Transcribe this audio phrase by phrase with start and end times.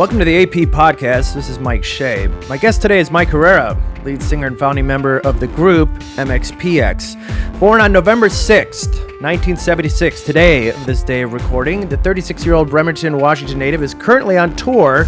[0.00, 1.34] Welcome to the AP podcast.
[1.34, 2.28] This is Mike Shea.
[2.48, 7.60] My guest today is Mike Herrera, lead singer and founding member of the group MXPX.
[7.60, 13.18] Born on November 6th, 1976, today, this day of recording, the 36 year old Bremerton,
[13.18, 15.00] Washington native is currently on tour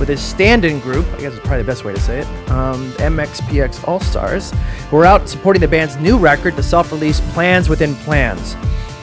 [0.00, 2.50] with his stand in group, I guess is probably the best way to say it,
[2.50, 4.52] um, MXPX All Stars,
[4.90, 8.56] who are out supporting the band's new record, the self release Plans Within Plans.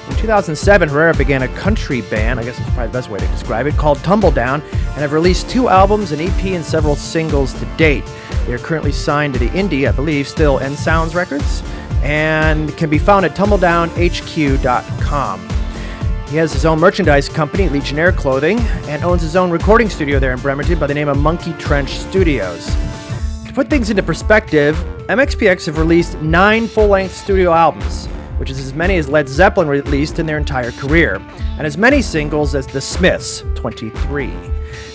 [0.09, 3.27] In 2007, Herrera began a country band, I guess that's probably the best way to
[3.27, 7.65] describe it, called Tumbledown, and have released two albums, an EP, and several singles to
[7.77, 8.03] date.
[8.45, 11.61] They are currently signed to the indie, I believe, still End Sounds Records,
[12.01, 15.49] and can be found at tumbledownhq.com.
[16.27, 20.33] He has his own merchandise company, Legionnaire Clothing, and owns his own recording studio there
[20.33, 22.65] in Bremerton by the name of Monkey Trench Studios.
[23.45, 24.75] To put things into perspective,
[25.07, 29.67] MXPX have released nine full length studio albums which is as many as Led Zeppelin
[29.67, 31.15] released in their entire career,
[31.57, 34.31] and as many singles as The Smiths, 23.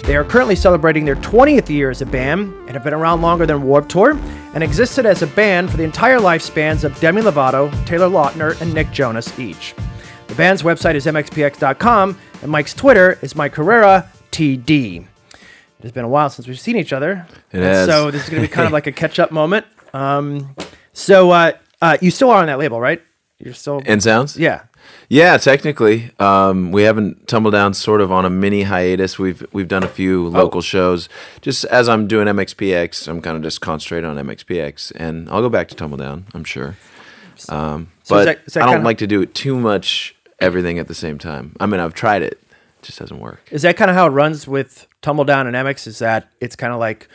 [0.05, 3.47] They are currently celebrating their 20th year as a band and have been around longer
[3.47, 4.19] than Warped Tour
[4.55, 8.73] and existed as a band for the entire lifespans of Demi Lovato, Taylor Lautner, and
[8.73, 9.75] Nick Jonas each.
[10.29, 15.01] The band's website is mxpx.com, and Mike's Twitter is Mike Herrera TD.
[15.03, 17.27] It has been a while since we've seen each other.
[17.53, 17.87] It has.
[17.87, 19.67] So this is going to be kind of like a catch-up moment.
[19.93, 20.55] Um,
[20.93, 23.03] so uh, uh, you still are on that label, right?
[23.45, 24.37] You're still End Sounds?
[24.37, 24.63] yeah.
[25.09, 26.11] Yeah, technically.
[26.19, 29.19] Um, we haven't tumbled down sort of on a mini hiatus.
[29.19, 31.09] We've we've done a few local shows.
[31.41, 35.49] Just as I'm doing MXPX, I'm kind of just concentrating on MXPX, and I'll go
[35.49, 36.77] back to Tumbledown, I'm sure.
[37.49, 39.57] Um, So is but that- is that I don't kinda- like to do it too
[39.59, 41.55] much, everything at the same time.
[41.61, 43.41] I mean, I've tried it, it just doesn't work.
[43.51, 45.87] Is that kind of how it runs with Tumbledown and MX?
[45.87, 47.09] Is that it's kind of like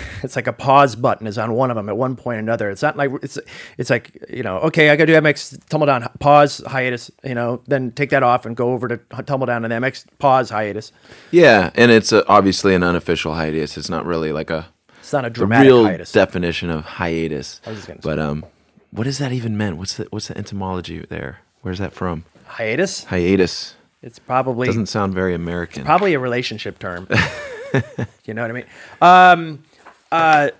[0.22, 2.70] it's like a pause button is on one of them at one point or another.
[2.70, 3.38] It's not like it's
[3.78, 7.62] it's like you know okay I got to do MX Tumbledown pause hiatus you know
[7.66, 10.92] then take that off and go over to Tumbledown and MX pause hiatus.
[11.30, 13.76] Yeah, and it's a, obviously an unofficial hiatus.
[13.76, 14.66] It's not really like a
[15.00, 16.12] It's not a the dramatic real hiatus.
[16.12, 17.60] definition of hiatus.
[17.66, 18.08] was just gonna say.
[18.08, 18.44] But um,
[18.90, 19.76] what does that even mean?
[19.78, 21.38] What's the what's the etymology there?
[21.62, 22.24] Where's that from?
[22.46, 23.04] hiatus.
[23.04, 25.84] Hiatus It's probably doesn't sound very American.
[25.84, 27.08] probably a relationship term.
[28.24, 28.64] you know what I mean?
[29.00, 29.64] Um,
[30.12, 30.50] uh,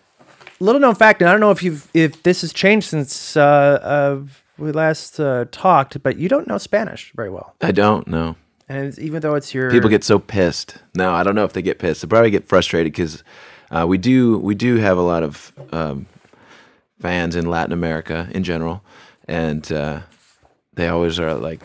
[0.61, 3.41] little known fact, and I don't know if you've if this has changed since uh,
[3.43, 4.21] uh,
[4.59, 8.37] we last uh, talked, but you don't know Spanish very well, I don't know.
[8.69, 10.79] and even though it's your People get so pissed.
[10.95, 12.03] No, I don't know if they get pissed.
[12.03, 13.23] They probably get frustrated because
[13.71, 16.07] uh, we do we do have a lot of um,
[17.01, 18.83] fans in Latin America in general,
[19.29, 20.01] and uh,
[20.75, 21.61] they always are like,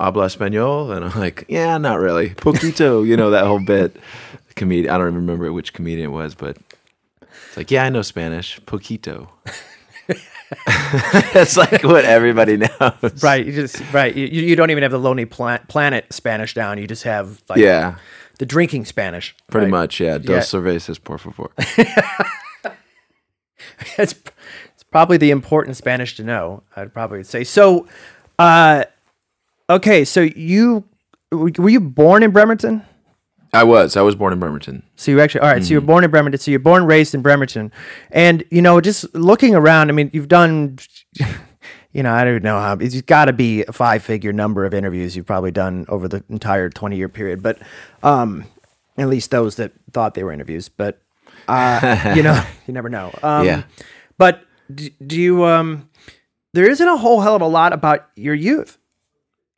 [0.00, 3.96] "Habla español," and I'm like, "Yeah, not really, poquito." you know that whole bit.
[4.54, 6.56] Comedian, I don't even remember which comedian it was, but
[7.56, 9.28] it's like, "Yeah, I know Spanish, poquito."
[11.34, 13.44] That's like what everybody knows, right.
[13.44, 14.14] You just right.
[14.14, 16.78] You, you don't even have the Lonely Pla- Planet Spanish down.
[16.78, 17.96] You just have like Yeah,
[18.38, 19.34] the drinking Spanish.
[19.50, 19.70] pretty right?
[19.70, 19.98] much.
[20.00, 20.40] Yeah, dos Yeah.
[20.60, 21.50] cervezas, por favor.
[23.98, 24.14] it's
[24.74, 26.62] it's probably the important Spanish to know.
[26.76, 27.86] I'd probably say so.
[28.38, 28.84] Uh,
[29.68, 30.84] okay, so you
[31.32, 32.84] were you born in Bremerton?
[33.52, 33.96] I was.
[33.96, 34.82] I was born in Bremerton.
[34.96, 35.72] So you actually all right, So Mm-hmm.
[35.72, 36.38] you're born in Bremerton.
[36.40, 37.72] So you're born raised in Bremerton,
[38.10, 39.88] and you know, just looking around.
[39.88, 40.78] I mean, you've done.
[41.92, 42.74] You know, I don't know how.
[42.74, 46.68] It's got to be a five-figure number of interviews you've probably done over the entire
[46.68, 47.58] twenty-year period, but
[48.02, 48.44] um,
[48.98, 50.68] at least those that thought they were interviews.
[50.68, 51.00] But
[51.48, 53.18] uh, you know, you never know.
[53.22, 53.62] Um, Yeah.
[54.18, 54.42] But
[54.74, 55.44] do, do you?
[55.46, 55.88] Um,
[56.52, 58.76] there isn't a whole hell of a lot about your youth.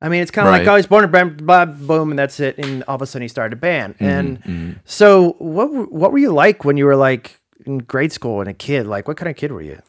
[0.00, 2.18] I mean, it's kind of like oh, I was born in Bremerton, blah, boom, and
[2.18, 2.56] that's it.
[2.58, 3.94] And all of a sudden, he started a band.
[3.98, 8.40] Mm-hmm, And so, what what were you like when you were like in grade school
[8.40, 8.86] and a kid?
[8.86, 9.80] Like, what kind of kid were you?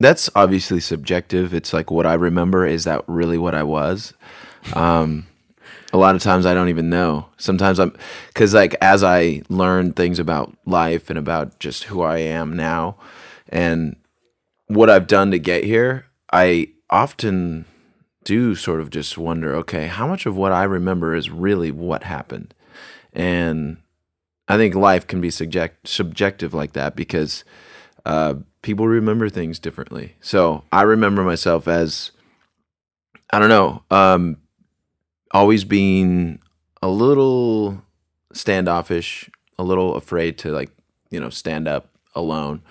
[0.00, 1.52] That's obviously subjective.
[1.52, 2.64] It's like what I remember.
[2.64, 4.14] Is that really what I was?
[4.74, 5.26] Um,
[5.92, 7.26] a lot of times I don't even know.
[7.36, 7.96] Sometimes I'm
[8.28, 12.96] because like as I learn things about life and about just who I am now
[13.48, 13.96] and
[14.68, 17.64] what I've done to get here, I often
[18.24, 22.02] do sort of just wonder, okay, how much of what I remember is really what
[22.02, 22.54] happened?
[23.12, 23.78] And
[24.48, 27.44] I think life can be subject subjective like that because
[28.04, 30.16] uh, people remember things differently.
[30.20, 32.10] So I remember myself as
[33.30, 34.38] I don't know, um,
[35.32, 36.40] always being
[36.82, 37.82] a little
[38.32, 40.70] standoffish, a little afraid to like
[41.10, 42.62] you know stand up alone.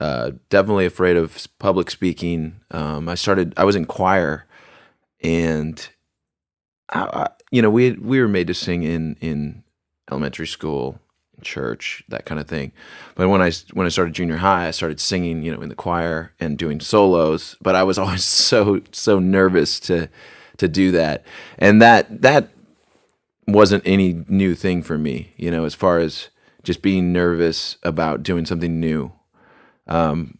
[0.00, 2.60] Uh, definitely afraid of public speaking.
[2.70, 3.52] Um, I started.
[3.56, 4.46] I was in choir,
[5.22, 5.88] and
[6.88, 9.64] I, I, you know we had, we were made to sing in in
[10.10, 11.00] elementary school,
[11.42, 12.72] church, that kind of thing.
[13.14, 15.74] But when I when I started junior high, I started singing, you know, in the
[15.74, 17.56] choir and doing solos.
[17.60, 20.08] But I was always so so nervous to
[20.58, 21.24] to do that,
[21.58, 22.50] and that that
[23.46, 26.28] wasn't any new thing for me, you know, as far as
[26.62, 29.12] just being nervous about doing something new.
[29.86, 30.38] Um,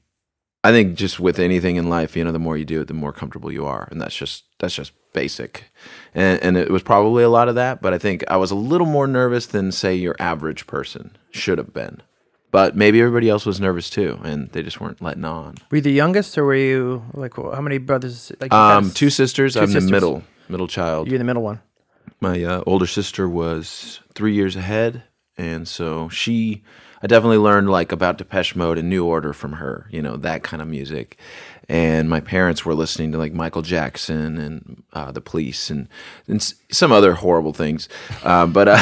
[0.63, 2.95] I think just with anything in life, you know, the more you do it, the
[2.95, 5.65] more comfortable you are, and that's just that's just basic.
[6.15, 8.55] And and it was probably a lot of that, but I think I was a
[8.57, 12.03] little more nervous than say your average person should have been.
[12.53, 15.57] But maybe everybody else was nervous too, and they just weren't letting on.
[15.71, 18.33] Were you the youngest, or were you like how many brothers?
[18.41, 19.55] Like you Um, two sisters.
[19.55, 19.85] two I'm sisters.
[19.87, 21.09] the middle middle child.
[21.09, 21.61] You're the middle one.
[22.21, 25.05] my uh, older sister was three years ahead,
[25.39, 26.65] and so she,
[27.03, 30.43] I definitely learned like about Depeche Mode and New Order from her, you know, that
[30.43, 31.17] kind of music.
[31.71, 35.87] And my parents were listening to like Michael Jackson and uh, the Police and
[36.27, 37.89] and some other horrible things,
[38.25, 38.77] uh, but uh,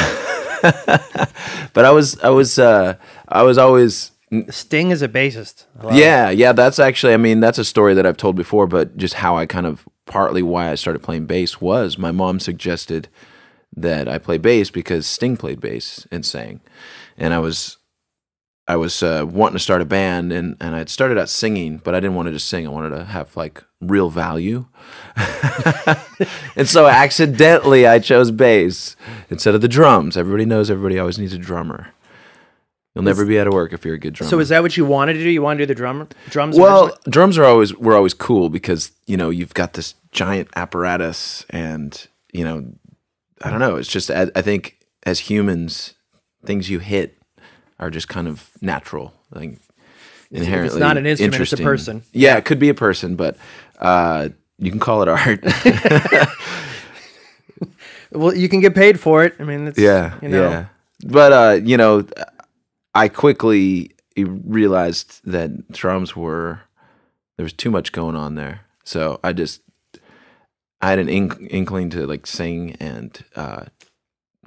[1.73, 2.95] but I was I was uh,
[3.27, 4.09] I was always
[4.49, 5.65] Sting is a bassist.
[5.91, 9.15] Yeah, yeah, that's actually I mean, that's a story that I've told before, but just
[9.15, 13.07] how I kind of partly why I started playing bass was my mom suggested
[13.75, 16.61] that I play bass because Sting played bass and sang.
[17.17, 17.77] And I was
[18.69, 21.95] I was uh, wanting to start a band and and I'd started out singing, but
[21.95, 22.67] I didn't want to just sing.
[22.67, 24.67] I wanted to have like real value.
[26.55, 28.95] and so accidentally I chose bass
[29.31, 30.15] instead of the drums.
[30.15, 31.93] Everybody knows everybody always needs a drummer.
[32.93, 34.29] You'll never be out of work if you're a good drummer.
[34.29, 35.29] So is that what you wanted to do?
[35.31, 36.55] You want to do the drummer drums?
[36.55, 37.01] Well, originally?
[37.09, 42.07] drums are always were always cool because you know you've got this giant apparatus, and
[42.31, 42.71] you know,
[43.41, 43.77] I don't know.
[43.77, 44.77] It's just I, I think
[45.07, 45.95] as humans,
[46.45, 47.18] things you hit
[47.79, 49.59] are just kind of natural, like
[50.31, 50.67] inherently.
[50.67, 51.65] It's not an instrument, it's a interesting.
[51.65, 52.03] person.
[52.11, 53.37] Yeah, it could be a person, but
[53.79, 55.43] uh, you can call it art.
[58.11, 59.35] well, you can get paid for it.
[59.39, 60.65] I mean, it's, yeah, you know, yeah.
[61.05, 62.05] But uh, you know,
[62.93, 66.61] I quickly realized that drums were
[67.37, 68.61] there was too much going on there.
[68.83, 69.61] So I just
[70.81, 73.65] I had an ink, inkling to like sing, and uh,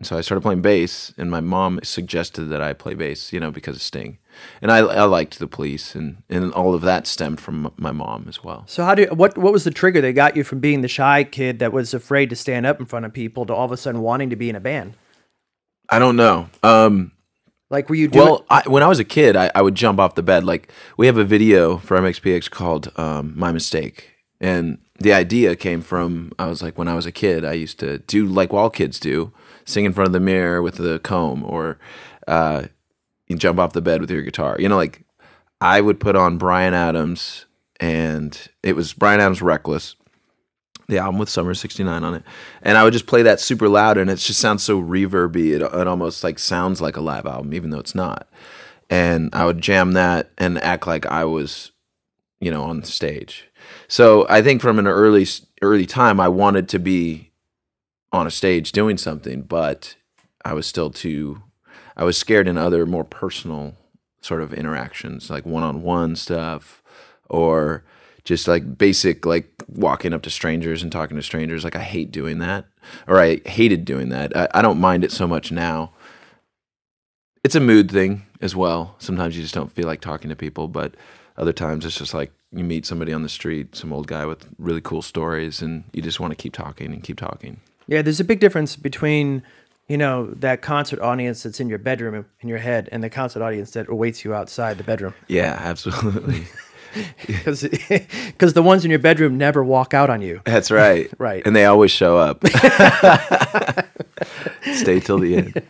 [0.00, 1.12] so I started playing bass.
[1.18, 4.18] And my mom suggested that I play bass, you know, because of Sting.
[4.62, 8.24] And I, I liked the Police, and and all of that stemmed from my mom
[8.28, 8.64] as well.
[8.66, 11.22] So how do what what was the trigger that got you from being the shy
[11.24, 13.76] kid that was afraid to stand up in front of people to all of a
[13.76, 14.94] sudden wanting to be in a band?
[15.90, 16.48] I don't know.
[16.62, 17.12] Um,
[17.68, 20.00] Like were you doing Well, I, when I was a kid, I, I would jump
[20.00, 20.44] off the bed.
[20.44, 25.82] Like we have a video for MXPX called um, "My Mistake," and the idea came
[25.82, 28.70] from I was like when I was a kid, I used to do like all
[28.70, 29.32] kids do,
[29.64, 31.78] sing in front of the mirror with the comb, or
[32.26, 32.64] uh,
[33.26, 34.56] you jump off the bed with your guitar.
[34.58, 35.04] You know, like
[35.60, 37.46] I would put on Bryan Adams,
[37.80, 39.96] and it was Bryan Adams' "Reckless."
[40.88, 42.22] the album with Summer 69 on it.
[42.62, 45.52] And I would just play that super loud and it just sounds so reverby.
[45.52, 48.28] It, it almost like sounds like a live album, even though it's not.
[48.90, 51.72] And I would jam that and act like I was,
[52.40, 53.48] you know, on stage.
[53.88, 55.26] So I think from an early,
[55.62, 57.31] early time, I wanted to be
[58.12, 59.96] on a stage doing something, but
[60.44, 61.42] I was still too,
[61.96, 63.74] I was scared in other more personal
[64.20, 66.82] sort of interactions, like one-on-one stuff
[67.28, 67.84] or
[68.24, 71.64] just like basic like walking up to strangers and talking to strangers.
[71.64, 72.66] Like i hate doing that
[73.08, 74.36] or i hated doing that.
[74.36, 75.92] I, I don't mind it so much now.
[77.42, 78.94] It's a mood thing as well.
[78.98, 80.94] Sometimes you just don't feel like talking to people but
[81.36, 84.48] other times it's just like you meet somebody on the street some old guy with
[84.58, 88.20] really cool stories and you just want to keep talking and keep talking Yeah, there's
[88.20, 89.42] a big difference between,
[89.88, 93.42] you know, that concert audience that's in your bedroom in your head and the concert
[93.42, 95.14] audience that awaits you outside the bedroom.
[95.28, 96.46] yeah absolutely
[97.26, 97.62] Because
[98.54, 100.42] the ones in your bedroom never walk out on you.
[100.44, 101.42] that's right Right.
[101.46, 102.44] and they always show up
[104.74, 105.62] stay till the end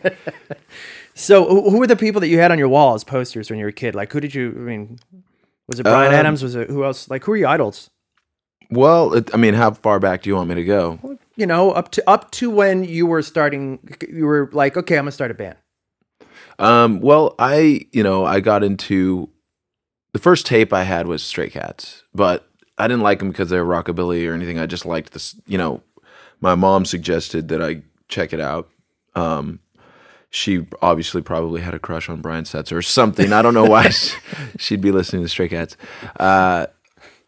[1.15, 3.65] So, who were the people that you had on your wall as posters when you
[3.65, 3.93] were a kid?
[3.93, 4.49] Like, who did you?
[4.57, 4.97] I mean,
[5.67, 6.41] was it Bryan Um, Adams?
[6.41, 7.07] Was it who else?
[7.07, 7.91] Like, who were your idols?
[8.71, 11.71] Well it, i mean how far back do you want me to go You know,
[11.71, 15.31] up to up to when you were starting, you were like, okay, I'm gonna start
[15.31, 15.57] a band.
[16.59, 19.29] Um, well, I, you know, I got into
[20.13, 23.59] the first tape I had was Stray Cats, but I didn't like them because they
[23.59, 24.59] were rockabilly or anything.
[24.59, 25.81] I just liked this, you know,
[26.39, 28.69] my mom suggested that I check it out.
[29.15, 29.59] Um,
[30.29, 33.33] she obviously probably had a crush on Brian Setzer or something.
[33.33, 34.17] I don't know why she-
[34.59, 35.77] she'd be listening to Stray Cats.
[36.19, 36.67] Uh,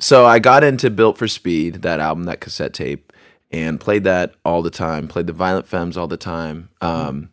[0.06, 3.12] so I got into Built for Speed, that album, that cassette tape,
[3.52, 5.08] and played that all the time.
[5.08, 6.70] Played the Violent Femmes all the time.
[6.80, 7.32] Um,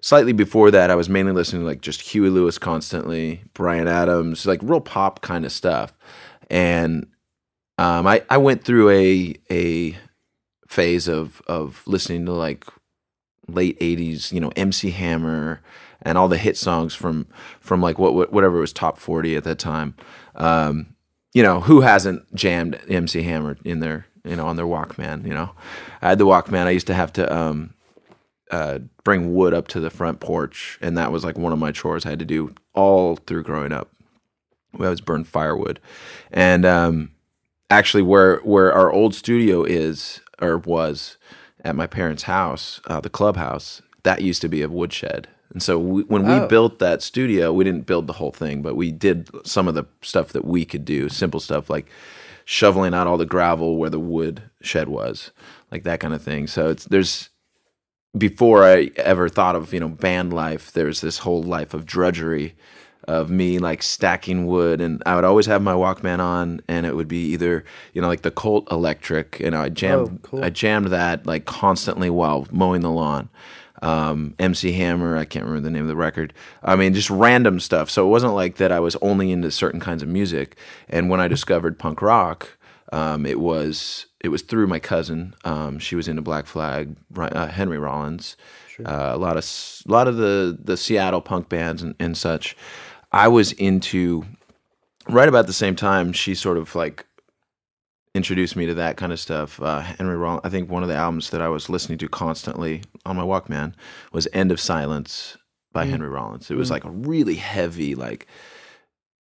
[0.00, 4.46] slightly before that, I was mainly listening to like just Huey Lewis constantly, Bryan Adams,
[4.46, 5.92] like real pop kind of stuff.
[6.48, 7.08] And
[7.76, 9.94] um, I I went through a a
[10.66, 12.64] phase of of listening to like
[13.48, 15.60] late '80s, you know, MC Hammer
[16.00, 17.26] and all the hit songs from
[17.60, 19.94] from like what what- whatever was top 40 at that time.
[20.36, 20.93] Um,
[21.34, 25.34] you know, who hasn't jammed MC Hammer in their, you know, on their Walkman, you
[25.34, 25.50] know?
[26.00, 26.66] I had the Walkman.
[26.66, 27.74] I used to have to um
[28.50, 31.72] uh, bring wood up to the front porch, and that was like one of my
[31.72, 33.90] chores I had to do all through growing up.
[34.72, 35.80] We always burned firewood,
[36.30, 37.10] and um,
[37.70, 41.16] actually, where where our old studio is or was
[41.64, 45.28] at my parents' house, uh, the clubhouse, that used to be a woodshed.
[45.54, 46.46] And so we, when we Oh.
[46.48, 49.84] built that studio, we didn't build the whole thing, but we did some of the
[50.02, 51.86] stuff that we could do, simple stuff like
[52.44, 55.30] shoveling out all the gravel where the wood shed was,
[55.70, 56.46] like that kind of thing.
[56.48, 57.30] So it's there's
[58.16, 62.54] before I ever thought of you know band life, there's this whole life of drudgery
[63.06, 66.96] of me like stacking wood and I would always have my Walkman on and it
[66.96, 70.44] would be either you know like the Cult Electric you know I jammed Oh, cool.
[70.44, 73.28] I jammed that like constantly while mowing the lawn
[73.84, 77.60] um, MC Hammer I can't remember the name of the record I mean just random
[77.60, 80.56] stuff so it wasn't like that I was only into certain kinds of music
[80.88, 82.56] and when I discovered punk rock
[82.92, 85.34] um, it was it was through my cousin.
[85.44, 88.36] Um, she was into Black Flag, uh, Henry Rollins,
[88.84, 89.44] uh, a lot of
[89.86, 92.56] a lot of the the Seattle punk bands and, and such.
[93.12, 94.24] I was into
[95.08, 96.12] right about the same time.
[96.12, 97.04] She sort of like
[98.14, 99.60] introduced me to that kind of stuff.
[99.60, 100.42] Uh, Henry Rollins.
[100.44, 103.74] I think one of the albums that I was listening to constantly on my Walkman
[104.12, 105.36] was "End of Silence"
[105.72, 106.50] by Henry Rollins.
[106.50, 108.28] It was like a really heavy like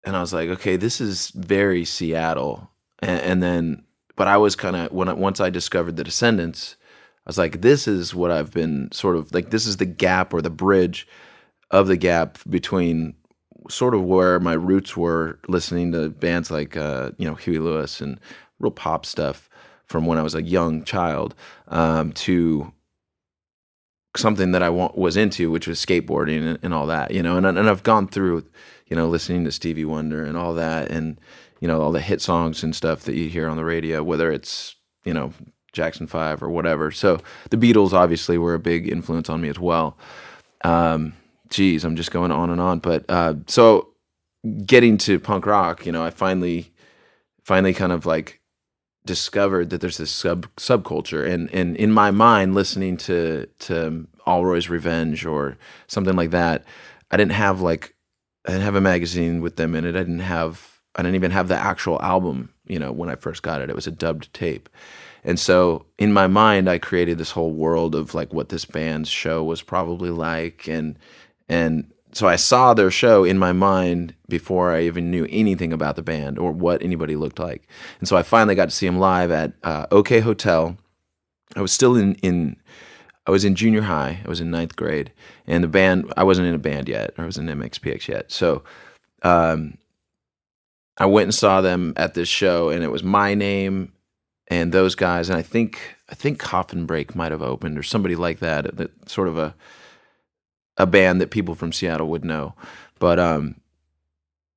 [0.05, 2.71] and I was like, okay, this is very Seattle.
[3.01, 3.85] And, and then,
[4.17, 6.77] but I was kind of when I, once I discovered the Descendents,
[7.25, 9.51] I was like, this is what I've been sort of like.
[9.51, 11.07] This is the gap or the bridge
[11.71, 13.15] of the gap between
[13.71, 18.01] sort of where my roots were listening to bands like uh, you know Huey Lewis
[18.01, 18.19] and
[18.62, 19.49] real pop stuff
[19.87, 21.35] from when I was a young child
[21.69, 22.73] um, to
[24.16, 27.37] something that I wa- was into, which was skateboarding and, and all that, you know.
[27.37, 28.47] And and I've gone through,
[28.87, 31.21] you know, listening to Stevie Wonder and all that, and
[31.61, 34.33] you know all the hit songs and stuff that you hear on the radio, whether
[34.33, 35.33] it's you know
[35.73, 36.90] Jackson Five or whatever.
[36.90, 39.97] So the Beatles obviously were a big influence on me as well.
[40.64, 41.14] Um,
[41.50, 43.88] geez, I'm just going on and on, but uh, so
[44.64, 46.73] getting to punk rock, you know, I finally,
[47.45, 48.40] finally kind of like
[49.04, 51.28] discovered that there's this sub subculture.
[51.28, 56.64] And and in my mind listening to to Allroy's Revenge or something like that
[57.11, 57.94] I didn't have like
[58.47, 59.97] I didn't have a magazine with them in it.
[59.97, 63.42] I didn't have I didn't even have the actual album you know when I first
[63.42, 63.71] got it.
[63.71, 64.68] It was a dubbed tape.
[65.25, 69.09] And so in my mind I created this whole world of like what this band's
[69.09, 70.68] show was probably like.
[70.68, 70.99] And
[71.49, 75.97] and so I saw their show in my mind before I even knew anything about
[75.97, 77.66] the band or what anybody looked like.
[78.00, 80.76] And so I finally got to see them live at uh, OK Hotel.
[81.57, 82.57] I was still in, in
[83.26, 84.21] I was in junior high.
[84.25, 85.12] I was in ninth grade,
[85.47, 87.12] and the band I wasn't in a band yet.
[87.19, 88.33] I was in MXPX yet.
[88.33, 88.62] So
[89.23, 89.78] um,
[90.99, 93.92] I went and saw them at this show, and it was my name
[94.49, 98.16] and those guys, and I think I think Coffin Break might have opened or somebody
[98.16, 98.76] like that.
[98.76, 99.54] That sort of a
[100.76, 102.55] a band that people from Seattle would know.
[102.99, 103.57] But um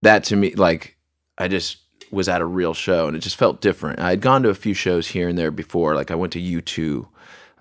[0.02, 0.98] that to me like
[1.38, 1.78] I just
[2.12, 4.00] was at a real show and it just felt different.
[4.00, 5.96] I had gone to a few shows here and there before.
[5.96, 7.08] Like I went to U2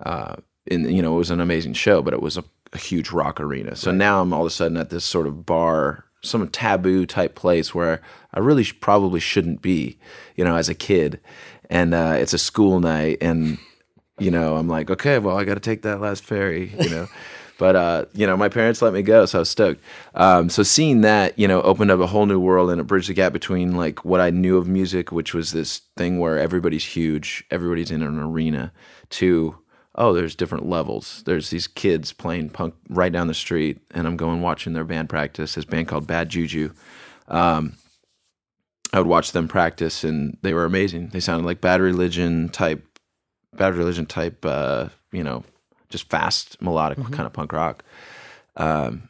[0.03, 0.35] uh
[0.69, 2.43] and you know it was an amazing show, but it was a,
[2.73, 3.75] a huge rock arena.
[3.75, 7.35] So now I'm all of a sudden at this sort of bar, some taboo type
[7.35, 8.01] place where
[8.33, 9.99] I really sh- probably shouldn't be,
[10.35, 11.19] you know, as a kid.
[11.69, 13.57] And uh it's a school night and
[14.17, 17.07] you know, I'm like, okay, well, I got to take that last ferry, you know.
[17.57, 19.81] but uh, you know, my parents let me go, so I was stoked.
[20.13, 23.09] Um, so seeing that, you know, opened up a whole new world and it bridged
[23.09, 26.85] the gap between like what I knew of music, which was this thing where everybody's
[26.85, 28.71] huge, everybody's in an arena,
[29.11, 29.57] to
[29.97, 31.23] oh, there's different levels.
[31.25, 35.09] There's these kids playing punk right down the street, and I'm going watching their band
[35.09, 35.55] practice.
[35.55, 36.71] This band called Bad Juju.
[37.29, 37.77] Um,
[38.91, 41.09] I would watch them practice, and they were amazing.
[41.09, 42.83] They sounded like Bad Religion type
[43.55, 45.43] Bad Religion type, uh, you know,
[45.95, 47.83] just fast melodic kind of punk rock.
[48.57, 49.09] Um,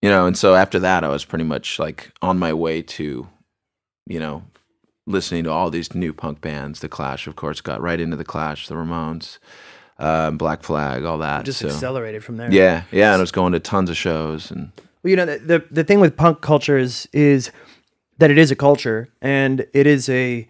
[0.00, 3.26] you know, and so after that, I was pretty much like on my way to,
[4.06, 4.44] you know,
[5.06, 6.80] listening to all these new punk bands.
[6.80, 9.38] The Clash, of course, got right into the Clash, the Ramones,
[9.98, 11.44] um, Black Flag, all that.
[11.44, 12.52] Just so accelerated from there.
[12.52, 14.70] yeah, yeah, and I was going to tons of shows and
[15.02, 17.50] Well, you know, the, the the thing with punk culture is is
[18.18, 20.46] that it is a culture and it is a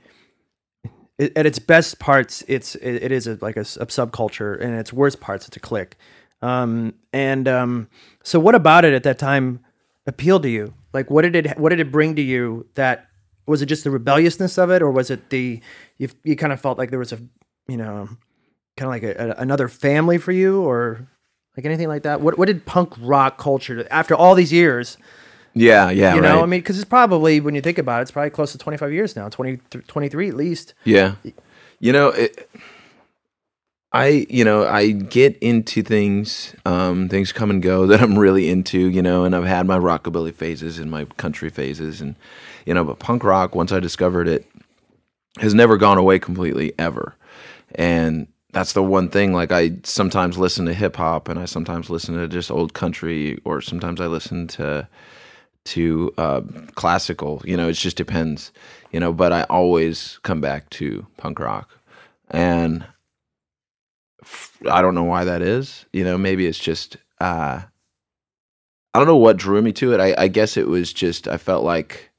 [1.18, 4.92] it, at its best parts, it's it, it is a, like a subculture, and its
[4.92, 5.96] worst parts, it's a clique.
[6.42, 7.88] Um, and um,
[8.22, 9.60] so, what about it at that time
[10.06, 10.74] appealed to you?
[10.92, 12.66] Like, what did it what did it bring to you?
[12.74, 13.08] That
[13.46, 15.60] was it just the rebelliousness of it, or was it the
[15.98, 17.20] you you kind of felt like there was a
[17.68, 18.08] you know
[18.76, 21.08] kind of like a, a, another family for you, or
[21.56, 22.20] like anything like that?
[22.20, 24.98] What what did punk rock culture after all these years?
[25.54, 26.28] Yeah, yeah, You right.
[26.28, 28.58] know, I mean, because it's probably when you think about it, it's probably close to
[28.58, 30.74] twenty five years now, 20, 23 at least.
[30.84, 31.16] Yeah.
[31.80, 32.50] You know, it,
[33.92, 38.50] I, you know, I get into things, um, things come and go that I'm really
[38.50, 42.16] into, you know, and I've had my rockabilly phases and my country phases, and
[42.66, 44.46] you know, but punk rock, once I discovered it,
[45.38, 47.16] has never gone away completely ever,
[47.76, 49.32] and that's the one thing.
[49.32, 53.38] Like I sometimes listen to hip hop, and I sometimes listen to just old country,
[53.44, 54.88] or sometimes I listen to
[55.66, 56.42] to uh,
[56.74, 57.42] classical.
[57.44, 58.52] You know, it just depends.
[58.92, 61.70] You know, but I always come back to punk rock,
[62.30, 62.84] and
[64.70, 65.86] I don't know why that is.
[65.92, 67.62] You know, maybe it's just uh,
[68.94, 70.00] I don't know what drew me to it.
[70.00, 72.10] I, I guess it was just I felt like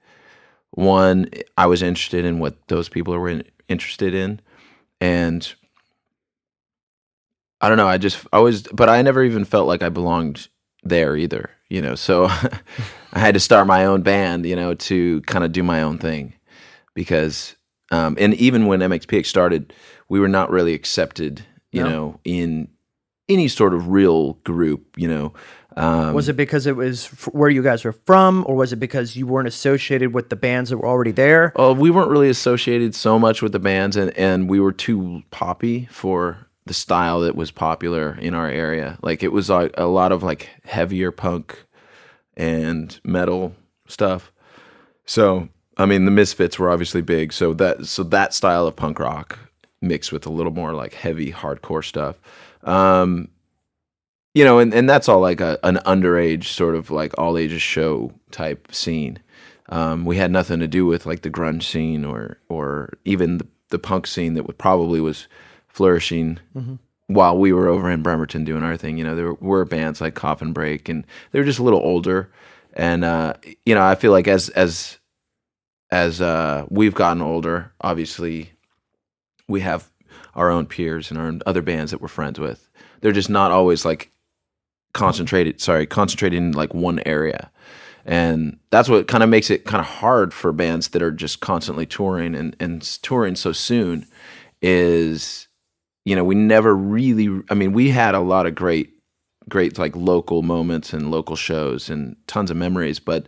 [0.72, 4.42] one I was interested in what those people were in, interested in,
[5.00, 5.54] and
[7.62, 7.88] I don't know.
[7.88, 10.50] I just I was, but I never even felt like I belonged
[10.84, 11.52] there either.
[11.70, 12.26] You know, so
[13.14, 14.46] I had to start my own band.
[14.46, 16.34] You know, to kind of do my own thing
[16.94, 17.56] because,
[17.92, 19.74] um, and even when MXPX started,
[20.10, 21.46] we were not really accepted
[21.76, 21.90] you no.
[21.90, 22.70] know, in
[23.28, 25.34] any sort of real group, you know.
[25.78, 28.78] Um, was it because it was f- where you guys were from, or was it
[28.78, 31.52] because you weren't associated with the bands that were already there?
[31.58, 35.24] Oh, we weren't really associated so much with the bands, and, and we were too
[35.32, 38.98] poppy for the style that was popular in our area.
[39.02, 41.64] Like it was like a lot of like heavier punk
[42.36, 43.56] and metal
[43.88, 44.32] stuff.
[45.06, 49.00] So I mean, the Misfits were obviously big, so that so that style of punk
[49.00, 49.38] rock
[49.82, 52.20] mixed with a little more like heavy hardcore stuff.
[52.64, 53.30] Um,
[54.34, 57.62] you know, and, and that's all like a, an underage sort of like all ages
[57.62, 59.20] show type scene.
[59.70, 63.48] Um, we had nothing to do with like the grunge scene or or even the,
[63.70, 65.28] the punk scene that would probably was
[65.76, 66.76] flourishing mm-hmm.
[67.08, 68.98] while we were over in Bremerton doing our thing.
[68.98, 72.32] You know, there were bands like Coffin Break, and they were just a little older.
[72.74, 73.34] And uh,
[73.66, 74.98] you know, I feel like as as
[75.92, 78.52] as uh, we've gotten older, obviously
[79.48, 79.92] we have
[80.34, 82.70] our own peers and our other bands that we're friends with.
[83.02, 84.12] They're just not always like
[84.94, 85.60] concentrated.
[85.60, 87.52] Sorry, concentrated in like one area,
[88.06, 91.42] and that's what kind of makes it kind of hard for bands that are just
[91.42, 94.08] constantly touring and and touring so soon.
[94.62, 95.45] Is
[96.06, 97.42] you know we never really.
[97.50, 98.94] I mean, we had a lot of great,
[99.50, 103.28] great like local moments and local shows and tons of memories, but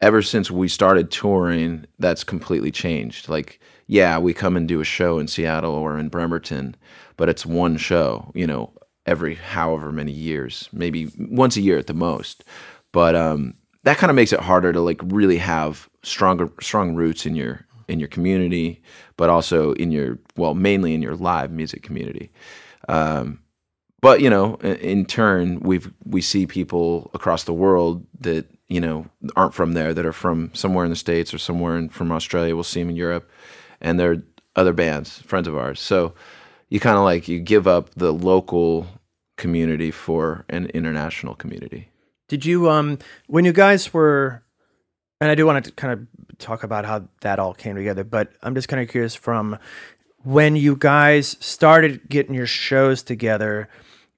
[0.00, 3.28] ever since we started touring, that's completely changed.
[3.28, 6.76] Like yeah, we come and do a show in Seattle or in Bremerton,
[7.16, 8.72] but it's one show, you know,
[9.06, 12.42] every however many years, maybe once a year at the most.
[12.92, 17.26] But um, that kind of makes it harder to like really have stronger strong roots
[17.26, 18.82] in your in your community,
[19.16, 22.30] but also in your well, mainly in your live music community.
[22.88, 23.40] Um,
[24.00, 29.06] but you know, in turn, we've we see people across the world that you know
[29.34, 32.54] aren't from there that are from somewhere in the states or somewhere in, from Australia.
[32.54, 33.30] We'll see them in Europe,
[33.80, 34.22] and they're
[34.54, 35.80] other bands, friends of ours.
[35.80, 36.14] So
[36.68, 38.86] you kind of like you give up the local
[39.36, 41.88] community for an international community.
[42.28, 44.42] Did you um when you guys were
[45.20, 48.32] and I do want to kind of talk about how that all came together, but
[48.42, 49.58] I'm just kind of curious from
[50.22, 53.68] when you guys started getting your shows together,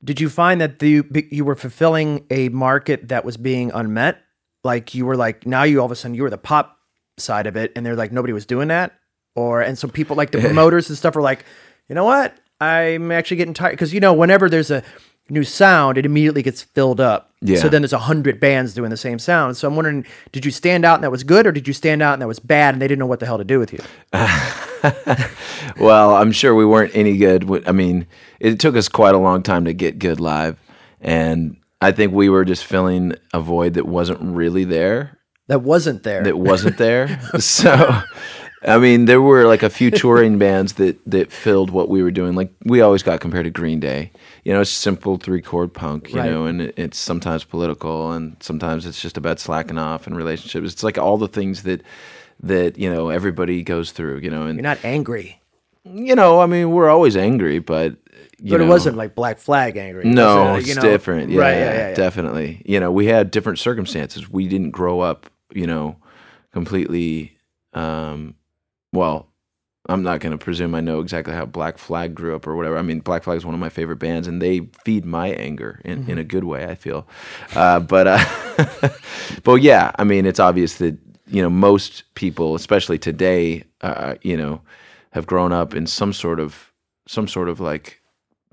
[0.02, 4.18] did you find that the you were fulfilling a market that was being unmet?
[4.64, 6.78] Like you were like now you all of a sudden you were the pop
[7.18, 8.92] side of it and they're like nobody was doing that
[9.34, 11.44] or and so people like the promoters and stuff are like,
[11.88, 12.36] you know what?
[12.60, 14.82] I'm actually getting tired because you know whenever there's a
[15.30, 17.32] new sound, it immediately gets filled up.
[17.40, 17.58] Yeah.
[17.58, 19.56] So then there's a hundred bands doing the same sound.
[19.56, 22.02] So I'm wondering, did you stand out and that was good, or did you stand
[22.02, 23.72] out and that was bad and they didn't know what the hell to do with
[23.72, 23.80] you?
[25.80, 27.68] well, I'm sure we weren't any good.
[27.68, 28.06] I mean,
[28.40, 30.58] it took us quite a long time to get good live,
[31.00, 35.18] and I think we were just filling a void that wasn't really there.
[35.46, 36.24] That wasn't there.
[36.24, 37.20] That wasn't there.
[37.38, 38.02] so
[38.62, 42.10] I mean, there were like a few touring bands that that filled what we were
[42.10, 42.34] doing.
[42.34, 44.10] Like we always got compared to Green Day.
[44.48, 46.08] You know, it's simple three chord punk.
[46.08, 46.30] You right.
[46.30, 50.72] know, and it, it's sometimes political, and sometimes it's just about slacking off and relationships.
[50.72, 51.82] It's like all the things that
[52.40, 54.20] that you know everybody goes through.
[54.20, 55.42] You know, and you're not angry.
[55.84, 57.96] You know, I mean, we're always angry, but
[58.40, 60.04] but know, it wasn't like Black Flag angry.
[60.04, 60.80] No, it, it's know?
[60.80, 61.28] different.
[61.30, 62.62] Yeah, right, yeah, yeah, yeah, definitely.
[62.64, 64.30] You know, we had different circumstances.
[64.30, 65.98] We didn't grow up, you know,
[66.52, 67.36] completely
[67.74, 68.34] um,
[68.94, 69.27] well,
[69.88, 72.76] I'm not going to presume I know exactly how Black Flag grew up or whatever.
[72.76, 75.80] I mean, Black Flag is one of my favorite bands, and they feed my anger
[75.84, 76.10] in, mm-hmm.
[76.10, 76.66] in a good way.
[76.66, 77.08] I feel,
[77.54, 78.90] uh, but uh,
[79.44, 84.36] but yeah, I mean, it's obvious that you know most people, especially today, uh, you
[84.36, 84.60] know,
[85.12, 86.72] have grown up in some sort of
[87.06, 88.02] some sort of like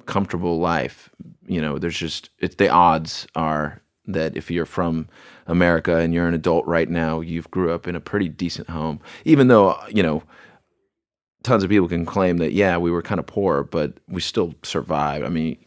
[0.06, 1.10] comfortable life.
[1.48, 5.10] You know, there's just it's the odds are that if you're from
[5.48, 9.02] America and you're an adult right now, you've grew up in a pretty decent home,
[9.26, 10.24] even though you know
[11.46, 14.54] tons of people can claim that yeah we were kind of poor but we still
[14.64, 15.26] survived.
[15.26, 15.58] I mean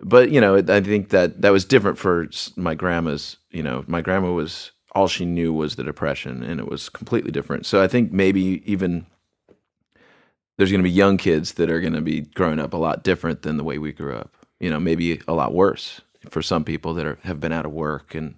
[0.00, 4.00] but you know i think that that was different for my grandma's you know my
[4.00, 7.66] grandma was all she knew was the depression and it was completely different.
[7.66, 9.06] So i think maybe even
[10.56, 13.02] there's going to be young kids that are going to be growing up a lot
[13.02, 14.36] different than the way we grew up.
[14.60, 17.72] You know maybe a lot worse for some people that are, have been out of
[17.72, 18.34] work and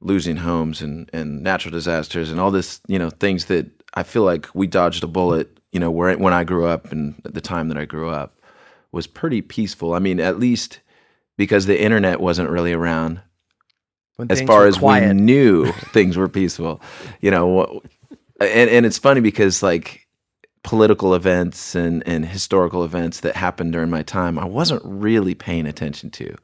[0.00, 4.22] losing homes and, and natural disasters and all this, you know, things that I feel
[4.22, 7.40] like we dodged a bullet, you know, where when I grew up and at the
[7.42, 8.40] time that I grew up
[8.92, 9.92] was pretty peaceful.
[9.92, 10.80] I mean, at least
[11.36, 13.20] because the internet wasn't really around
[14.16, 15.08] When as far as quiet.
[15.08, 16.80] we knew things were peaceful,
[17.20, 17.82] you know,
[18.40, 20.08] and, and it's funny because like
[20.62, 25.66] political events and, and historical events that happened during my time, I wasn't really paying
[25.66, 26.34] attention to.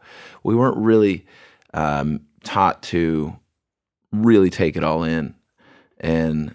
[0.42, 1.24] We weren't really
[1.72, 3.34] um, taught to
[4.12, 5.34] really take it all in.
[6.00, 6.54] And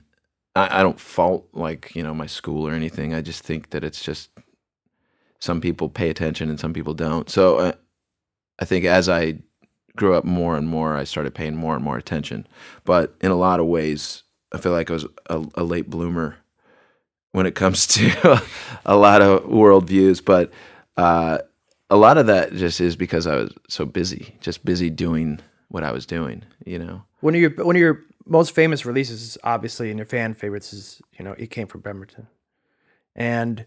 [0.57, 3.13] I, I don't fault like, you know, my school or anything.
[3.13, 4.29] I just think that it's just
[5.39, 7.29] some people pay attention and some people don't.
[7.29, 7.71] So uh,
[8.59, 9.39] I think as I
[9.95, 12.47] grew up more and more, I started paying more and more attention.
[12.85, 16.37] But in a lot of ways, I feel like I was a, a late bloomer
[17.33, 18.41] when it comes to
[18.85, 20.25] a lot of worldviews.
[20.25, 20.51] But
[20.97, 21.39] uh,
[21.89, 25.83] a lot of that just is because I was so busy, just busy doing what
[25.83, 27.03] I was doing, you know?
[27.19, 31.01] One of your one of your most famous releases, obviously, and your fan favorites is
[31.17, 32.27] you know it came from Bremerton.
[33.15, 33.65] And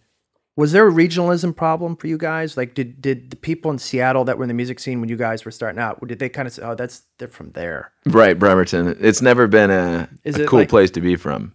[0.57, 2.57] was there a regionalism problem for you guys?
[2.57, 5.17] Like, did did the people in Seattle that were in the music scene when you
[5.17, 7.93] guys were starting out, did they kind of say, "Oh, that's they're from there"?
[8.07, 8.97] Right, Bremerton.
[9.01, 11.55] It's never been a, a cool like- place to be from.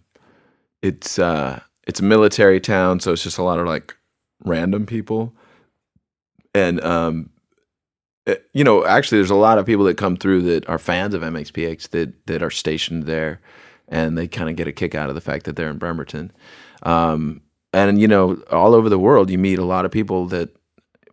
[0.82, 3.96] It's uh it's a military town, so it's just a lot of like
[4.44, 5.34] random people.
[6.54, 7.30] And um
[8.52, 11.22] you know, actually there's a lot of people that come through that are fans of
[11.22, 13.40] MXPX that that are stationed there
[13.88, 16.32] and they kind of get a kick out of the fact that they're in Bremerton.
[16.82, 17.40] Um
[17.72, 20.50] and you know, all over the world you meet a lot of people that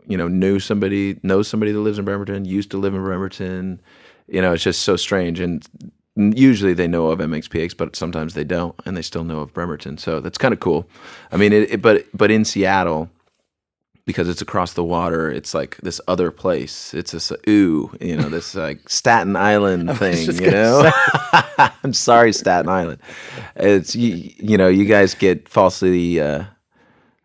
[0.08, 3.82] you know knew somebody knows somebody that lives in Bremerton, used to live in Bremerton.
[4.28, 5.68] You know, it's just so strange and
[6.16, 9.98] usually they know of MXPX, but sometimes they don't, and they still know of Bremerton.
[9.98, 10.88] So that's kind of cool.
[11.32, 13.10] I mean, it, it, but but in Seattle,
[14.06, 16.94] because it's across the water, it's like this other place.
[16.94, 20.36] It's this ooh, you know, this like Staten Island thing.
[20.36, 20.92] You know,
[21.84, 23.00] I'm sorry, Staten Island.
[23.56, 26.46] It's you, you know, you guys get falsely, uh,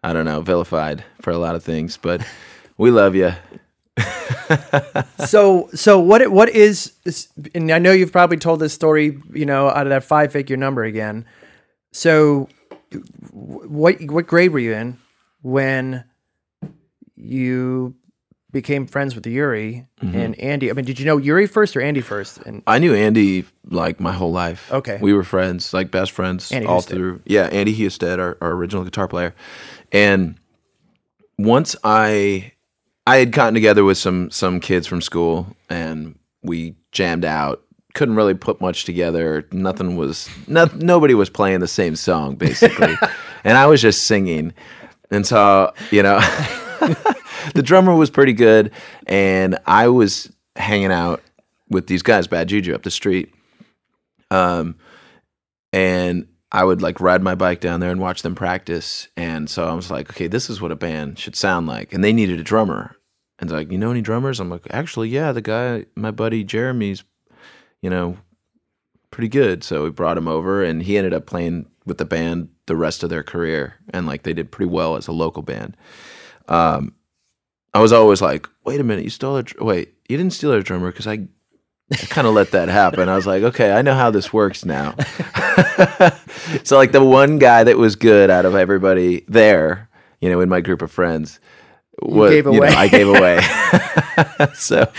[0.04, 2.24] I don't know, vilified for a lot of things, but
[2.76, 3.32] we love you.
[5.26, 6.92] so so what what is
[7.54, 10.56] and I know you've probably told this story, you know, out of that five figure
[10.56, 11.26] number again.
[11.90, 12.48] So
[13.32, 14.98] what what grade were you in
[15.42, 16.04] when
[17.18, 17.94] you
[18.50, 20.16] became friends with Yuri mm-hmm.
[20.16, 20.70] and Andy?
[20.70, 22.38] I mean, did you know Yuri first or Andy first?
[22.38, 24.72] And I knew Andy like my whole life.
[24.72, 24.98] Okay.
[25.00, 26.96] We were friends, like best friends Andy all Husted.
[26.96, 27.22] through.
[27.26, 29.34] Yeah, Andy Husted, our, our original guitar player.
[29.92, 30.38] And
[31.38, 32.52] once I
[33.06, 37.62] I had gotten together with some some kids from school and we jammed out.
[37.94, 39.46] Couldn't really put much together.
[39.50, 42.94] Nothing was no, nobody was playing the same song basically.
[43.44, 44.52] and I was just singing.
[45.10, 46.20] And so, you know,
[47.54, 48.72] the drummer was pretty good
[49.06, 51.22] and I was hanging out
[51.68, 53.32] with these guys, Bad Juju, up the street.
[54.30, 54.76] Um,
[55.72, 59.08] and I would like ride my bike down there and watch them practice.
[59.16, 61.92] And so I was like, okay, this is what a band should sound like.
[61.92, 62.96] And they needed a drummer.
[63.38, 64.40] And they're like, you know any drummers?
[64.40, 67.04] I'm like, actually, yeah, the guy, my buddy Jeremy's,
[67.82, 68.16] you know,
[69.10, 69.62] pretty good.
[69.62, 73.02] So we brought him over, and he ended up playing with the band the rest
[73.02, 75.76] of their career, and like they did pretty well as a local band.
[76.48, 76.94] Um,
[77.74, 80.52] I was always like, wait a minute, you stole a dr- wait, you didn't steal
[80.52, 81.28] our drummer because I,
[81.92, 83.08] I kind of let that happen.
[83.08, 84.94] I was like, okay, I know how this works now.
[86.64, 89.88] so like the one guy that was good out of everybody there,
[90.20, 91.40] you know, in my group of friends,
[92.00, 92.62] was, gave know.
[92.62, 93.40] I gave away.
[94.54, 94.90] so,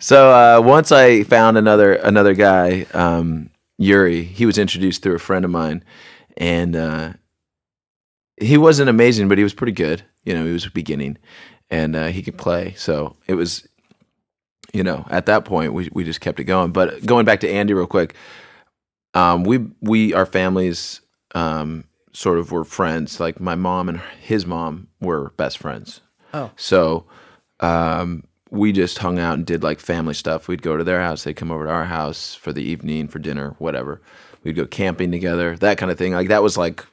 [0.00, 4.22] so uh, once I found another another guy, um, Yuri.
[4.22, 5.82] He was introduced through a friend of mine,
[6.36, 7.14] and uh,
[8.38, 10.04] he wasn't amazing, but he was pretty good.
[10.24, 11.18] You know, he was beginning,
[11.70, 12.74] and uh, he could play.
[12.76, 13.66] So it was,
[14.72, 16.72] you know, at that point we we just kept it going.
[16.72, 18.14] But going back to Andy real quick,
[19.14, 21.00] um, we we our families
[21.34, 23.20] um, sort of were friends.
[23.20, 26.00] Like my mom and his mom were best friends.
[26.32, 26.50] Oh.
[26.56, 27.06] So
[27.60, 30.48] um, we just hung out and did like family stuff.
[30.48, 33.18] We'd go to their house, they'd come over to our house for the evening, for
[33.18, 34.00] dinner, whatever.
[34.42, 36.12] We'd go camping together, that kind of thing.
[36.12, 36.84] Like that was like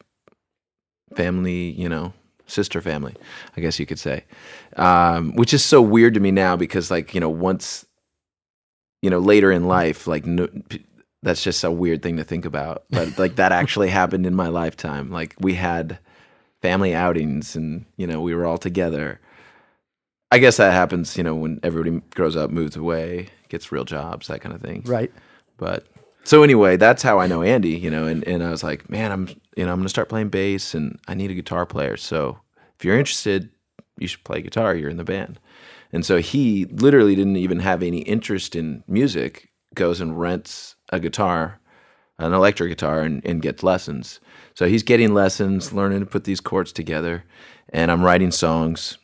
[1.15, 2.13] family, you know,
[2.47, 3.15] sister family,
[3.55, 4.23] I guess you could say.
[4.75, 7.85] Um, which is so weird to me now because like, you know, once
[9.01, 10.85] you know, later in life, like no, p-
[11.23, 12.83] that's just a weird thing to think about.
[12.89, 15.11] But like that actually happened in my lifetime.
[15.11, 15.99] Like we had
[16.61, 19.19] family outings, and you know we were all together.
[20.29, 24.27] I guess that happens, you know, when everybody grows up, moves away, gets real jobs,
[24.27, 24.83] that kind of thing.
[24.85, 25.09] Right.
[25.55, 25.87] But
[26.27, 29.13] so anyway, that's how I know Andy, you know, and, and I was like, man,
[29.13, 31.95] I'm you know, I'm gonna start playing bass and I need a guitar player.
[31.95, 32.37] So
[32.77, 33.49] if you're interested,
[33.97, 35.39] you should play guitar, you're in the band.
[35.93, 40.99] And so he literally didn't even have any interest in music, goes and rents a
[40.99, 41.61] guitar,
[42.19, 44.19] an electric guitar, and, and gets lessons.
[44.53, 47.23] So he's getting lessons, learning to put these chords together,
[47.69, 48.97] and I'm writing songs.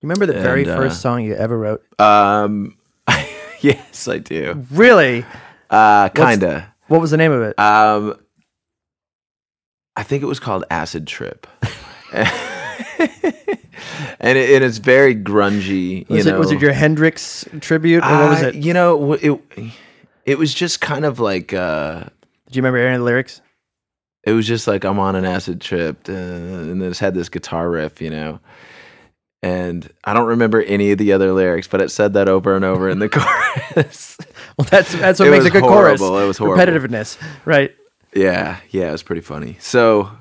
[0.00, 1.82] You remember the very And, uh, first song you ever wrote?
[2.00, 2.76] Um,
[3.60, 4.64] yes, I do.
[4.70, 5.24] Really?
[5.70, 6.74] Uh, kinda.
[6.88, 7.58] What was the name of it?
[7.58, 8.18] Um,
[9.96, 11.46] I think it was called Acid Trip.
[12.12, 12.28] and,
[14.38, 16.08] it, and it's very grungy.
[16.08, 18.54] You was know, it was it your Hendrix tribute or what was Uh, it?
[18.56, 19.40] You know, it
[20.26, 22.06] it was just kind of like uh, Do
[22.52, 23.40] you remember any of the lyrics?
[24.26, 27.68] it was just like I'm on an acid trip, uh, and it had this guitar
[27.70, 28.40] riff, you know.
[29.42, 32.64] And I don't remember any of the other lyrics, but it said that over and
[32.64, 33.08] over in the
[33.74, 34.16] chorus.
[34.58, 36.08] Well, that's that's what It makes a good horrible.
[36.08, 36.22] chorus.
[36.24, 36.64] It was horrible.
[36.64, 37.74] Repetitiveness, right?
[38.14, 39.56] yeah, yeah, it was pretty funny.
[39.58, 40.12] So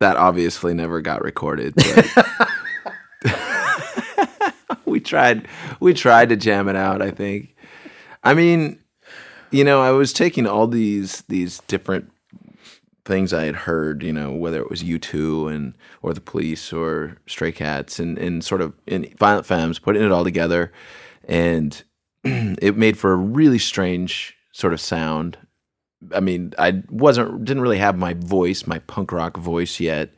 [0.00, 1.74] that obviously never got recorded.
[1.74, 2.28] But
[4.84, 5.48] we tried,
[5.80, 7.00] we tried to jam it out.
[7.02, 7.54] I think.
[8.22, 8.78] I mean,
[9.50, 12.10] you know, I was taking all these these different
[13.04, 16.72] things I had heard, you know, whether it was U two and or the Police
[16.72, 20.72] or Stray Cats, and and sort of in Violent Femmes, putting it all together,
[21.24, 21.82] and
[22.24, 25.38] it made for a really strange sort of sound.
[26.14, 30.10] I mean, I wasn't didn't really have my voice, my punk rock voice yet.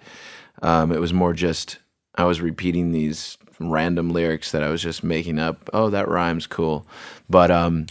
[0.63, 1.79] Um, it was more just
[2.15, 5.69] I was repeating these random lyrics that I was just making up.
[5.73, 6.87] Oh, that rhymes, cool.
[7.29, 7.87] But um,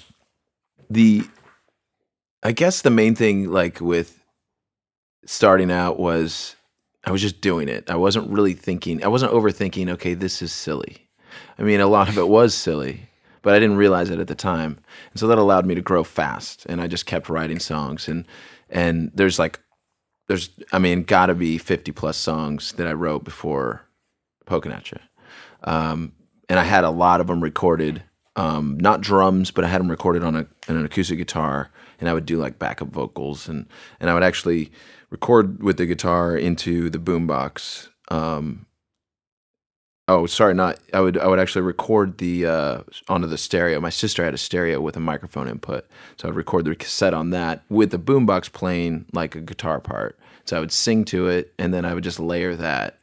[0.90, 1.24] the
[2.44, 4.24] I guess the main thing, like with
[5.26, 6.56] starting out, was
[7.04, 7.90] I was just doing it.
[7.90, 9.04] I wasn't really thinking.
[9.04, 9.90] I wasn't overthinking.
[9.92, 11.10] Okay, this is silly.
[11.58, 13.09] I mean, a lot of it was silly,
[13.42, 14.80] but I didn't realize it at the time,
[15.12, 16.66] and so that allowed me to grow fast.
[16.68, 18.26] And I just kept writing songs, and
[18.70, 19.60] and there's like
[20.28, 23.84] there's I mean, got to be fifty plus songs that I wrote before
[24.46, 25.00] Pokinatcha.
[25.64, 26.14] Um,
[26.48, 28.04] and I had a lot of them recorded,
[28.36, 32.08] um, not drums, but I had them recorded on a on an acoustic guitar, and
[32.08, 33.68] I would do like backup vocals, and
[34.00, 34.72] and I would actually
[35.10, 37.90] record with the guitar into the boombox.
[38.10, 38.66] Um,
[40.10, 43.80] oh, sorry, not I would I would actually record the uh, onto the stereo.
[43.80, 45.86] My sister had a stereo with a microphone input,
[46.18, 50.18] so I'd record the cassette on that with the boombox playing like a guitar part.
[50.46, 52.98] So I would sing to it, and then I would just layer that.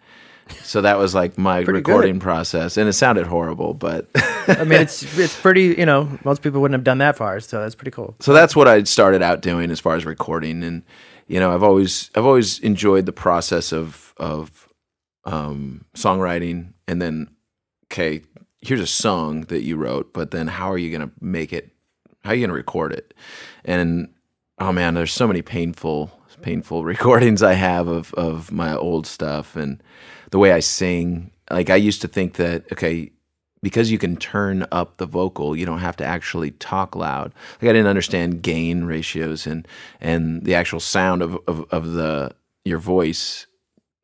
[0.63, 1.91] So that was like my Pretty good.
[1.91, 4.07] recording process, and it sounded horrible, but
[4.49, 5.75] I mean, it's it's pretty.
[5.79, 8.15] You know, most people wouldn't have done that far, so that's pretty cool.
[8.21, 10.83] so that's what I started out doing as far as recording, and
[11.27, 14.69] you know, I've always I've always enjoyed the process of of
[15.25, 17.31] um, songwriting, and then
[17.91, 18.23] okay,
[18.61, 21.71] here's a song that you wrote, but then how are you gonna make it?
[22.25, 23.15] How are you gonna record it?
[23.65, 24.13] And
[24.59, 26.11] oh man, there's so many painful
[26.43, 29.83] painful recordings I have of of my old stuff and
[30.31, 31.31] the way I sing.
[31.51, 33.13] Like I used to think that okay,
[33.63, 37.33] because you can turn up the vocal, you don't have to actually talk loud.
[37.61, 39.67] Like I didn't understand gain ratios and
[40.01, 43.47] and the actual sound of of, of the your voice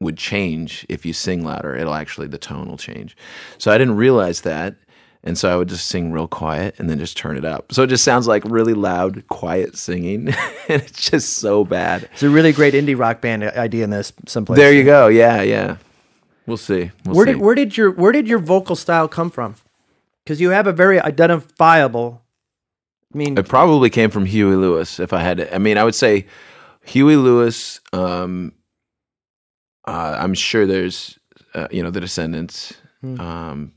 [0.03, 1.75] would change if you sing louder.
[1.75, 3.17] It'll actually the tone will change.
[3.59, 4.77] So I didn't realize that.
[5.25, 7.73] And so I would just sing real quiet and then just turn it up.
[7.73, 10.29] So it just sounds like really loud, quiet singing.
[10.69, 12.09] and it's just so bad.
[12.13, 14.59] It's a really great indie rock band idea in this someplace.
[14.59, 15.07] There you go.
[15.07, 15.77] Yeah, yeah.
[16.47, 16.91] We'll see.
[17.05, 17.33] We'll Where see.
[17.35, 19.55] did where did your where did your vocal style come from?
[20.25, 22.23] Because you have a very identifiable.
[23.15, 24.99] I mean, It probably came from Huey Lewis.
[24.99, 26.27] If I had, to, I mean, I would say
[26.85, 27.81] Huey Lewis.
[27.93, 28.53] Um,
[29.87, 31.19] uh, I'm sure there's,
[31.55, 32.75] uh, you know, the Descendents.
[33.01, 33.21] Hmm.
[33.21, 33.73] Um,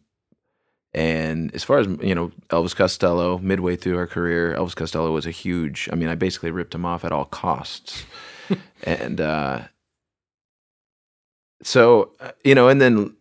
[0.93, 3.37] and as far as you know, Elvis Costello.
[3.37, 5.89] Midway through our career, Elvis Costello was a huge.
[5.91, 8.05] I mean, I basically ripped him off at all costs,
[8.83, 9.63] and uh,
[11.61, 13.13] so uh, you know, and then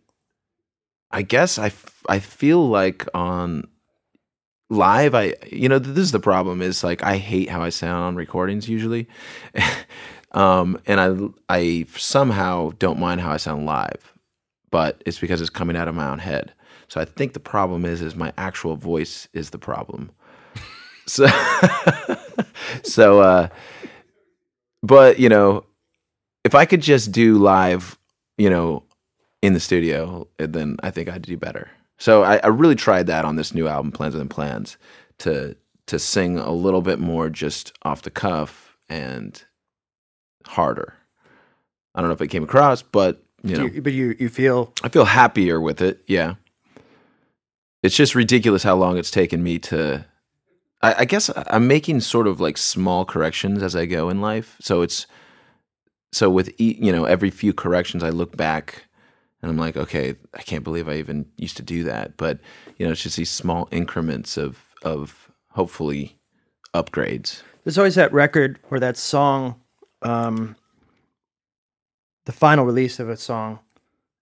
[1.11, 3.67] I guess I f- I feel like on
[4.69, 8.03] live i you know this is the problem is like i hate how i sound
[8.03, 9.07] on recordings usually
[10.35, 14.13] um and i i somehow don't mind how i sound live
[14.75, 16.51] but it's because it's coming out of my own head.
[16.89, 20.11] So i think the problem is is my actual voice is the problem.
[21.07, 21.27] So
[22.83, 23.47] so uh
[24.81, 25.63] but you know
[26.43, 27.95] if i could just do live
[28.39, 28.81] you know
[29.43, 31.69] in the studio then i think i'd do better.
[31.99, 34.77] So I, I really tried that on this new album, Plans Within Plans,
[35.19, 39.41] to to sing a little bit more just off the cuff and
[40.47, 40.93] harder.
[41.93, 44.73] I don't know if it came across, but You know, you- but you you feel
[44.83, 46.01] I feel happier with it.
[46.07, 46.35] Yeah.
[47.83, 50.05] It's just ridiculous how long it's taken me to.
[50.81, 54.57] I, I guess I'm making sort of like small corrections as I go in life.
[54.59, 55.05] So it's
[56.11, 58.85] so with e- you know every few corrections I look back
[59.41, 62.17] and I'm like, okay, I can't believe I even used to do that.
[62.17, 62.39] But
[62.77, 66.17] you know, it's just these small increments of of hopefully
[66.73, 67.41] upgrades.
[67.63, 69.55] There's always that record or that song,
[70.05, 70.55] um,
[72.25, 73.59] the final release of a song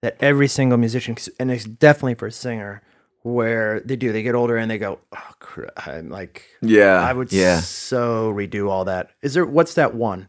[0.02, 2.82] that every single musician, and it's definitely for a singer,
[3.22, 7.32] where they do, they get older and they go, oh, I'm like, Yeah, I would
[7.32, 7.62] Yeah.
[7.62, 9.12] so redo all that.
[9.22, 10.28] Is there, what's that one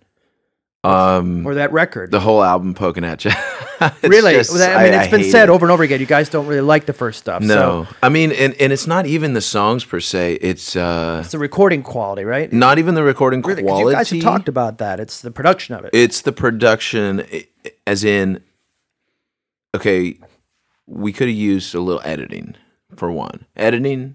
[0.84, 2.10] Um, or that record?
[2.12, 3.34] the whole album Pokinatcha.
[4.02, 4.34] Really?
[4.34, 5.52] just- I mean, it's been said it.
[5.52, 6.00] over and over again.
[6.00, 7.42] You guys don't really like the first stuff.
[7.42, 10.34] No, So I mean, and, and it's not even the songs per se.
[10.40, 12.52] It's uh, it's the recording quality, right?
[12.52, 13.86] not even the recording Really, quality.
[13.90, 15.00] you guys have talked about that.
[15.00, 15.90] It's the production of it.
[15.92, 17.24] it's the production,
[17.86, 18.42] as in,
[19.74, 20.16] okay,
[20.86, 22.54] we could have used a little editing
[22.96, 24.14] for one, editing,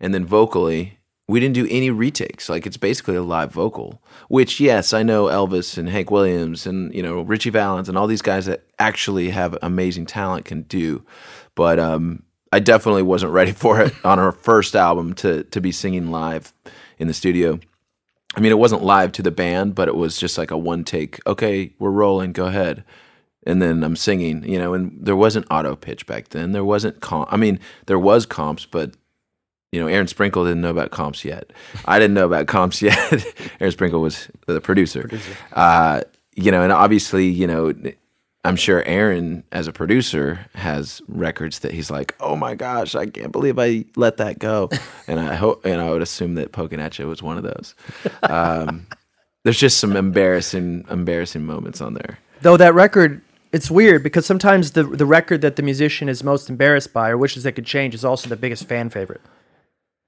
[0.00, 2.48] and then vocally, we didn't do any retakes.
[2.48, 4.00] Like it's basically a live vocal.
[4.28, 8.06] Which, yes, I know Elvis and Hank Williams and you know Ritchie Valens and all
[8.06, 11.04] these guys that actually have amazing talent can do,
[11.54, 15.72] but um, I definitely wasn't ready for it on our first album to to be
[15.72, 16.52] singing live
[16.98, 17.58] in the studio.
[18.36, 20.84] I mean, it wasn't live to the band, but it was just like a one
[20.84, 21.26] take.
[21.26, 22.32] Okay, we're rolling.
[22.32, 22.84] Go ahead.
[23.46, 26.50] And then I'm singing, you know, and there wasn't auto pitch back then.
[26.50, 27.32] There wasn't comp.
[27.32, 28.94] I mean, there was comps, but
[29.76, 31.52] you know, Aaron Sprinkle didn't know about comps yet.
[31.84, 32.96] I didn't know about comps yet.
[33.60, 35.10] Aaron Sprinkle was the producer.
[35.52, 36.00] Uh,
[36.34, 37.74] you know, and obviously, you know,
[38.42, 43.04] I'm sure Aaron, as a producer, has records that he's like, "Oh my gosh, I
[43.04, 44.70] can't believe I let that go,"
[45.08, 47.74] and I hope, and I would assume that Pokinatcha was one of those.
[48.22, 48.86] Um,
[49.42, 52.18] there's just some embarrassing, embarrassing moments on there.
[52.40, 53.20] Though that record,
[53.52, 57.18] it's weird because sometimes the the record that the musician is most embarrassed by or
[57.18, 59.20] wishes they could change is also the biggest fan favorite.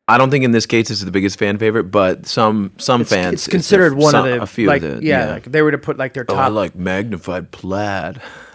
[0.09, 3.03] I don't think in this case this is the biggest fan favorite, but some some
[3.03, 5.33] It's, fans it's considered a, one some- of the a few like of the yeah,
[5.33, 6.45] like if they were to put like their Oh, top.
[6.45, 8.21] I like magnified plaid.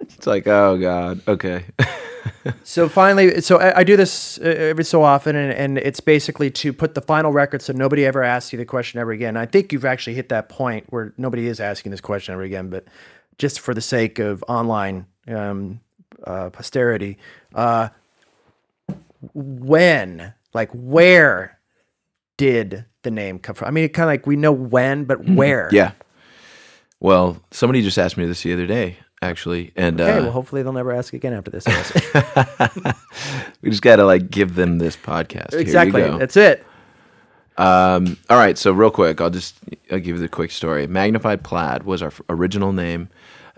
[0.00, 1.64] it's like, oh god, okay.
[2.62, 6.50] so finally, so I, I do this uh, every so often, and, and it's basically
[6.52, 9.36] to put the final record so nobody ever asks you the question ever again.
[9.36, 12.70] I think you've actually hit that point where nobody is asking this question ever again,
[12.70, 12.84] but
[13.38, 15.80] just for the sake of online um,
[16.24, 17.18] uh, posterity,
[17.54, 17.88] uh,
[19.34, 21.58] when, like, where
[22.36, 23.68] did the name come from?
[23.68, 25.66] I mean, it kind of like we know when, but where?
[25.66, 25.76] Mm-hmm.
[25.76, 25.92] yeah.
[27.00, 30.62] Well, somebody just asked me this the other day, actually, and Okay, uh, well, hopefully
[30.62, 31.64] they'll never ask again after this.
[33.60, 35.52] We just got to like give them this podcast.
[35.52, 36.02] Exactly.
[36.02, 36.64] That's it.
[37.56, 39.56] Um, all right, so real quick, I'll just
[39.90, 40.86] I'll give you the quick story.
[40.86, 43.08] Magnified Plaid was our original name,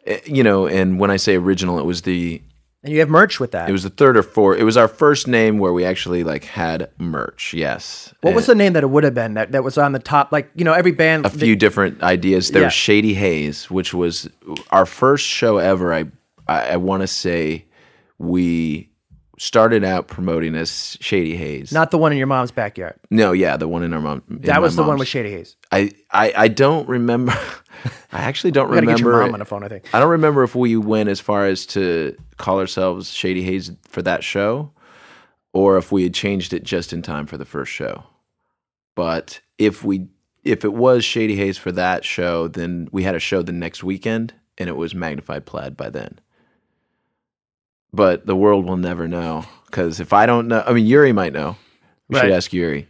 [0.07, 2.43] Eh, you know, and when I say original, it was the
[2.83, 3.69] And you have merch with that.
[3.69, 4.59] it was the third or fourth.
[4.59, 7.53] It was our first name where we actually like had merch.
[7.53, 9.99] Yes, What was the name that it would have been that, that was on the
[9.99, 10.33] top?
[10.33, 11.27] Like, you know, every band.
[11.27, 12.51] a few different ideas.
[12.51, 12.67] There Yeah.
[12.69, 14.31] was Shady Haze, which was
[14.71, 15.93] our first show ever.
[15.93, 16.07] I
[16.49, 17.67] I, I want to say
[18.19, 18.90] we
[19.41, 21.73] started out promoting as Shady Haze.
[21.73, 23.01] Not the one in your mom's backyard.
[23.11, 24.23] no, yeah, the one in our mom.
[24.29, 24.99] in That was the one mom's.
[25.01, 25.57] with Shady Haze.
[25.73, 27.33] I, I I don't remember.
[28.13, 29.27] I actually don't gotta get your remember.
[29.29, 29.89] mom on the phone, I think.
[29.95, 34.03] I don't remember if we went as far as to call ourselves Shady Haze for
[34.03, 34.73] that show,
[35.55, 38.05] or if we had changed it just in time for the first show.
[38.95, 40.09] But if we
[40.45, 43.83] if it was Shady Haze for that show, then we had a show the next
[43.83, 46.19] weekend, and it was Magnified Plaid by then.
[47.93, 51.33] But the world will never know because if I don't know, I mean Yuri might
[51.33, 51.57] know.
[52.09, 52.23] We Right.
[52.27, 52.89] should ask Yuri.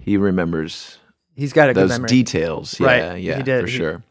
[0.00, 0.98] He remembers
[1.34, 2.08] He's got a those memory.
[2.08, 2.78] details.
[2.80, 2.98] Right.
[2.98, 4.02] Yeah, He yeah, for He- sure.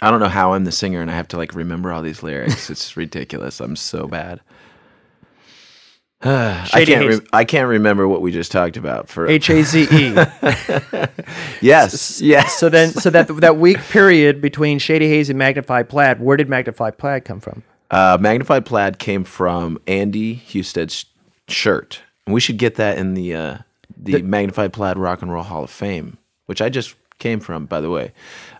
[0.00, 2.22] I don't know how I'm the singer and I have to like remember all these
[2.24, 2.70] lyrics.
[2.70, 3.60] it's ridiculous.
[3.60, 4.40] I'm so bad.
[6.24, 7.08] I can't.
[7.08, 9.08] Re- I can't remember what we just talked about.
[9.08, 10.14] For H A Z E.
[11.60, 12.58] yes, yes.
[12.58, 16.48] So then, so that that week period between Shady Haze and Magnified Plaid, where did
[16.48, 17.64] Magnified Plaid come from?
[17.92, 21.04] Uh, Magnified Plaid came from Andy Husted's
[21.46, 22.00] shirt.
[22.26, 23.58] And we should get that in the uh,
[23.96, 26.16] the, Magnified Plaid Rock and Roll Hall of Fame,
[26.46, 28.12] which I just came from, by the way,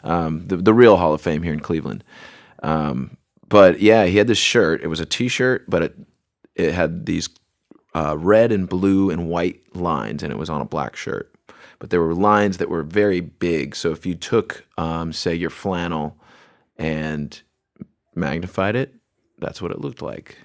[0.05, 2.05] um, the the real Hall of Fame here in Cleveland.
[2.63, 3.17] Um,
[3.49, 4.83] but yeah, he had this shirt.
[4.83, 5.97] It was a T-shirt, but it
[6.55, 7.31] it had these
[7.95, 11.35] uh, red and blue and white lines, and it was on a black shirt.
[11.79, 13.75] But there were lines that were very big.
[13.75, 16.17] So if you took, um, say, your flannel
[16.77, 17.41] and
[18.15, 18.95] magnified it,
[19.43, 20.39] that's what it looked like.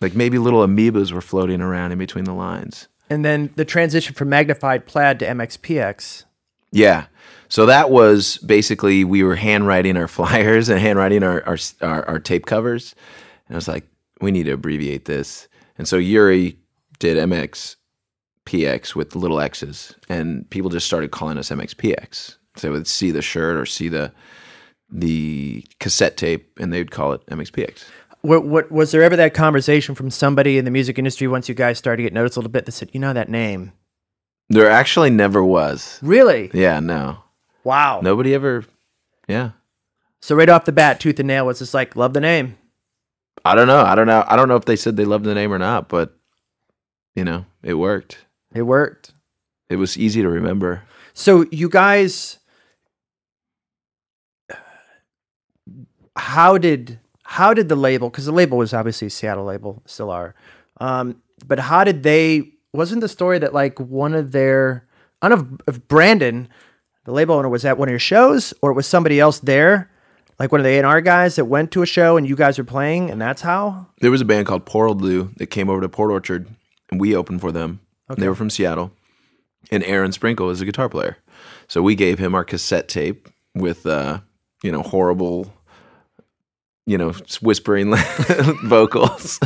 [0.00, 2.88] Like maybe little amoebas were floating around in between the lines.
[3.08, 6.24] And then the transition from Magnified Plaid to MXPX.
[6.72, 7.06] Yeah.
[7.48, 12.18] So that was basically we were handwriting our flyers and handwriting our our, our, our
[12.18, 12.94] tape covers,
[13.46, 13.86] and I was like,
[14.20, 15.48] we need to abbreviate this.
[15.76, 16.56] And so Yuri
[16.98, 22.36] did MXPX with little X's, and people just started calling us MXPX.
[22.56, 24.12] So they would see the shirt or see the
[24.92, 27.84] the cassette tape, and they'd call it MXPX.
[28.20, 31.54] What, what was there ever that conversation from somebody in the music industry once you
[31.56, 33.72] guys started to get noticed a little bit that said, you know that name?
[34.48, 35.98] There actually never was.
[36.02, 36.50] Really?
[36.54, 37.18] Yeah, no,
[37.64, 38.00] Wow.
[38.02, 38.64] nobody ever.
[39.26, 39.50] Yeah,
[40.20, 42.58] So right off the bat, Tooth and Nail was just like, love the name.
[43.44, 43.80] I don't know.
[43.80, 44.24] I don't know.
[44.28, 46.14] I don't know if they said they loved the name or not, but
[47.16, 48.18] you know, it worked.
[48.54, 49.12] It worked.
[49.68, 50.82] It was easy to remember.
[51.14, 52.38] So you guys,
[56.16, 58.10] how did how did the label?
[58.10, 60.34] Because the label was obviously Seattle label, still are.
[60.80, 62.52] Um, but how did they?
[62.72, 64.86] Wasn't the story that like one of their,
[65.20, 66.48] I don't know if, Brandon,
[67.04, 69.90] the label owner, was at one of your shows, or it was somebody else there,
[70.38, 72.36] like one of the A and R guys that went to a show and you
[72.36, 73.86] guys were playing, and that's how.
[74.00, 76.48] There was a band called Poor Old Lu that came over to Port Orchard,
[76.90, 77.80] and we opened for them.
[78.16, 78.92] They were from Seattle,
[79.70, 81.16] and Aaron Sprinkle is a guitar player,
[81.66, 84.20] so we gave him our cassette tape with, uh,
[84.62, 85.52] you know, horrible,
[86.92, 87.94] you know, whispering
[88.64, 89.40] vocals,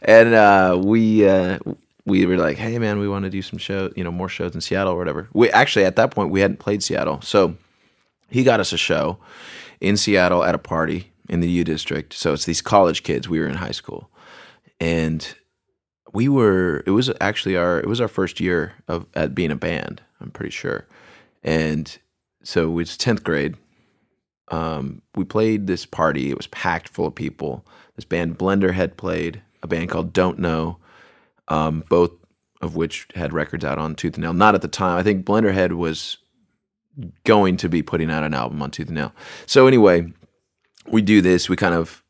[0.00, 1.58] and uh, we uh,
[2.06, 4.54] we were like, hey man, we want to do some show, you know, more shows
[4.54, 5.28] in Seattle or whatever.
[5.34, 7.56] We actually at that point we hadn't played Seattle, so
[8.30, 9.18] he got us a show
[9.82, 12.14] in Seattle at a party in the U District.
[12.14, 13.28] So it's these college kids.
[13.28, 14.08] We were in high school,
[14.80, 15.34] and
[16.14, 16.82] we were.
[16.86, 17.80] It was actually our.
[17.80, 20.00] It was our first year of at being a band.
[20.22, 20.86] I'm pretty sure,
[21.42, 21.98] and
[22.42, 23.56] so it was tenth grade.
[24.50, 26.30] Um, we played this party.
[26.30, 27.64] It was packed full of people.
[27.96, 29.42] This band Blenderhead played.
[29.62, 30.78] A band called Don't Know,
[31.48, 32.12] um, both
[32.60, 34.32] of which had records out on Tooth and Nail.
[34.32, 34.98] Not at the time.
[34.98, 36.18] I think Blenderhead was
[37.24, 39.12] going to be putting out an album on Tooth and Nail.
[39.46, 40.12] So anyway,
[40.86, 41.48] we do this.
[41.48, 42.02] We kind of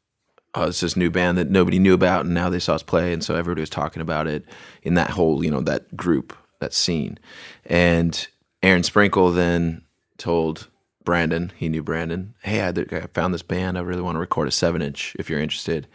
[0.55, 3.13] oh, it's this new band that nobody knew about, and now they saw us play,
[3.13, 4.45] and so everybody was talking about it
[4.83, 7.19] in that whole you know that group, that scene.
[7.67, 8.27] And
[8.63, 9.83] Aaron Sprinkle then
[10.17, 10.69] told
[11.09, 13.79] Brandon, he knew Brandon, hey, I, I found this band.
[13.79, 15.87] I really want to record a seven inch if you're interested.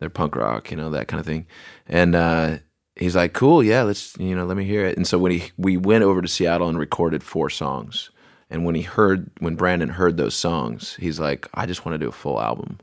[0.00, 1.46] They're punk rock, you know that kind of thing.
[1.86, 2.56] And uh,
[2.96, 4.96] he's like, cool, yeah, let's you know let me hear it.
[4.96, 8.10] And so when he we went over to Seattle and recorded four songs.
[8.50, 12.04] And when he heard, when Brandon heard those songs, he's like, I just want to
[12.04, 12.78] do a full album.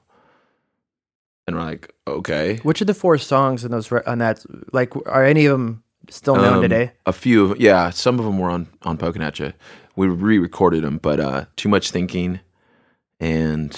[1.45, 2.55] And we're like, okay.
[2.63, 6.37] Which of the four songs in those on that like are any of them still
[6.37, 6.93] known Um, today?
[7.05, 7.89] A few, of, yeah.
[7.89, 9.51] Some of them were on on Pokinatcha.
[9.95, 12.39] We re-recorded them, but uh, too much thinking,
[13.19, 13.71] and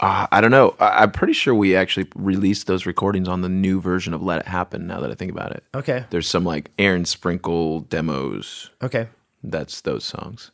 [0.00, 0.74] uh, I don't know.
[0.80, 4.40] I, I'm pretty sure we actually released those recordings on the new version of Let
[4.40, 4.86] It Happen.
[4.86, 8.70] Now that I think about it, Okay, there's some like Aaron Sprinkle demos.
[8.82, 9.08] okay.
[9.46, 10.50] That's those songs.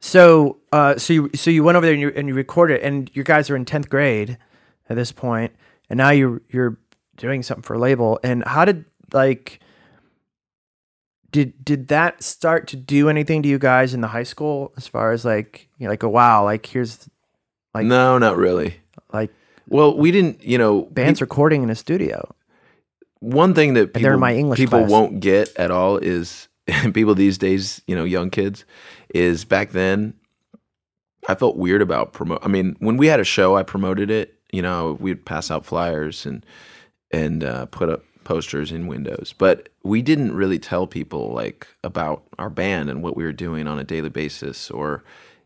[0.00, 3.10] So, uh, so you so you went over there and you and you recorded, and
[3.14, 4.36] you guys are in tenth grade
[4.88, 5.52] at this point,
[5.90, 6.76] and now you're you're
[7.16, 8.20] doing something for a label.
[8.22, 9.60] And how did like
[11.30, 14.86] did did that start to do anything to you guys in the high school as
[14.86, 17.08] far as like you know, like oh wow like here's
[17.74, 18.80] Like- no, not really.
[19.12, 19.30] like
[19.68, 20.42] Well, we didn't.
[20.42, 22.34] You know, bands recording in a studio?
[23.20, 24.90] one thing that in people, my English people class.
[24.90, 26.46] won't get at all is
[26.94, 28.64] people these days, you know, young kids,
[29.14, 30.14] is back then
[31.28, 32.38] I felt weird about promote.
[32.44, 34.34] I mean, when we had a show, I promoted it.
[34.52, 36.44] You know, we'd pass out flyers and
[37.10, 42.22] and uh, put up posters in windows, but we didn't really tell people like about
[42.38, 45.02] our band and what we were doing on a daily basis, or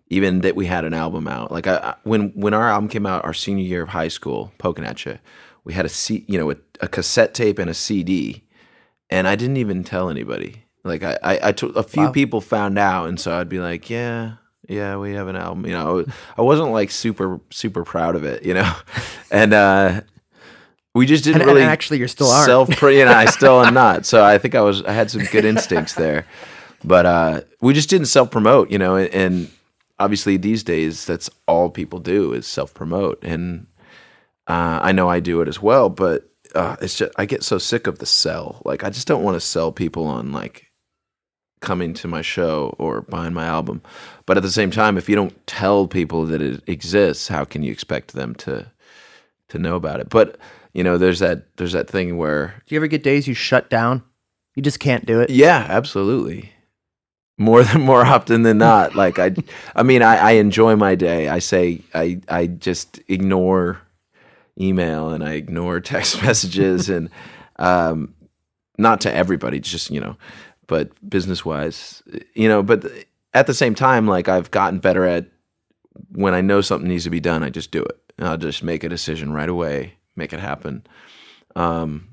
[0.09, 1.53] even that we had an album out.
[1.53, 4.53] Like I, I, when when our album came out, our senior year of high school,
[4.59, 5.21] Pokinatcha,
[5.65, 8.43] we had a C, you know, a, a cassette tape and a CD,
[9.11, 10.65] and I didn't even tell anybody.
[10.85, 12.13] Like I, I, I took a few Wow.
[12.13, 14.33] people found out, and so I'd be like, yeah,
[14.69, 15.65] yeah, we have an album.
[15.67, 16.05] You know,
[16.37, 18.71] I wasn't like super super proud of it, you know,
[19.31, 20.01] and uh,
[20.95, 22.47] we just didn't And, and really actually, you're still aren't.
[22.47, 24.05] self you know, I still am not.
[24.07, 26.27] So I think I was I had some good instincts there.
[26.85, 29.51] But uh we just didn't self promote, you know, and, and
[29.99, 33.67] obviously these days that's all people do is self promote and
[34.47, 37.59] uh I know I do it as well, but uh it's just I get so
[37.59, 38.61] sick of the sell.
[38.65, 40.73] Like I just don't want to sell people on like
[41.61, 43.81] coming to my show or buying my album.
[44.27, 47.63] But at the same time, if you don't tell people that it exists, how can
[47.63, 48.67] you expect them to
[49.49, 50.11] to know about it?
[50.11, 50.39] But
[50.73, 53.69] you know, there's that there's that thing where Do you ever get days you shut
[53.71, 54.03] down?
[54.55, 55.31] You just can't do it.
[55.31, 56.53] yeah, absolutely.
[57.39, 58.95] More than more often than not.
[58.95, 59.35] Like I
[59.75, 61.29] I mean I, I enjoy my day.
[61.29, 63.81] I say I I just ignore
[64.61, 67.09] email and I ignore text messages and
[67.59, 68.15] um
[68.79, 70.17] not to everybody, just you know.
[70.67, 72.03] but business wise,
[72.35, 72.85] you know, but
[73.35, 75.27] at the same time, like I've gotten better at
[76.13, 77.99] when I know something needs to be done, I just do it.
[78.19, 80.85] And I'll just make a decision right away, make it happen.
[81.57, 82.09] Um,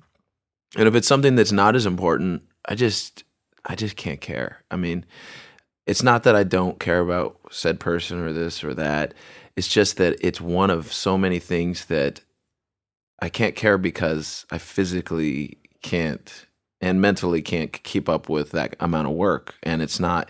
[0.78, 3.24] and if it's something that's not as important, I just
[3.66, 4.64] I just can't care.
[4.72, 5.06] I mean,
[5.86, 9.14] it's not that I don't care about said person or this or that.
[9.56, 12.22] It's just that it's one of so many things that
[13.22, 16.46] I can't care because I physically can't
[16.82, 20.30] and mentally can't keep up with that amount of work and it's not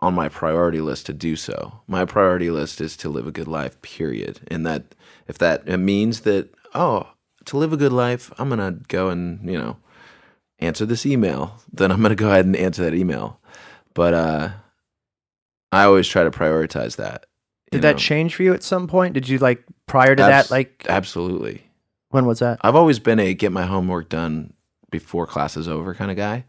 [0.00, 1.80] on my priority list to do so.
[1.86, 4.40] My priority list is to live a good life, period.
[4.48, 4.94] And that
[5.26, 7.08] if that it means that oh,
[7.46, 9.78] to live a good life, I'm going to go and, you know,
[10.58, 13.40] answer this email, then I'm going to go ahead and answer that email.
[13.94, 14.50] But uh
[15.70, 17.26] I always try to prioritize that.
[17.70, 17.98] Did that know.
[17.98, 19.12] change for you at some point?
[19.12, 21.62] Did you like prior to Abs- that like Absolutely.
[22.10, 22.58] when was that?
[22.62, 24.54] I've always been a get my homework done
[24.90, 26.44] before class is over kind of guy.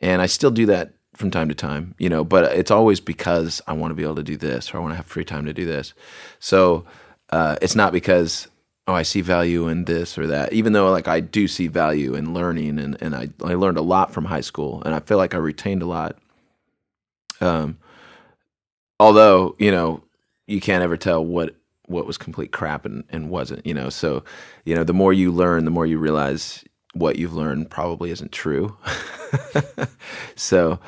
[0.00, 3.60] And I still do that from time to time, you know, but it's always because
[3.66, 5.44] I want to be able to do this or I want to have free time
[5.46, 5.92] to do this.
[6.38, 6.84] So
[7.30, 8.48] uh, it's not because,
[8.86, 12.14] oh, I see value in this or that, even though like I do see value
[12.14, 15.18] in learning and, and I, I learned a lot from high school and I feel
[15.18, 16.16] like I retained a lot.
[17.40, 17.78] Um,
[18.98, 20.02] although, you know,
[20.46, 21.54] you can't ever tell what
[21.86, 23.88] what was complete crap and, and wasn't, you know.
[23.88, 24.22] So,
[24.64, 26.64] you know, the more you learn, the more you realize
[26.94, 28.76] what you've learned probably isn't true.
[30.36, 30.78] so,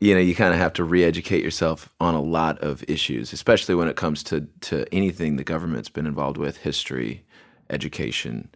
[0.00, 3.74] you know, you kind of have to re-educate yourself on a lot of issues, especially
[3.74, 7.24] when it comes to to anything the government's been involved with, history,
[7.70, 8.48] education,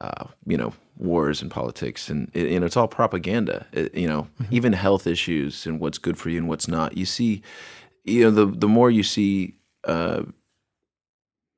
[0.00, 3.66] uh, you know, wars and politics, and it, you know, it's all propaganda.
[3.72, 6.96] It, you know, even health issues and what's good for you and what's not.
[6.96, 7.42] You see,
[8.04, 9.54] you know, the the more you see.
[9.84, 10.24] Uh,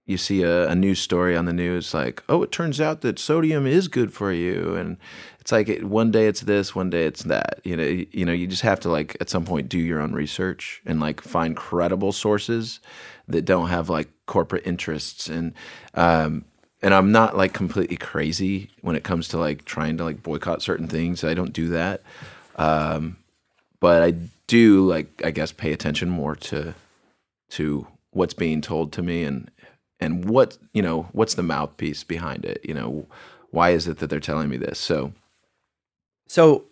[0.07, 3.18] you see a, a news story on the news like, oh, it turns out that
[3.18, 4.96] sodium is good for you, and
[5.40, 7.61] it's like it, one day it's this, one day it's that.
[7.64, 10.00] You know, you, you know, you just have to like at some point do your
[10.00, 12.80] own research and like find credible sources
[13.28, 15.53] that don't have like corporate interests and
[15.94, 16.44] um
[16.80, 20.62] and I'm not like completely crazy when it comes to like trying to like boycott
[20.62, 21.22] certain things.
[21.22, 22.03] I don't do that.
[22.57, 23.16] Um
[23.80, 24.14] but I
[24.46, 26.74] do like I guess pay attention more to
[27.50, 29.50] to what's being told to me and
[30.03, 33.07] and what you know what's the mouthpiece behind it you know
[33.50, 35.12] why is it that they're telling me this so
[36.32, 36.64] So,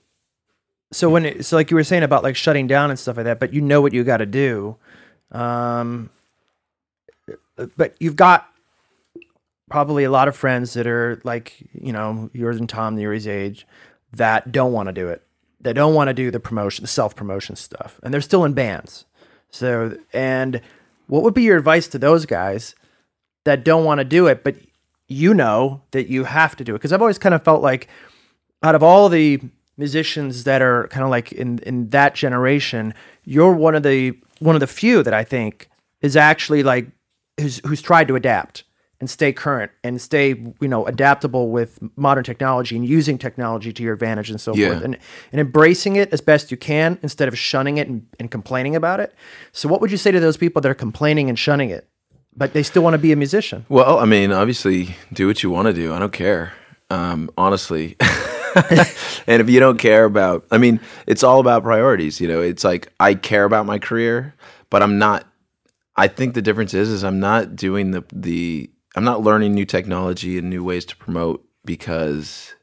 [0.90, 3.24] so when it, so like you were saying about like shutting down and stuff like
[3.24, 4.76] that, but you know what you got to do,
[5.32, 6.08] um,
[7.76, 8.48] but you've got
[9.68, 13.66] probably a lot of friends that are like you know yours and Tom, Yuri's age,
[14.14, 15.22] that don't want to do it.
[15.60, 18.54] They don't want to do the promotion, the self promotion stuff, and they're still in
[18.54, 19.04] bands.
[19.50, 20.62] So, and
[21.08, 22.74] what would be your advice to those guys
[23.44, 24.56] that don't want to do it, but
[25.08, 26.78] you know that you have to do it?
[26.78, 27.88] Because I've always kind of felt like
[28.62, 29.40] out of all the
[29.76, 34.54] musicians that are kind of like in in that generation, you're one of the one
[34.56, 35.68] of the few that I think
[36.00, 36.86] is actually like
[37.40, 38.64] who's who's tried to adapt
[39.00, 40.28] and stay current and stay
[40.60, 44.68] you know adaptable with modern technology and using technology to your advantage and so Yeah.
[44.72, 44.98] forth and
[45.32, 49.00] and embracing it as best you can instead of shunning it and, and complaining about
[49.00, 49.14] it.
[49.52, 51.88] So what would you say to those people that are complaining and shunning it,
[52.40, 53.66] but they still want to be a musician?
[53.68, 56.52] well i mean obviously do what you want to do i don't care
[56.88, 57.96] um honestly
[59.28, 62.64] and if you don't care about i mean it's all about priorities you know it's
[62.64, 64.34] like i care about my career
[64.70, 65.26] but i'm not
[65.96, 69.66] i think the difference is is i'm not doing the the i'm not learning new
[69.66, 72.54] technology and new ways to promote because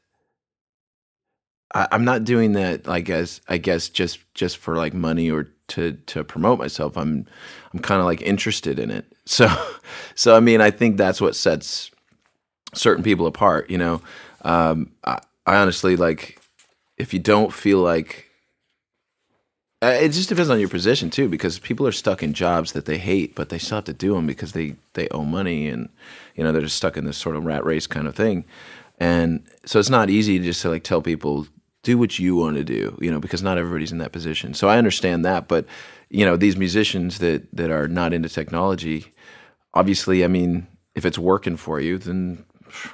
[1.74, 2.88] I, I'm not doing that.
[2.88, 3.40] I guess.
[3.48, 6.96] I guess just just for like money or to to promote myself.
[6.96, 7.26] I'm
[7.72, 9.06] I'm kind of like interested in it.
[9.28, 9.48] So
[10.14, 11.90] so I mean, I think that's what sets
[12.74, 13.70] certain people apart.
[13.70, 14.02] You know,
[14.42, 16.40] um, I, I honestly like
[16.96, 18.24] if you don't feel like
[19.80, 22.98] it just depends on your position too, because people are stuck in jobs that they
[22.98, 25.88] hate, but they still have to do them because they they owe money, and
[26.34, 28.44] you know they're just stuck in this sort of rat race kind of thing.
[28.98, 31.46] And so it's not easy to just to like tell people
[31.84, 34.52] do what you want to do, you know, because not everybody's in that position.
[34.52, 35.64] So I understand that, but
[36.10, 39.12] you know, these musicians that that are not into technology,
[39.78, 40.66] obviously, I mean,
[40.96, 42.44] if it's working for you, then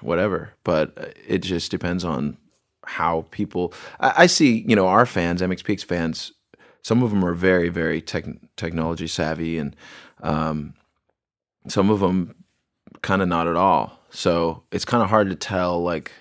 [0.02, 0.52] whatever.
[0.64, 2.36] But it just depends on
[2.84, 3.72] how people.
[4.00, 6.32] I, I see, you know, our fans, MXPX fans.
[6.82, 8.26] Some of them are very, very tech,
[8.56, 9.74] technology savvy, and
[10.22, 10.74] um,
[11.66, 12.34] some of them
[13.00, 13.98] kind of not at all.
[14.10, 15.82] So it's kind of hard to tell.
[15.82, 16.12] Like,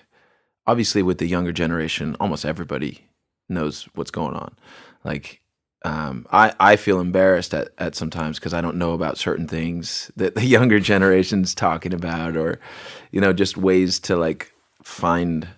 [0.66, 3.06] obviously, with the younger generation, almost everybody
[3.50, 4.56] knows what's going on.
[5.04, 5.42] Like,
[5.84, 10.10] um, I I feel embarrassed at at sometimes because I don't know about certain things
[10.16, 12.60] that the younger generation's talking about, or
[13.12, 15.48] you know, just ways to like find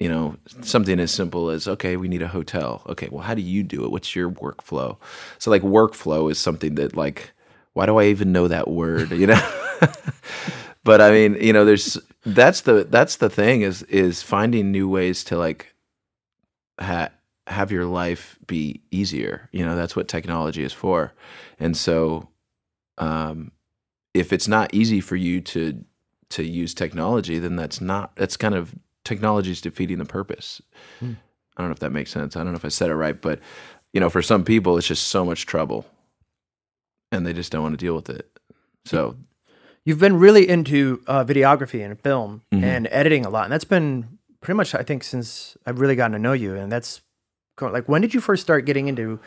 [0.00, 2.82] you know, something as simple as okay, we need a hotel.
[2.88, 3.90] Okay, well, how do you do it?
[3.90, 4.96] What's your workflow?
[5.38, 7.32] So like workflow is something that like
[7.72, 9.10] why do I even know that word?
[9.12, 9.50] You know.
[10.84, 14.88] but I mean, you know, there's that's the that's the thing is is finding new
[14.88, 15.74] ways to like
[16.80, 17.10] ha-
[17.48, 19.48] have your life be easier.
[19.52, 21.12] You know, that's what technology is for.
[21.58, 22.28] And so,
[22.98, 23.52] um,
[24.14, 25.84] if it's not easy for you to
[26.30, 28.74] to use technology, then that's not that's kind of
[29.04, 30.60] technology is defeating the purpose.
[31.00, 31.12] Hmm.
[31.56, 32.36] I don't know if that makes sense.
[32.36, 33.40] I don't know if I said it right, but
[33.92, 35.86] you know, for some people, it's just so much trouble,
[37.10, 38.30] and they just don't want to deal with it.
[38.84, 39.16] So,
[39.84, 42.62] you've been really into uh, videography and film mm-hmm.
[42.62, 46.12] and editing a lot, and that's been pretty much I think since I've really gotten
[46.12, 47.00] to know you, and that's
[47.60, 49.20] like when did you first start getting into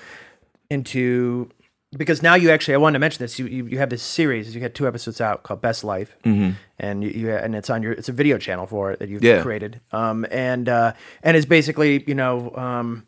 [0.69, 1.49] into
[1.97, 4.53] because now you actually I wanted to mention this you you, you have this series
[4.55, 6.51] you had two episodes out called Best Life mm-hmm.
[6.79, 9.23] and you, you, and it's on your it's a video channel for it that you've
[9.23, 9.41] yeah.
[9.41, 13.05] created um and uh and it's basically you know um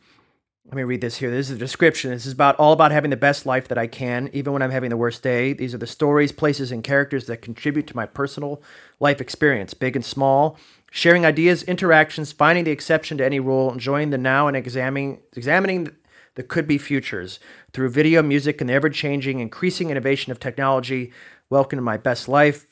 [0.66, 1.30] let me read this here.
[1.30, 2.11] This is a description.
[2.11, 4.72] This is about all about having the best life that I can, even when I'm
[4.72, 5.51] having the worst day.
[5.51, 8.61] These are the stories, places, and characters that contribute to my personal
[8.99, 10.57] life experience, big and small
[10.89, 15.89] sharing ideas, interactions, finding the exception to any rule, enjoying the now, and examining examining
[16.36, 17.39] the could be futures
[17.74, 21.11] through video, music, and the ever changing, increasing innovation of technology.
[21.49, 22.68] Welcome to my best life.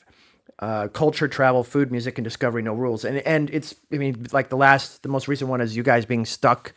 [0.58, 3.04] Uh, culture, travel, food, music, and discovery, no rules.
[3.04, 6.06] And and it's I mean like the last, the most recent one is you guys
[6.06, 6.72] being stuck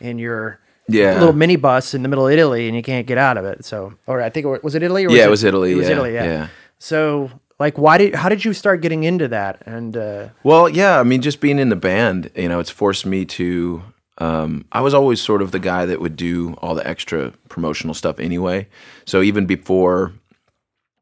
[0.00, 1.14] in your yeah.
[1.18, 3.64] little mini bus in the middle of Italy and you can't get out of it.
[3.64, 5.06] So, or I think it was it Italy?
[5.06, 5.72] Or yeah, it, was Italy.
[5.72, 6.14] It was yeah, Italy.
[6.14, 6.24] Yeah.
[6.24, 6.48] yeah.
[6.78, 10.28] So like why did how did you start getting into that and uh...
[10.42, 13.82] well yeah i mean just being in the band you know it's forced me to
[14.18, 17.94] um, i was always sort of the guy that would do all the extra promotional
[17.94, 18.66] stuff anyway
[19.04, 20.12] so even before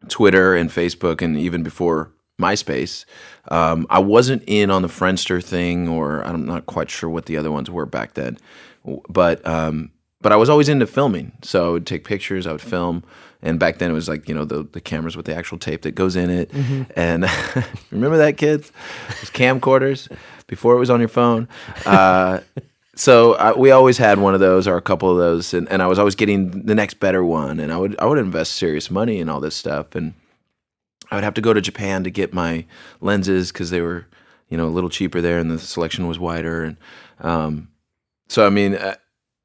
[0.09, 3.05] twitter and facebook and even before myspace
[3.49, 7.37] um, i wasn't in on the friendster thing or i'm not quite sure what the
[7.37, 8.39] other ones were back then
[9.09, 12.61] but um, but i was always into filming so i would take pictures i would
[12.61, 13.05] film
[13.43, 15.83] and back then it was like you know the the cameras with the actual tape
[15.83, 16.51] that goes in it.
[16.51, 16.83] Mm-hmm.
[16.97, 17.27] And
[17.91, 18.71] remember that, kids?
[19.11, 20.11] It was camcorders
[20.47, 21.49] before it was on your phone.
[21.85, 22.41] Uh,
[22.95, 25.83] so I, we always had one of those or a couple of those, and, and
[25.83, 27.59] I was always getting the next better one.
[27.59, 30.15] And I would I would invest serious money in all this stuff, and
[31.11, 32.65] I would have to go to Japan to get my
[33.01, 34.07] lenses because they were
[34.49, 36.63] you know a little cheaper there, and the selection was wider.
[36.63, 36.77] And
[37.21, 37.69] um,
[38.33, 38.95] so I mean, uh,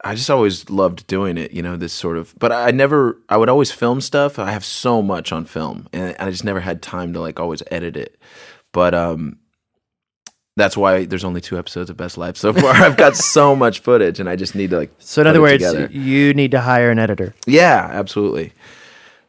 [0.04, 3.38] I just always loved doing it, you know, this sort of, but I never, I
[3.38, 4.38] would always film stuff.
[4.38, 7.64] I have so much on film and I just never had time to like always
[7.72, 8.18] edit it.
[8.72, 9.40] But, um,
[10.56, 12.74] that's why there's only two episodes of Best Life so far.
[12.74, 14.92] I've got so much footage and I just need to like.
[15.00, 17.36] So in other words, you need to hire an editor.
[17.46, 18.54] Yeah, absolutely.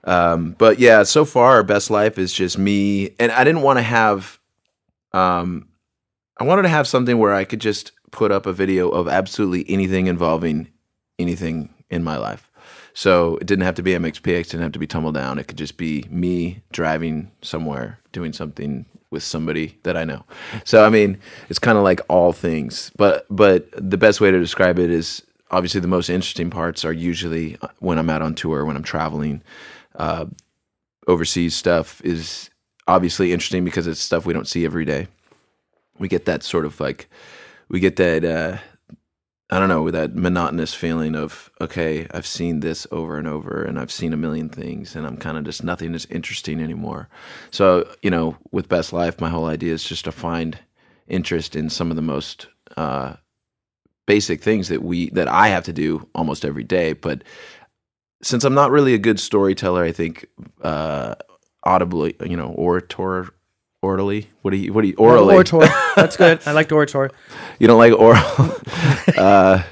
[0.04, 3.82] Um, but yeah, so far Best Life is just me and I didn't want to
[3.82, 4.38] have,
[5.12, 5.68] um,
[6.38, 9.64] I wanted to have something where I could just put up a video of absolutely
[9.68, 10.68] anything involving
[11.18, 12.50] anything in my life.
[12.94, 15.38] So it didn't have to be MXPX, didn't have to be Tumbledown.
[15.38, 20.24] It could just be me driving somewhere, doing something with somebody that I know.
[20.64, 22.90] So I mean, it's kind of like all things.
[22.96, 26.92] But but the best way to describe it is obviously the most interesting parts are
[26.92, 29.42] usually when I'm out on tour, when I'm traveling.
[29.94, 30.26] Uh,
[31.06, 32.50] overseas stuff is
[32.86, 35.08] obviously interesting because it's stuff we don't see every day.
[35.98, 37.08] We get that sort of like
[37.68, 38.58] we get that uh,
[39.50, 43.78] I don't know that monotonous feeling of okay, I've seen this over and over, and
[43.78, 47.08] I've seen a million things, and I'm kind of just nothing is interesting anymore.
[47.50, 50.58] So you know, with Best Life, my whole idea is just to find
[51.06, 53.14] interest in some of the most uh,
[54.06, 56.92] basic things that we that I have to do almost every day.
[56.92, 57.24] But
[58.22, 60.26] since I'm not really a good storyteller, I think
[60.60, 61.14] uh,
[61.64, 63.28] audibly, you know, orator
[63.88, 64.28] orally.
[64.42, 64.72] What do you?
[64.72, 64.94] What do you?
[64.98, 65.34] Orally.
[65.34, 65.60] orator.
[65.96, 66.40] That's good.
[66.46, 67.10] I like orator.
[67.58, 68.22] You don't like oral.
[69.16, 69.62] uh,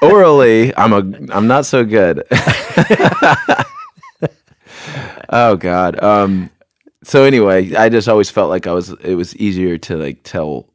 [0.00, 1.02] orally, I'm a.
[1.34, 2.22] I'm not so good.
[5.28, 6.02] oh God.
[6.02, 6.50] Um.
[7.02, 8.90] So anyway, I just always felt like I was.
[9.02, 10.68] It was easier to like tell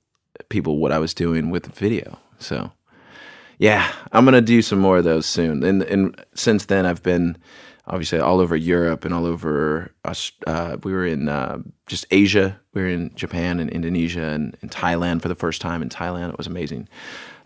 [0.50, 2.20] people what I was doing with video.
[2.40, 2.72] So,
[3.60, 5.64] yeah, I'm gonna do some more of those soon.
[5.64, 7.38] And and since then, I've been
[7.90, 9.92] obviously all over Europe and all over.
[10.06, 12.60] Uh, we were in uh, just Asia.
[12.74, 15.82] We were in Japan and Indonesia and, in Thailand for the first time.
[15.82, 16.88] In Thailand, it was amazing.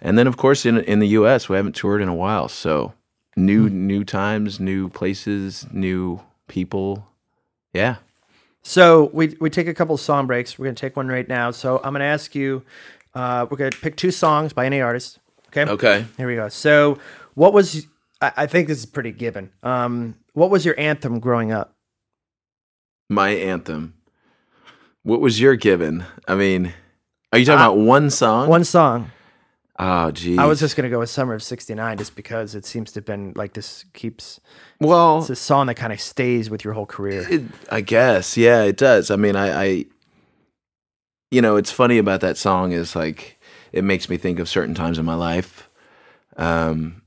[0.02, 2.50] And then, of course, in in the U.S., we haven't toured in a while.
[2.50, 2.94] So
[3.36, 3.74] new mm.
[3.74, 7.08] new times, new places, new people.
[7.74, 7.96] Yeah.
[8.64, 10.60] So we we take a couple song breaks.
[10.60, 11.52] We're gonna take one right now.
[11.52, 12.64] So I'm gonna ask you.
[13.16, 15.20] Uh, we're gonna pick two songs by any artist.
[15.48, 15.70] Okay.
[15.72, 16.06] Okay.
[16.18, 16.50] Here we go.
[16.50, 16.98] So,
[17.36, 17.88] what was
[18.24, 19.52] I, I think this is pretty given.
[19.62, 21.76] Um, what was your anthem growing up?
[23.10, 23.94] My anthem.
[25.04, 26.06] What was your given?
[26.28, 26.74] I mean,
[27.32, 28.48] Are you talking about one song?
[28.48, 29.12] One song.
[29.78, 30.38] Oh, geez.
[30.40, 33.06] I was just gonna go with "Summer of '69" just because it seems to have
[33.06, 34.40] been like this keeps.
[34.80, 35.20] well.
[35.20, 37.26] It's a song that kind of stays with your whole career.
[37.30, 39.10] It, I guess, yeah, it does.
[39.12, 39.86] I mean, I, I,
[41.32, 43.40] you know, it's funny about that song is like
[43.72, 45.70] it makes me think of certain times in my life.
[46.38, 47.02] Um,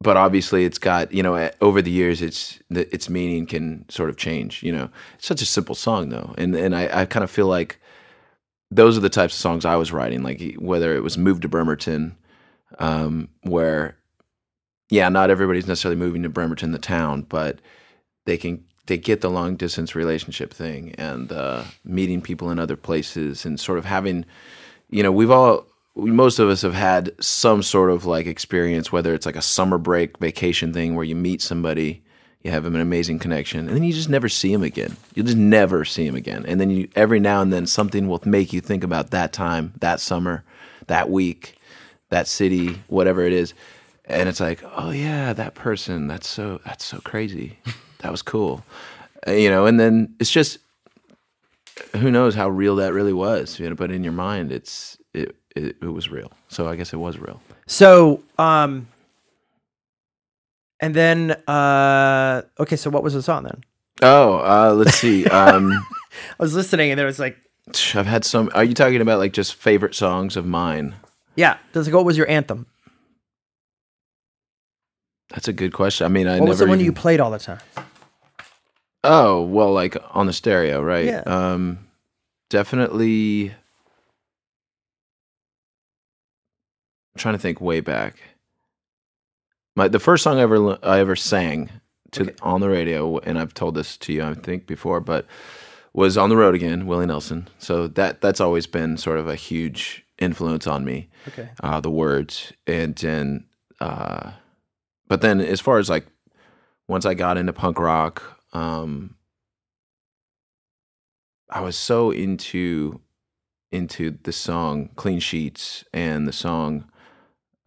[0.00, 4.10] but obviously, it's got you know over the years, it's the, its meaning can sort
[4.10, 4.62] of change.
[4.62, 7.46] You know, it's such a simple song though, and and I, I kind of feel
[7.46, 7.80] like
[8.70, 11.48] those are the types of songs I was writing, like whether it was "Move to
[11.48, 12.16] Bremerton,"
[12.78, 13.96] um, where
[14.90, 17.60] yeah, not everybody's necessarily moving to Bremerton, the town, but
[18.26, 22.76] they can they get the long distance relationship thing and uh, meeting people in other
[22.76, 24.24] places and sort of having,
[24.88, 25.64] you know, we've all
[25.96, 29.78] most of us have had some sort of like experience, whether it's like a summer
[29.78, 32.02] break vacation thing where you meet somebody,
[32.42, 34.96] you have an amazing connection, and then you just never see him again.
[35.14, 38.20] You'll just never see him again, and then you every now and then something will
[38.24, 40.44] make you think about that time, that summer,
[40.86, 41.56] that week,
[42.08, 43.54] that city, whatever it is
[44.10, 46.08] and it's like, oh yeah, that person.
[46.08, 47.58] That's so that's so crazy.
[47.98, 48.64] that was cool,
[49.26, 49.66] Uh, you know.
[49.66, 50.58] And then it's just
[51.96, 53.76] who knows how real that really was, you know.
[53.76, 56.30] But in your mind, it's it it, it was real.
[56.48, 57.40] So I guess it was real.
[57.66, 58.88] So, um,
[60.80, 63.62] and then, uh, okay, so what was the song then?
[64.02, 65.26] Oh, uh, let's see.
[65.30, 65.72] Um,
[66.12, 67.36] I was listening and there was like,
[67.94, 68.50] I've had some.
[68.54, 70.94] Are you talking about like just favorite songs of mine?
[71.36, 72.66] yeah, does it go, what was your anthem?
[75.30, 76.04] That's a good question.
[76.04, 76.48] I mean, I What never.
[76.48, 77.60] was the one even- you played all the time?
[79.04, 81.04] Oh well, like on the stereo, right?
[81.06, 81.22] Yeah.
[81.26, 81.78] Um,
[82.50, 83.54] definitely.
[87.20, 88.16] Trying to think way back.
[89.76, 91.70] My the first song I ever I ever sang
[92.12, 92.34] to Okay.
[92.42, 95.26] on the radio, and I've told this to you I think before, but
[95.92, 97.48] was on the road again, Willie Nelson.
[97.58, 101.48] So that that's always been sort of a huge influence on me Okay.
[101.62, 103.46] uh, the words and then
[103.80, 104.32] uh,
[105.08, 106.06] but then as far as like
[106.88, 109.14] once I got into punk rock, um,
[111.48, 113.00] I was so into
[113.72, 116.89] into the song "Clean Sheets" and the song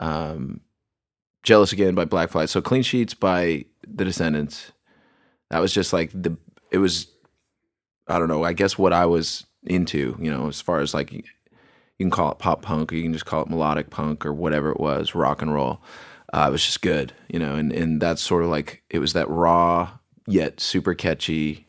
[0.04, 0.60] um,
[1.42, 2.48] "Jealous Again" by Black Flag.
[2.48, 4.72] So "Clean Sheets" by the Descendents.
[5.50, 6.36] That was just like the.
[6.70, 7.06] It was,
[8.08, 8.42] I don't know.
[8.42, 11.22] I guess what I was into, you know, as far as like you
[11.98, 14.70] can call it pop punk or you can just call it melodic punk or whatever
[14.70, 15.80] it was, rock and roll.
[16.32, 19.12] Uh, it was just good, you know, and, and that's sort of like it was
[19.12, 19.88] that raw
[20.26, 21.68] yet super catchy,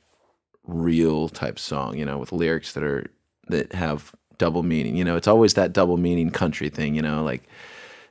[0.63, 3.05] real type song, you know, with lyrics that are
[3.47, 4.95] that have double meaning.
[4.95, 7.43] You know, it's always that double meaning country thing, you know, like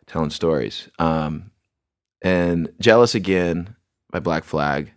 [0.06, 0.88] telling stories.
[0.98, 1.50] Um,
[2.22, 3.76] and "Jealous Again"
[4.10, 4.92] by Black Flag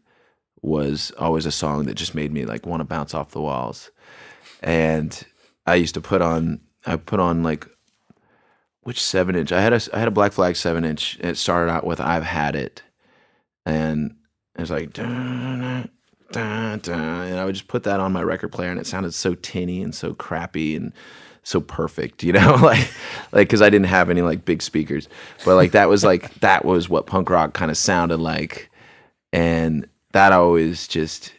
[0.61, 3.91] was always a song that just made me like want to bounce off the walls.
[4.61, 5.25] And
[5.65, 7.67] I used to put on I put on like
[8.81, 9.51] which seven inch?
[9.51, 11.17] I had a I had a Black Flag seven inch.
[11.19, 12.83] It started out with "I've Had It,"
[13.65, 14.15] and
[14.55, 14.93] it was like
[16.89, 19.81] and I would just put that on my record player, and it sounded so tinny
[19.81, 20.93] and so crappy and
[21.47, 22.89] so perfect, you know, like
[23.31, 25.07] like because I didn't have any like big speakers,
[25.45, 28.69] but like that was like that was what punk rock kind of sounded like,
[29.31, 31.33] and that always just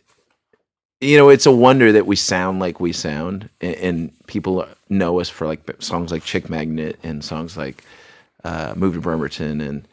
[1.00, 5.20] you know, it's a wonder that we sound like we sound, and, and people know
[5.20, 7.84] us for like songs like "Chick Magnet" and songs like
[8.44, 9.86] uh, "Move to Bremerton" and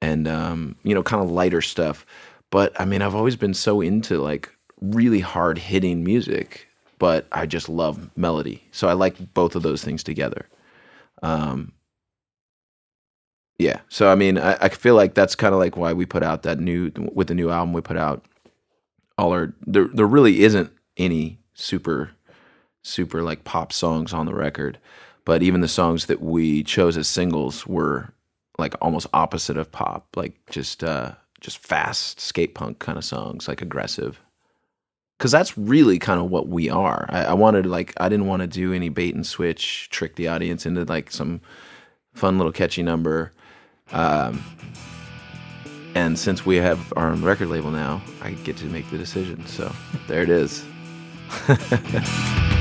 [0.00, 2.06] and um, you know, kind of lighter stuff.
[2.50, 6.67] But I mean, I've always been so into like really hard hitting music,
[6.98, 10.48] but I just love melody, so I like both of those things together.
[11.22, 11.72] Um,
[13.58, 16.22] yeah, so I mean, I, I feel like that's kind of like why we put
[16.22, 18.24] out that new with the new album we put out
[19.18, 22.12] all our there there really isn't any super
[22.82, 24.78] super like pop songs on the record
[25.24, 28.14] but even the songs that we chose as singles were
[28.56, 33.48] like almost opposite of pop like just uh just fast skate punk kind of songs
[33.48, 34.20] like aggressive
[35.18, 38.40] because that's really kind of what we are I, I wanted like i didn't want
[38.40, 41.40] to do any bait and switch trick the audience into like some
[42.14, 43.32] fun little catchy number
[43.92, 44.42] um
[45.98, 49.44] and since we have our own record label now, I get to make the decision.
[49.46, 49.72] So
[50.06, 50.64] there it is.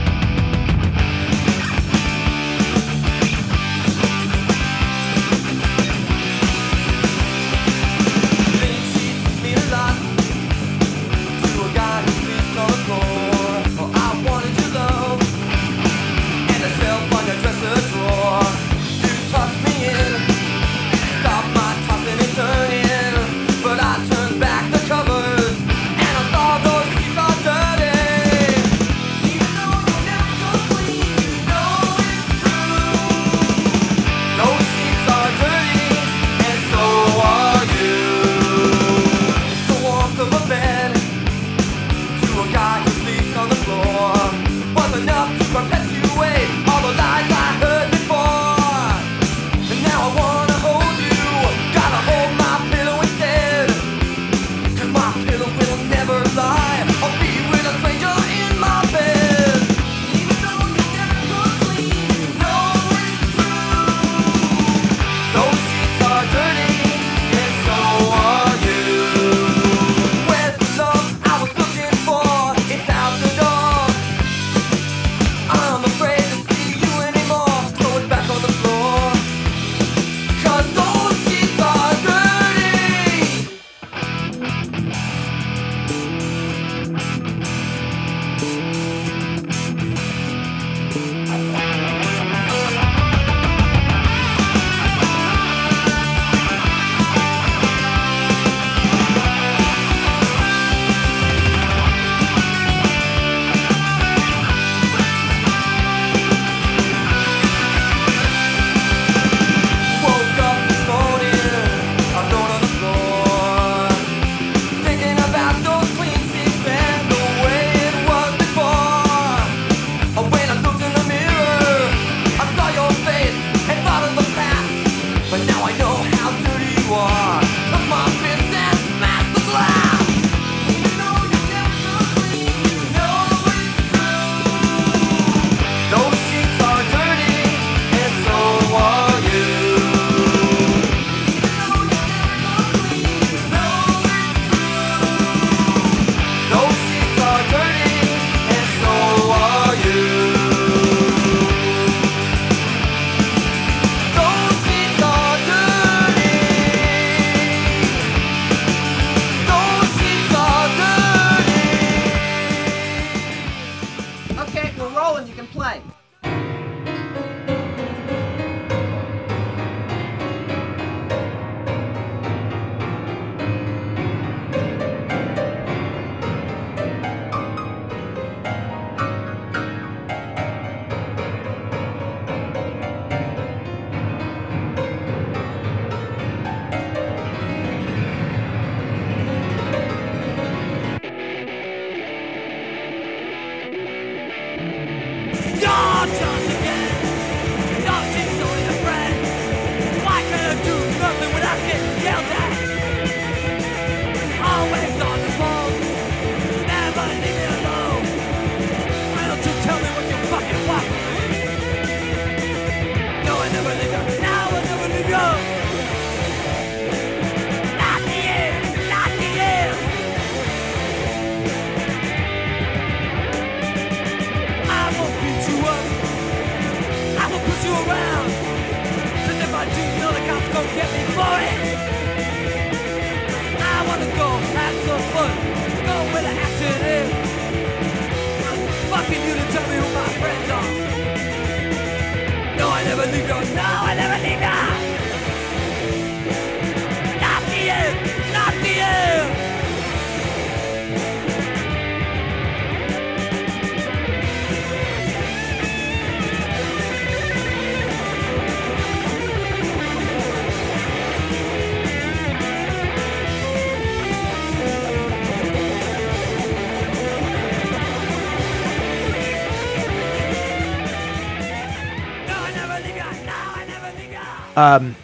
[274.58, 274.96] Um,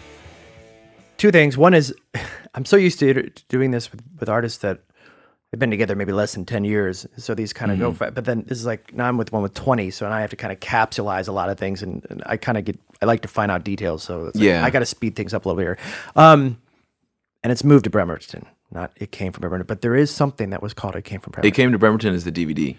[1.18, 1.58] two things.
[1.58, 1.94] One is
[2.56, 4.80] I'm so used to doing this with, with artists that
[5.52, 7.06] they've been together maybe less than 10 years.
[7.18, 9.42] So these kind of go, fa- but then this is like, now I'm with one
[9.44, 9.92] with 20.
[9.92, 12.38] So now I have to kind of capsulize a lot of things and, and I
[12.38, 14.04] kind of get, I like to find out details.
[14.04, 14.66] So it's like, Yeah.
[14.66, 15.78] I got to speed things up a little bit here.
[16.16, 16.60] Um,
[17.44, 20.62] and it's moved to Bremerton, not it came from Bremerton, but there is something that
[20.62, 21.48] was called It Came from Bremerton.
[21.48, 22.78] It came to Bremerton as the DVD.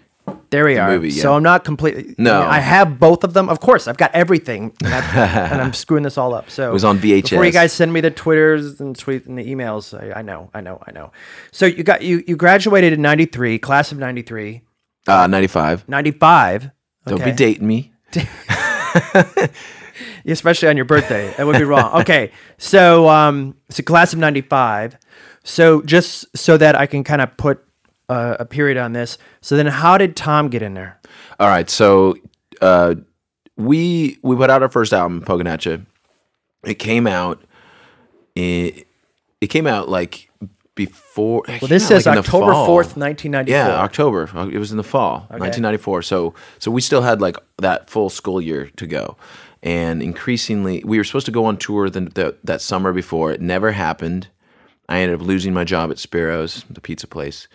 [0.49, 0.89] There we are.
[0.89, 1.33] movie, So.
[1.35, 2.15] I'm not completely.
[2.17, 2.41] No.
[2.41, 3.49] I have both of them.
[3.49, 6.49] Of course, I've got everything, and, and I'm screwing this all up.
[6.49, 7.29] So It was on VHS.
[7.31, 10.49] Before you guys send me the twitters and tweet and the emails, I, I know,
[10.53, 11.11] I know, I know.
[11.51, 14.61] So you got you you graduated in '93, class of '93,
[15.07, 15.87] Uh, 95.
[15.89, 16.71] '95.
[17.07, 17.31] Don't okay.
[17.31, 17.91] be dating me.
[20.25, 21.33] especially on your birthday.
[21.37, 22.01] That would be wrong.
[22.01, 24.97] Okay, so um, so class of '95.
[25.43, 27.64] So just so that I can kind of put
[28.09, 29.17] uh, a period on this.
[29.41, 30.99] So then, how did Tom get in there?
[31.39, 32.15] All right, so
[32.61, 32.95] uh,
[33.57, 35.85] we we put out our first album, Pokinatcha.
[36.63, 37.43] It came out.
[38.35, 38.87] It,
[39.39, 40.29] it came out like
[40.75, 41.43] before.
[41.47, 43.59] Well, this says October fourth, nineteen ninety four.
[43.59, 44.29] Yeah, October.
[44.51, 46.01] It was in the fall, 1994.
[46.01, 49.17] So so we still had like that full school year to go.
[49.63, 53.31] And increasingly, we were supposed to go on tour the, the, that summer before.
[53.31, 54.27] It never happened.
[54.87, 57.47] I ended up losing my job at Spiro's, the pizza place.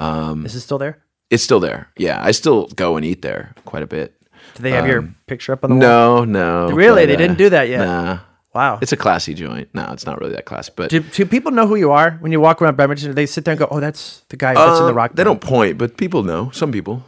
[0.00, 0.98] Is it still there?
[1.30, 1.88] It's still there.
[1.96, 4.14] Yeah, I still go and eat there quite a bit.
[4.56, 6.18] Do they have your picture up on the wall?
[6.22, 6.74] Um, No, no.
[6.74, 7.02] Really?
[7.02, 7.78] but, They didn't do that yet?
[7.78, 8.18] Nah.
[8.54, 8.78] Wow.
[8.80, 9.68] It's a classy joint.
[9.74, 10.70] No, it's not really that classy.
[10.76, 13.08] But do, do people know who you are when you walk around Bremerton?
[13.08, 15.14] Do they sit there and go, "Oh, that's the guy that's in the Um, rock"?
[15.16, 16.50] they don't point, but people know.
[16.52, 17.02] Some people.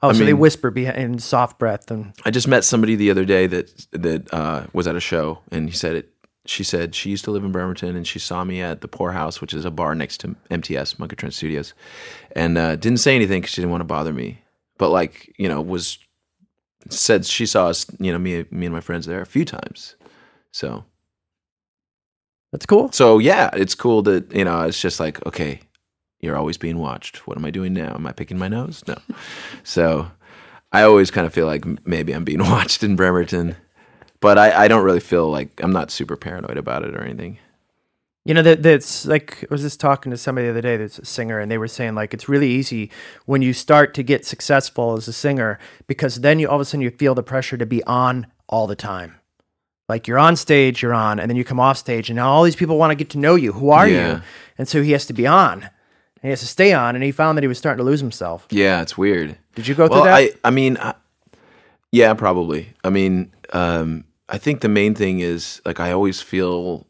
[0.00, 3.10] Oh, I so they whisper behind in soft breath and I just met somebody the
[3.10, 6.11] other day that that uh, was at a show, and he said it.
[6.44, 9.40] She said she used to live in Bremerton, and she saw me at the Poorhouse,
[9.40, 11.72] which is a bar next to MTS, Monkey Trench Studios,
[12.34, 14.42] and uh, didn't say anything because she didn't want to bother me.
[14.76, 15.98] But like you know, was
[16.88, 19.94] said she saw us, you know, me me and my friends there a few times.
[20.52, 20.84] So
[22.50, 22.92] that's cool.
[22.92, 24.62] so yeah, it's cool that you know.
[24.62, 25.60] It's just like okay,
[26.20, 27.26] you're always being watched.
[27.26, 27.94] What am I doing now?
[27.94, 28.82] Am I picking my nose?
[28.86, 28.96] No.
[29.62, 30.10] so
[30.72, 33.56] I always kind of feel like maybe I'm being watched in Bremerton,
[34.22, 37.38] but I, I don't really feel like I'm not super paranoid about it or anything.
[38.24, 40.98] You know that that's like I was just talking to somebody the other day that's
[41.00, 42.88] a singer and they were saying like it's really easy
[43.26, 45.58] when you start to get successful as a singer
[45.88, 48.68] because then you all of a sudden you feel the pressure to be on all
[48.68, 49.16] the time.
[49.88, 52.44] Like you're on stage, you're on, and then you come off stage, and now all
[52.44, 53.52] these people want to get to know you.
[53.52, 54.14] Who are Yeah.
[54.16, 54.22] you?
[54.56, 55.64] And so he has to be on.
[55.64, 55.70] And
[56.22, 58.46] he has to stay on, and he found that he was starting to lose himself.
[58.50, 59.36] Yeah, it's weird.
[59.56, 60.14] Did you go through that?
[60.14, 60.94] I I mean, I,
[61.90, 62.72] yeah, probably.
[62.84, 66.86] I mean, um, I think the main thing is like I always feel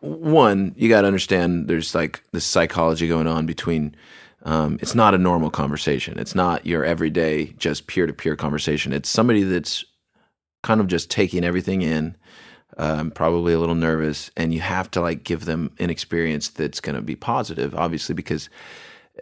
[0.00, 3.94] one, you got to understand there's like this psychology going on between.
[4.42, 6.18] Um, it's not a normal conversation.
[6.18, 8.92] It's not your everyday just peer to peer conversation.
[8.92, 9.84] It's somebody that's
[10.62, 12.16] kind of just taking everything in,
[12.76, 16.80] um, probably a little nervous, and you have to like give them an experience that's
[16.80, 18.48] going to be positive, obviously, because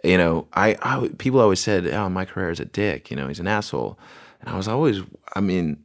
[0.03, 3.27] you know, I, I people always said, "Oh, Mike Herrera is a dick," you know,
[3.27, 3.97] he's an asshole,
[4.41, 5.01] and I was always,
[5.35, 5.84] I mean,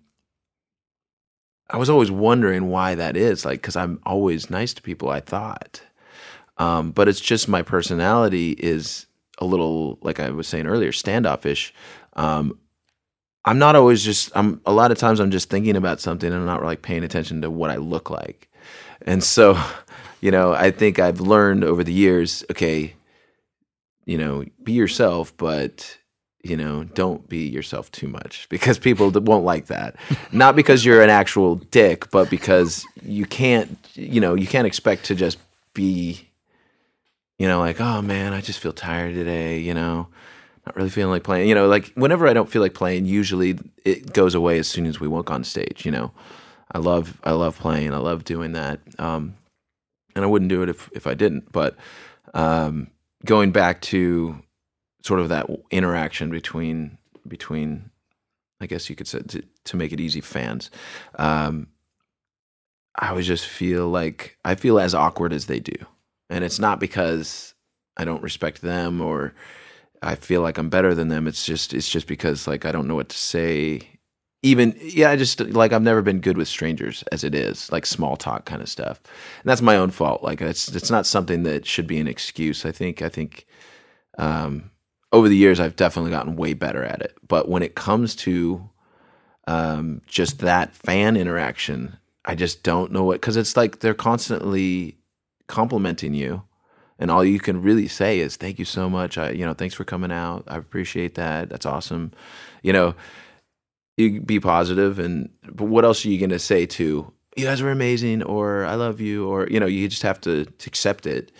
[1.70, 5.10] I was always wondering why that is, like, because I'm always nice to people.
[5.10, 5.80] I thought,
[6.58, 9.06] um, but it's just my personality is
[9.38, 11.72] a little, like I was saying earlier, standoffish.
[12.14, 12.58] Um,
[13.44, 14.30] I'm not always just.
[14.34, 17.04] I'm a lot of times I'm just thinking about something and I'm not like paying
[17.04, 18.50] attention to what I look like,
[19.02, 19.58] and so,
[20.20, 22.44] you know, I think I've learned over the years.
[22.50, 22.94] Okay,
[24.04, 25.98] you know, be yourself, but
[26.42, 29.96] you know, don't be yourself too much because people won't like that.
[30.32, 35.04] Not because you're an actual dick, but because you can't, you know, you can't expect
[35.06, 35.38] to just
[35.74, 36.28] be,
[37.38, 40.08] you know, like, oh man, I just feel tired today, you know,
[40.66, 41.48] not really feeling like playing.
[41.48, 44.86] You know, like whenever I don't feel like playing, usually it goes away as soon
[44.86, 45.84] as we walk on stage.
[45.84, 46.12] You know,
[46.72, 49.34] I love, I love playing, I love doing that, um,
[50.14, 51.52] and I wouldn't do it if if I didn't.
[51.52, 51.76] But
[52.34, 52.88] um,
[53.24, 54.42] going back to
[55.02, 57.90] sort of that interaction between between
[58.60, 60.70] I guess you could say to, to make it easy fans.
[61.18, 61.68] Um,
[62.96, 65.74] I always just feel like I feel as awkward as they do.
[66.28, 67.54] And it's not because
[67.96, 69.34] I don't respect them or
[70.02, 71.26] I feel like I'm better than them.
[71.26, 73.82] It's just it's just because like I don't know what to say.
[74.42, 77.84] Even yeah, I just like I've never been good with strangers as it is, like
[77.84, 79.00] small talk kind of stuff.
[79.42, 80.22] And that's my own fault.
[80.22, 82.64] Like it's it's not something that should be an excuse.
[82.64, 83.46] I think I think
[84.18, 84.70] um
[85.12, 87.16] over the years I've definitely gotten way better at it.
[87.26, 88.68] But when it comes to
[89.46, 94.98] um just that fan interaction, I just don't know what cuz it's like they're constantly
[95.48, 96.42] complimenting you.
[96.98, 99.18] And all you can really say is thank you so much.
[99.18, 100.44] I you know thanks for coming out.
[100.46, 101.48] I appreciate that.
[101.50, 102.12] That's awesome.
[102.62, 102.94] You know
[103.96, 107.60] you be positive and but what else are you going to say to you guys
[107.60, 111.06] are amazing or i love you or you know you just have to, to accept
[111.06, 111.32] it.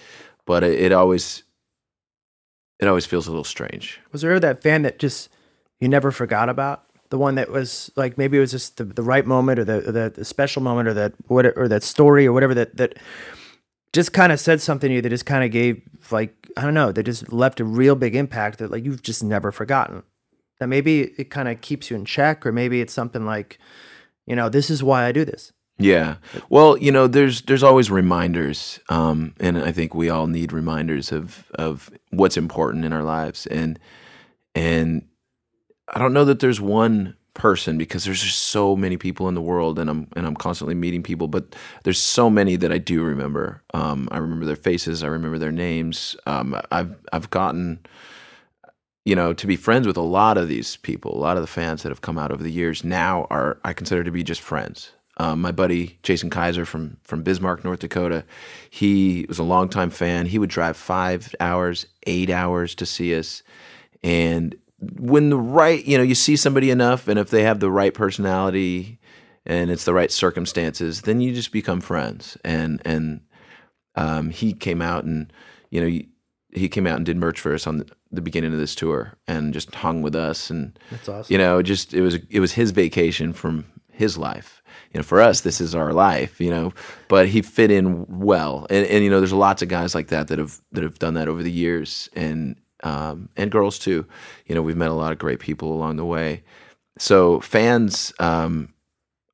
[0.47, 1.43] But it, it always
[2.81, 5.29] it always feels a little strange Was there ever that fan that just
[5.81, 6.85] you never forgot about?
[7.11, 9.81] The one that was like maybe it was just the, the right moment or the,
[9.81, 12.99] the the special moment or that what or that story or whatever that that
[13.93, 16.75] just kind of said something to you that just kind of gave like I don't
[16.75, 20.03] know that just left a real big impact that like you've just never forgotten.
[20.61, 23.59] That maybe it kind of keeps you in check or maybe it's something like
[24.27, 25.53] you know this is why I do this.
[25.81, 26.17] Yeah.
[26.51, 31.11] Well, you know, there's there's always reminders, um, and I think we all need reminders
[31.11, 33.79] of of what's important in our lives, and
[34.55, 35.07] and
[35.89, 39.43] I don't know that there's one person because there's just so many people in the
[39.43, 43.03] world, and I'm and I'm constantly meeting people, but there's so many that I do
[43.03, 43.63] remember.
[43.75, 46.17] Um, I remember their faces, I remember their names.
[46.27, 47.81] Um, I've I've gotten
[49.05, 51.47] you know, to be friends with a lot of these people, a lot of the
[51.47, 54.43] fans that have come out over the years now are I consider to be just
[54.43, 54.93] friends.
[55.21, 58.25] Um, my buddy Jason Kaiser from from Bismarck, North Dakota,
[58.71, 60.25] he was a longtime fan.
[60.25, 63.43] He would drive five hours, eight hours to see us,
[64.03, 64.57] and
[64.99, 67.93] when the right, you know, you see somebody enough, and if they have the right
[67.93, 68.99] personality
[69.45, 72.39] and it's the right circumstances, then you just become friends.
[72.43, 73.21] And and
[73.97, 75.31] um, he came out and
[75.69, 76.01] you know
[76.53, 79.19] he, came out and did merch for us on the, the beginning of this tour
[79.29, 81.33] and just hung with us and That's awesome.
[81.33, 84.60] you know just it was it was his vacation from his life
[84.93, 86.73] you know for us this is our life you know
[87.11, 88.67] but he fit in well.
[88.71, 91.15] And, and you know there's lots of guys like that that have that have done
[91.15, 92.09] that over the years.
[92.15, 94.07] And um, and girls too.
[94.47, 96.43] You know we've met a lot of great people along the way.
[96.99, 98.73] So fans um,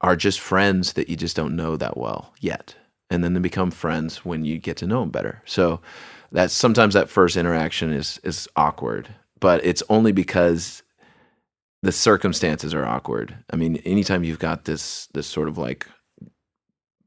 [0.01, 2.75] are just friends that you just don't know that well yet.
[3.11, 5.43] And then they become friends when you get to know them better.
[5.45, 5.81] So
[6.33, 10.83] that's sometimes that first interaction is is awkward but it's only because
[11.83, 15.87] the circumstances are awkward i mean anytime you've got this this sort of like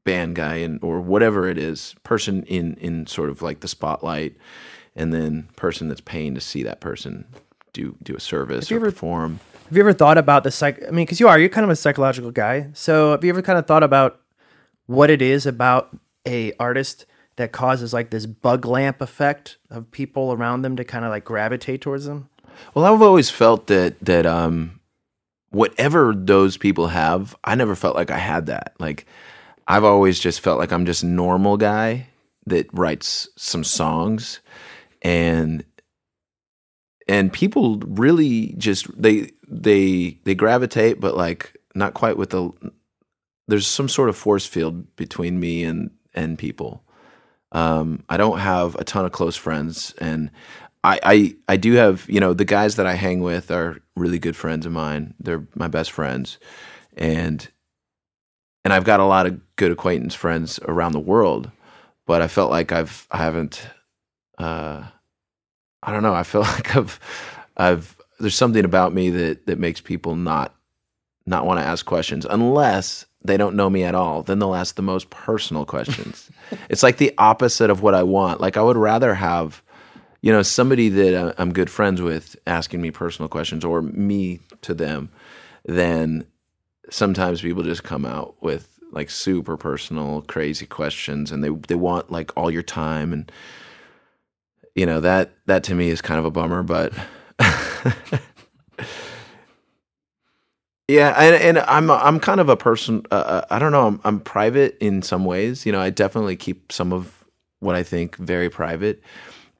[0.04, 4.36] band guy and or whatever it is person in in sort of like the spotlight
[4.96, 7.26] and then person that's paying to see that person
[7.72, 10.82] do do a service you or ever- perform Have you ever thought about the psych?
[10.82, 12.70] I mean, because you are, you're kind of a psychological guy.
[12.72, 14.20] So have you ever kind of thought about
[14.86, 15.96] what it is about
[16.26, 17.06] a artist
[17.36, 21.24] that causes like this bug lamp effect of people around them to kind of like
[21.24, 22.29] gravitate towards them?
[22.74, 24.80] Well, I've always felt that that um,
[25.50, 28.74] whatever those people have, I never felt like I had that.
[28.78, 29.06] Like
[29.66, 32.08] I've always just felt like I'm just normal guy
[32.46, 34.40] that writes some songs,
[35.02, 35.64] and
[37.08, 42.50] and people really just they they they gravitate, but like not quite with the.
[43.48, 46.84] There's some sort of force field between me and and people.
[47.52, 50.30] Um, I don't have a ton of close friends, and
[50.82, 54.18] I, I I do have you know the guys that I hang with are really
[54.18, 55.14] good friends of mine.
[55.20, 56.38] They're my best friends,
[56.96, 57.46] and
[58.64, 61.50] and I've got a lot of good acquaintance friends around the world.
[62.06, 63.66] But I felt like I've I haven't.
[64.38, 64.84] Uh,
[65.82, 66.14] I don't know.
[66.14, 67.00] I feel like I've
[67.56, 70.54] I've there's something about me that that makes people not
[71.26, 74.22] not want to ask questions unless they don't know me at all.
[74.22, 76.30] Then they'll ask the most personal questions.
[76.70, 78.40] it's like the opposite of what I want.
[78.40, 79.62] Like I would rather have,
[80.22, 84.40] you know, somebody that uh, I'm good friends with asking me personal questions or me
[84.62, 85.10] to them
[85.64, 86.26] then
[86.90, 92.10] sometimes people just come out with like super personal crazy questions and they they want
[92.10, 93.30] like all your time and
[94.74, 96.92] you know that that to me is kind of a bummer but
[100.88, 103.04] Yeah, and, and I'm I'm kind of a person.
[103.12, 103.86] Uh, I don't know.
[103.86, 105.64] I'm, I'm private in some ways.
[105.64, 107.24] You know, I definitely keep some of
[107.60, 109.00] what I think very private.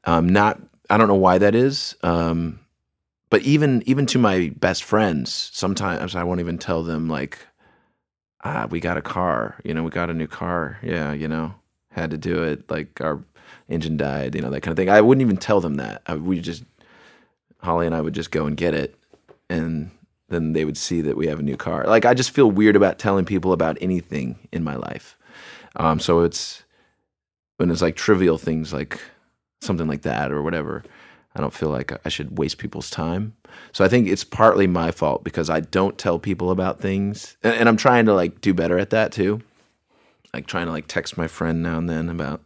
[0.04, 1.94] Um, not I don't know why that is.
[2.02, 2.60] Um,
[3.30, 7.38] but even even to my best friends, sometimes I won't even tell them like,
[8.42, 9.60] ah, we got a car.
[9.64, 10.78] You know, we got a new car.
[10.82, 11.54] Yeah, you know,
[11.92, 12.68] had to do it.
[12.68, 13.22] Like our
[13.68, 14.34] engine died.
[14.34, 14.90] You know, that kind of thing.
[14.90, 16.02] I wouldn't even tell them that.
[16.06, 16.64] I, we just
[17.58, 18.96] Holly and I would just go and get it,
[19.48, 19.92] and
[20.28, 21.84] then they would see that we have a new car.
[21.84, 25.16] Like I just feel weird about telling people about anything in my life.
[25.76, 26.64] Um, so it's
[27.58, 29.00] when it's like trivial things like
[29.60, 30.82] something like that or whatever.
[31.34, 33.34] I don't feel like I should waste people's time.
[33.72, 37.54] So I think it's partly my fault because I don't tell people about things, and,
[37.54, 39.40] and I'm trying to like do better at that too.
[40.34, 42.42] Like trying to like text my friend now and then about,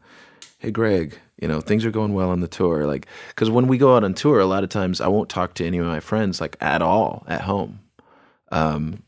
[0.58, 2.86] hey Greg, you know things are going well on the tour.
[2.86, 5.54] Like because when we go out on tour, a lot of times I won't talk
[5.54, 7.80] to any of my friends like at all at home.
[8.50, 9.02] Um,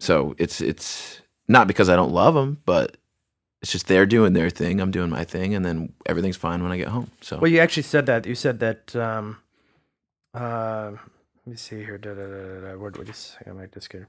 [0.00, 2.96] so it's it's not because I don't love them, but
[3.62, 6.72] it's just they're doing their thing, I'm doing my thing, and then everything's fine when
[6.72, 7.10] I get home.
[7.20, 8.26] So Well, you actually said that.
[8.26, 8.94] You said that.
[8.94, 9.38] Um,
[10.34, 11.98] uh, let me see here.
[11.98, 12.78] Da, da, da, da.
[12.78, 14.06] Where, wait a second, I might just get.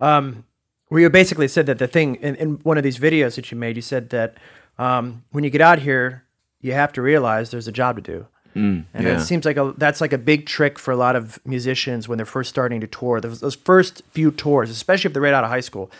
[0.00, 0.44] Um,
[0.88, 3.58] where you basically said that the thing in, in one of these videos that you
[3.58, 4.36] made, you said that
[4.78, 6.24] um, when you get out here,
[6.60, 8.26] you have to realize there's a job to do.
[8.54, 9.20] mm, And yeah.
[9.20, 12.16] it seems like a, that's like a big trick for a lot of musicians when
[12.16, 13.20] they're first starting to tour.
[13.20, 15.90] Those, those first few tours, especially if they're right out of high school,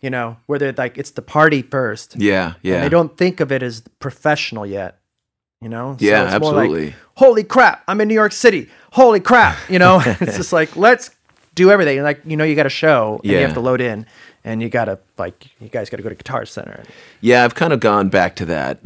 [0.00, 2.16] you know, where they're like it's the party first.
[2.16, 2.74] yeah, yeah.
[2.74, 4.98] And they don't think of it as professional yet.
[5.60, 5.96] You know?
[5.98, 6.94] Yeah, it's more like, absolutely.
[7.14, 8.68] Holy crap, I'm in New York City.
[8.92, 9.58] Holy crap.
[9.70, 10.02] You know?
[10.04, 11.10] it's just like, let's
[11.54, 12.02] do everything.
[12.02, 14.06] Like, you know, you got a show and you have to load in
[14.46, 16.84] and you gotta like you guys gotta go to Guitar Center.
[17.20, 18.78] Yeah, I've kind of gone back to that.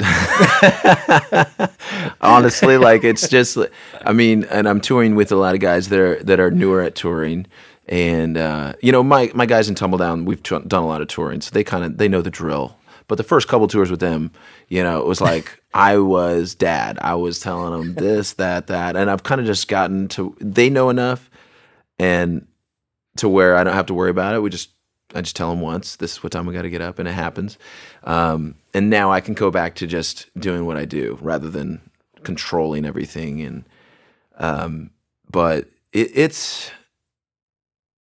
[2.21, 3.57] Honestly, like it's just,
[4.03, 6.81] I mean, and I'm touring with a lot of guys that are that are newer
[6.81, 7.45] at touring,
[7.91, 11.09] and uh, you know, my my guys in Tumbledown, we've t- done a lot of
[11.09, 12.77] touring, so they kind of they know the drill.
[13.09, 14.31] But the first couple tours with them,
[14.69, 16.97] you know, it was like I was dad.
[17.01, 20.69] I was telling them this, that, that, and I've kind of just gotten to they
[20.69, 21.29] know enough,
[21.99, 22.47] and
[23.17, 24.39] to where I don't have to worry about it.
[24.39, 24.69] We just
[25.13, 27.09] I just tell them once this is what time we got to get up, and
[27.09, 27.57] it happens.
[28.05, 31.81] Um, and now I can go back to just doing what I do rather than
[32.23, 33.41] controlling everything.
[33.41, 33.65] And
[34.37, 34.91] um,
[35.29, 36.71] but it, it's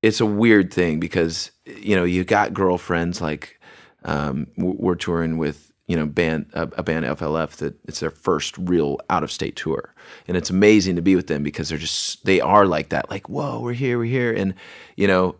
[0.02, 3.60] it's a weird thing because you know you got girlfriends like
[4.04, 8.56] um, we're touring with you know band a, a band FLF that it's their first
[8.58, 9.94] real out of state tour.
[10.26, 13.28] And it's amazing to be with them because they're just they are like that like
[13.28, 14.32] whoa we're here we're here.
[14.32, 14.54] And
[14.96, 15.36] you know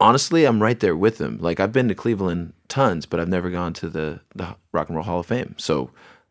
[0.00, 1.38] honestly I'm right there with them.
[1.38, 4.96] Like I've been to Cleveland tons but I've never gone to the the Rock and
[4.96, 5.54] Roll Hall of Fame.
[5.58, 5.90] So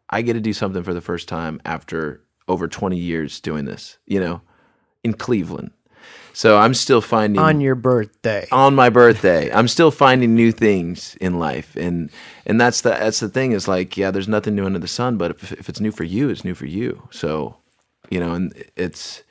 [0.09, 3.99] I get to do something for the first time after over 20 years doing this
[4.07, 4.41] you know
[5.03, 5.69] in Cleveland
[6.33, 8.47] so I'm still finding On your birthday.
[8.51, 9.51] on my birthday.
[9.51, 12.09] I'm still finding new things in life, and
[12.45, 15.17] and that's the that's the thing is like yeah, there's nothing new under the sun,
[15.17, 17.07] but if if it's new for you, it's new for you.
[17.11, 17.57] So,
[18.09, 19.23] you know, and it's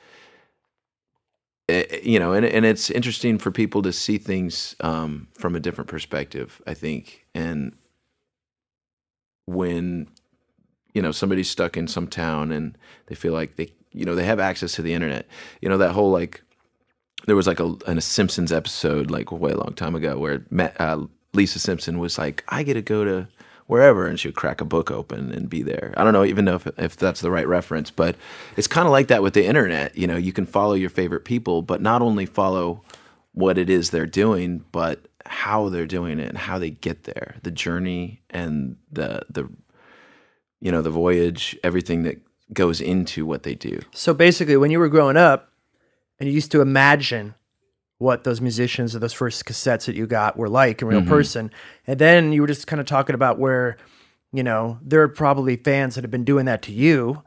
[1.69, 5.59] eh, you know, and and it's interesting for people to see things um, from a
[5.59, 6.61] different perspective.
[6.67, 7.73] I think, and
[9.45, 10.07] when
[10.93, 12.77] you know somebody's stuck in some town and
[13.07, 15.27] they feel like they you know they have access to the internet,
[15.61, 16.41] you know that whole like
[17.29, 20.45] there was like a, in a Simpsons episode like way a long time ago where
[20.49, 23.27] Matt, uh, Lisa Simpson was like, I get to go to
[23.67, 25.93] wherever, and she would crack a book open and be there.
[25.95, 28.15] I don't know even know if if that's the right reference, but
[28.57, 29.95] it's kind of like that with the internet.
[29.95, 32.83] You know, you can follow your favorite people, but not only follow
[33.33, 37.35] what it is they're doing, but how they're doing it and how they get there,
[37.43, 39.47] the journey and the the
[40.59, 42.19] you know the voyage, everything that
[42.51, 43.79] goes into what they do.
[43.93, 45.48] So basically, when you were growing up
[46.19, 47.35] and you used to imagine
[47.97, 51.09] what those musicians or those first cassettes that you got were like in real Mm-hmm.
[51.09, 51.51] person,
[51.87, 53.75] and then you were just kind of talking about where,
[54.31, 57.23] you know, there are probably fans that have been doing that to you.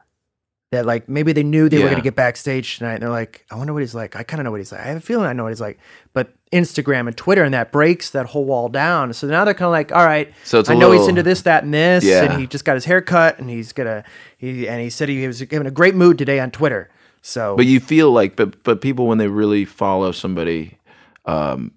[0.71, 3.45] That like maybe they knew they were going to get backstage tonight, and they're like,
[3.51, 4.81] "I wonder what he's like." I kind of know what he's like.
[4.81, 5.77] I have a feeling I know what he's like.
[6.13, 9.13] But Instagram and Twitter and that breaks that whole wall down.
[9.13, 11.63] So now they're kind of like, "All right, So I know he's into this, that,
[11.63, 12.23] and this, Yeah.
[12.23, 14.03] and he just got his hair cut, and he's gonna
[14.35, 16.89] he and he said he was in a great mood today on Twitter."
[17.25, 20.77] So But you feel like, but but people when they really follow somebody,
[21.25, 21.71] um,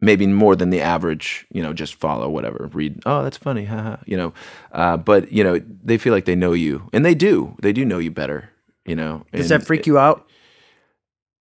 [0.00, 3.02] maybe more than the average, you know, just follow whatever, read.
[3.04, 3.98] Oh, that's funny, haha.
[4.06, 4.32] You know,
[4.72, 7.56] uh, but you know, they feel like they know you, and they do.
[7.60, 8.50] They do know you better.
[8.86, 10.26] You know, does that freak you out?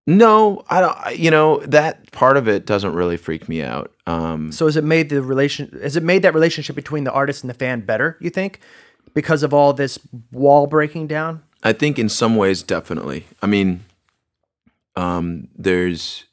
[0.08, 1.18] No, I don't.
[1.18, 3.92] You know, that part of it doesn't really freak me out.
[4.06, 7.44] Um, So has it made the relation has it made that relationship between the artist
[7.44, 8.58] and the fan better, you think?
[9.14, 9.98] Because of all this
[10.32, 11.44] wall breaking down?
[11.62, 13.26] I think in some ways, definitely.
[13.42, 13.84] I mean,
[14.96, 16.24] um, there's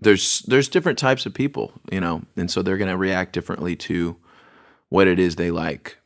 [0.00, 3.76] there's there's different types of people, you know, and so they're going to react differently
[3.76, 4.16] to
[4.88, 5.98] what it is they like.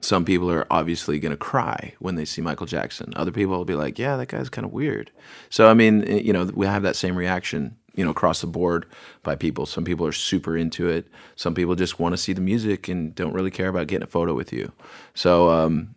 [0.00, 3.12] Some people are obviously going to cry when they see Michael Jackson.
[3.16, 5.10] Other people will be like, "Yeah, that guy's kind of weird."
[5.50, 8.46] So I mean, eh, you know, we have that same reaction, you know, across the
[8.46, 8.86] board
[9.22, 9.66] by people.
[9.66, 11.08] Some people are super into it.
[11.34, 14.08] Some people just want to see the music and don't really care about getting a
[14.08, 14.70] photo with you.
[15.14, 15.94] So um,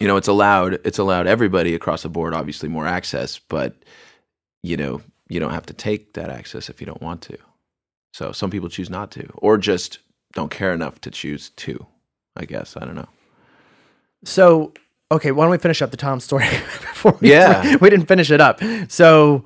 [0.00, 3.74] you know it's allowed it's allowed everybody across the board obviously more access but
[4.62, 7.36] you know you don't have to take that access if you don't want to.
[8.12, 9.98] So some people choose not to, or just
[10.32, 11.86] don't care enough to choose to.
[12.36, 13.08] I guess I don't know.
[14.24, 14.72] So,
[15.12, 17.76] okay, why don't we finish up the Tom story before we, Yeah.
[17.80, 18.60] we didn't finish it up.
[18.88, 19.44] So,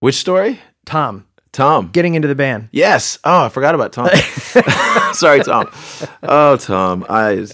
[0.00, 0.60] Which story?
[0.84, 1.88] Tom Tom.
[1.92, 2.68] getting into the band.
[2.72, 3.18] Yes.
[3.24, 4.08] Oh, I forgot about Tom.
[5.14, 5.70] Sorry, Tom.
[6.22, 7.04] Oh, Tom.
[7.08, 7.46] I.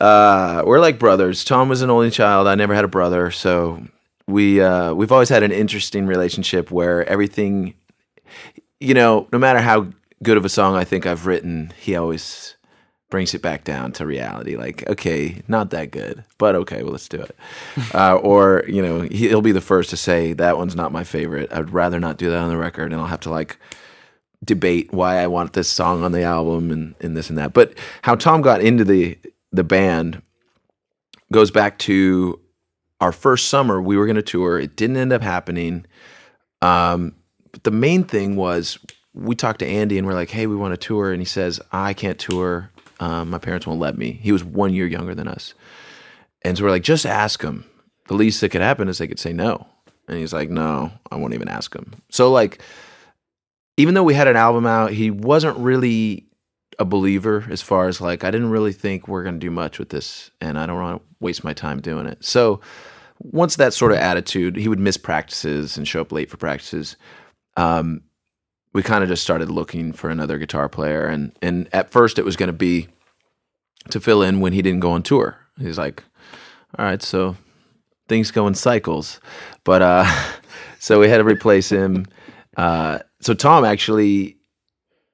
[0.00, 1.44] Uh, we're like brothers.
[1.44, 2.46] Tom was an only child.
[2.46, 3.82] I never had a brother, so
[4.26, 7.74] we uh, we've always had an interesting relationship where everything,
[8.80, 9.88] you know, no matter how
[10.22, 12.54] good of a song I think I've written, he always
[13.10, 14.56] brings it back down to reality.
[14.56, 17.36] Like, okay, not that good, but okay, well, let's do it.
[17.94, 21.04] uh, or you know, he- he'll be the first to say that one's not my
[21.04, 21.52] favorite.
[21.52, 23.58] I'd rather not do that on the record, and I'll have to like
[24.44, 27.52] debate why I want this song on the album and, and this and that.
[27.52, 29.18] But how Tom got into the
[29.58, 30.22] the band
[31.32, 32.40] goes back to
[33.00, 33.82] our first summer.
[33.82, 34.58] We were going to tour.
[34.58, 35.84] It didn't end up happening.
[36.62, 37.14] Um,
[37.52, 38.78] but the main thing was
[39.14, 41.60] we talked to Andy and we're like, "Hey, we want to tour," and he says,
[41.72, 42.70] "I can't tour.
[43.00, 45.54] Um, my parents won't let me." He was one year younger than us,
[46.42, 47.64] and so we're like, "Just ask him."
[48.08, 49.66] The least that could happen is they could say no,
[50.08, 52.60] and he's like, "No, I won't even ask him." So like
[53.76, 56.27] even though we had an album out, he wasn't really
[56.78, 59.78] a believer as far as like I didn't really think we're going to do much
[59.78, 62.24] with this, and I don't want to waste my time doing it.
[62.24, 62.60] So
[63.20, 66.96] once that sort of attitude, he would miss practices and show up late for practices.
[67.56, 68.02] Um,
[68.72, 72.24] we kind of just started looking for another guitar player, and and at first it
[72.24, 72.88] was going to be
[73.90, 75.38] to fill in when he didn't go on tour.
[75.58, 76.04] He's like,
[76.78, 77.36] all right, so
[78.08, 79.20] things go in cycles,
[79.64, 80.06] but uh,
[80.78, 82.06] so we had to replace him.
[82.56, 84.37] Uh, so Tom actually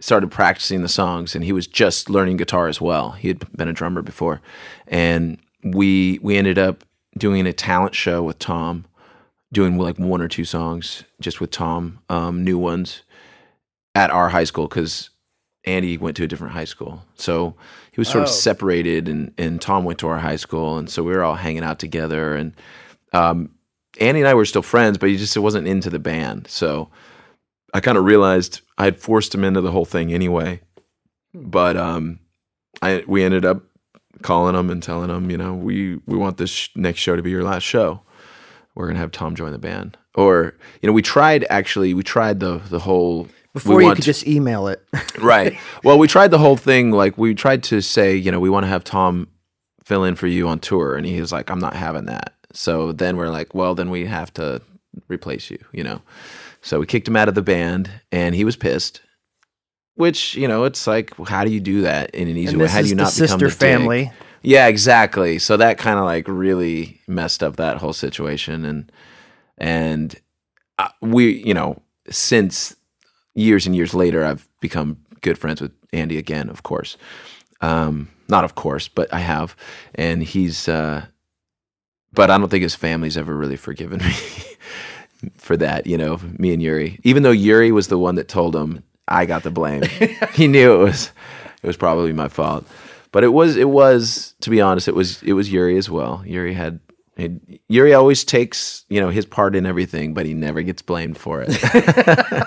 [0.05, 3.13] started practicing the songs, and he was just learning guitar as well.
[3.13, 4.43] He had been a drummer before,
[4.87, 6.85] and we we ended up
[7.17, 8.85] doing a talent show with Tom,
[9.51, 13.03] doing like one or two songs just with Tom, um, new ones
[13.95, 15.09] at our high school because
[15.65, 17.55] Andy went to a different high school, so
[17.91, 18.25] he was sort Oh.
[18.25, 21.37] of separated, and and Tom went to our high school, and so we were all
[21.37, 22.53] hanging out together, and
[23.15, 23.49] um,
[23.99, 26.91] Andy and I were still friends, but he just wasn't into the band, so.
[27.75, 30.61] I kind of realized I had forced him into the whole thing anyway.
[31.35, 32.21] But um,
[32.81, 33.63] I we ended up
[34.23, 37.23] calling him and telling him, you know, we we want this sh- next show to
[37.23, 38.01] be your last show.
[38.77, 41.93] We're gonna have Tom join the band, or you know, we tried actually.
[41.93, 44.85] We tried the the whole Before you could to- just email it.
[45.21, 45.59] right.
[45.83, 46.93] Well, we tried the whole thing.
[46.93, 49.29] Like we tried to say, you know, we want to have Tom
[49.85, 52.35] fill in for you on tour, and he was like, I'm not having that.
[52.53, 54.63] So then we're like, well, then we have to
[55.09, 56.01] replace you, you know.
[56.65, 59.03] So we kicked him out of the band, and he was pissed.
[59.97, 62.67] Which you know, it's like, how do you do that in an easy way?
[62.67, 63.59] How do you not become sister the dick?
[63.59, 64.13] family.
[64.43, 65.39] Yeah, exactly.
[65.39, 68.91] So that kind of like really messed up that whole situation, and
[69.59, 70.17] and
[70.79, 72.75] uh, we, you know, since
[73.35, 76.49] years and years later, I've become good friends with Andy again.
[76.49, 76.97] Of course,
[77.61, 79.55] um, not of course, but I have,
[79.95, 80.67] and he's.
[80.67, 81.07] uh
[82.13, 84.15] But I don't think his family's ever really forgiven me
[85.37, 85.87] for that.
[85.87, 87.01] You know, me and Yuri.
[87.05, 89.83] Even though Yuri was the one that told him, I got the blame.
[90.33, 91.11] he knew it was
[91.63, 92.67] it was probably my fault.
[93.13, 96.23] But it was it was to be honest, it was it was Yuri as well.
[96.27, 96.81] Yuri had
[97.69, 101.45] Yuri always takes you know his part in everything, but he never gets blamed for
[101.47, 102.45] it.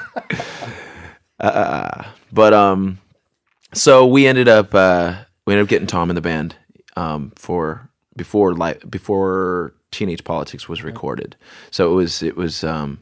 [1.40, 3.00] uh, but um,
[3.74, 6.56] so we ended up uh, we ended up getting Tom in the band
[6.96, 11.36] um, for before like before Teenage Politics was recorded.
[11.72, 13.00] So it was it was um,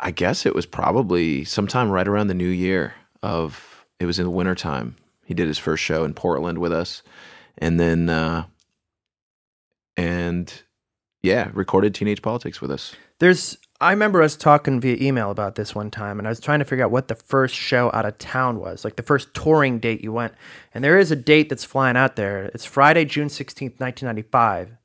[0.00, 4.24] I guess it was probably sometime right around the new year of it was in
[4.24, 4.96] the wintertime.
[5.24, 7.02] He did his first show in Portland with us.
[7.58, 8.44] And then uh
[9.96, 10.62] and
[11.22, 12.96] yeah, recorded Teenage Politics with us.
[13.18, 16.58] There's I remember us talking via email about this one time, and I was trying
[16.58, 19.78] to figure out what the first show out of town was, like the first touring
[19.78, 20.34] date you went.
[20.74, 22.50] And there is a date that's flying out there.
[22.54, 24.68] It's Friday, June sixteenth, nineteen ninety five.
[24.68, 24.78] And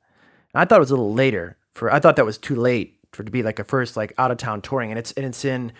[0.56, 1.56] I thought it was a little later.
[1.74, 4.30] For I thought that was too late for to be like a first like out
[4.30, 5.72] of town touring, and it's and it's in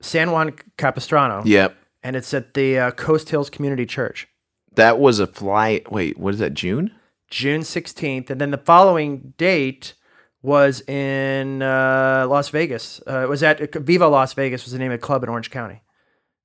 [0.00, 1.76] San Juan Capistrano, Yep.
[2.02, 4.28] and it's at the uh, Coast Hills Community Church.
[4.74, 5.90] That was a flight.
[5.90, 6.54] Wait, what is that?
[6.54, 6.92] June?
[7.30, 8.30] June 16th.
[8.30, 9.94] And then the following date
[10.40, 13.00] was in uh, Las Vegas.
[13.06, 15.50] Uh, it was at Viva Las Vegas was the name of the club in Orange
[15.50, 15.82] County,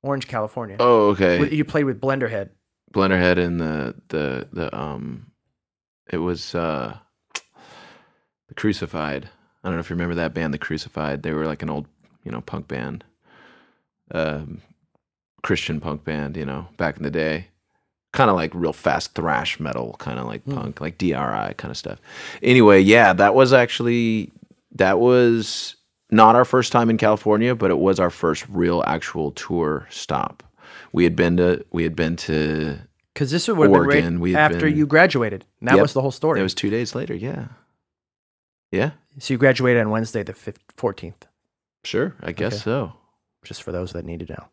[0.02, 0.78] Orange, California.
[0.80, 1.54] Oh, okay.
[1.54, 2.50] You played with Blenderhead.
[2.94, 5.32] Blenderhead and the the the um,
[6.12, 6.98] it was uh,
[8.56, 9.30] the Crucified.
[9.64, 11.24] I don't know if you remember that band, the Crucified.
[11.24, 11.88] They were like an old,
[12.24, 13.04] you know, punk band,
[14.14, 14.62] um,
[15.42, 16.38] Christian punk band.
[16.38, 17.48] You know, back in the day,
[18.12, 21.78] kind of like real fast thrash metal, kind of like punk, like DRI kind of
[21.78, 22.00] stuff.
[22.42, 24.32] Anyway, yeah, that was actually
[24.76, 25.76] that was
[26.12, 30.44] not our first time in California, but it was our first real actual tour stop.
[30.92, 32.78] We had been to we had been to
[33.14, 35.46] Because this would have been right after been- you graduated.
[35.60, 35.82] And that Yep.
[35.82, 36.40] was the whole story.
[36.40, 37.16] it was two days later.
[37.16, 37.46] Yeah,
[38.74, 41.28] yeah, so you graduated on Wednesday, the 5th, 14th,
[41.84, 42.16] sure.
[42.22, 42.62] I guess Okay.
[42.64, 42.94] so.
[43.44, 44.46] just for those that need to know.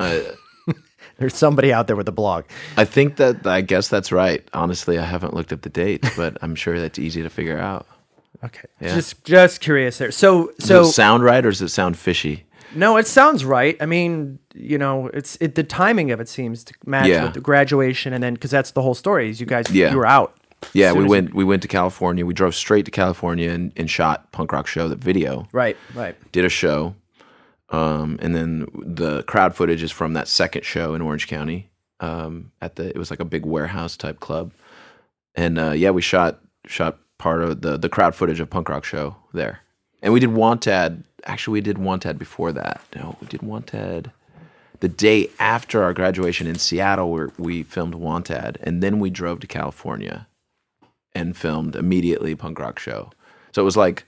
[0.00, 0.34] I
[0.68, 0.72] uh,
[1.18, 2.44] There's somebody out there with a blog.
[2.76, 4.46] I think that I guess that's right.
[4.54, 7.86] Honestly, I haven't looked up the date, but I'm sure that's easy to figure out.
[8.44, 8.66] Okay.
[8.80, 8.94] Yeah.
[8.94, 10.10] Just just curious there.
[10.12, 12.44] So Does so it sound right or does it sound fishy?
[12.74, 13.76] no, it sounds right.
[13.80, 17.24] I mean, you know, it's it the timing of it seems to match Yeah.
[17.24, 19.28] with the graduation and then cuz that's the whole story.
[19.30, 19.90] Is you guys Yeah.
[19.90, 20.36] you were out.
[20.72, 22.24] Yeah, we went we went to California.
[22.24, 25.48] We drove straight to California and, and shot punk rock show the video.
[25.52, 26.16] Right, right.
[26.32, 26.94] Did a show,
[27.70, 31.70] um, and then the crowd footage is from that second show in Orange County.
[32.00, 34.52] Um, at the it was like a big warehouse type club,
[35.34, 38.84] and uh, yeah, we shot shot part of the the crowd footage of punk rock
[38.84, 39.60] show there,
[40.02, 41.04] and we did Wanted.
[41.24, 42.80] Actually, we did Wanted before that.
[42.96, 44.10] No, we did Wanted
[44.80, 49.38] the day after our graduation in Seattle, where we filmed Wanted, and then we drove
[49.40, 50.26] to California
[51.14, 53.10] and filmed immediately punk rock show.
[53.52, 54.04] So it was like,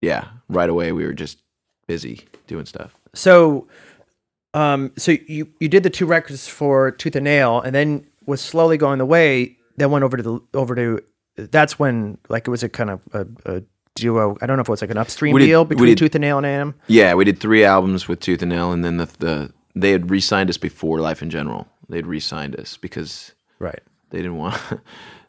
[0.00, 1.38] yeah, right away we were just
[1.86, 2.94] busy doing stuff.
[3.14, 3.66] So
[4.54, 8.40] um so you you did the two records for Tooth and Nail and then was
[8.40, 11.00] slowly going the way then went over to the over to
[11.36, 13.62] that's when like it was a kind of a, a
[13.94, 14.36] duo.
[14.42, 16.14] I don't know if it was like an upstream did- deal we between did- Tooth
[16.14, 16.74] and Nail and A&M.
[16.88, 20.10] Yeah, we did three albums with Tooth and Nail, and then the, the they had
[20.10, 21.66] re-signed us before Life in General.
[21.88, 23.80] They'd re-signed us because Right.
[24.10, 24.54] they didn't want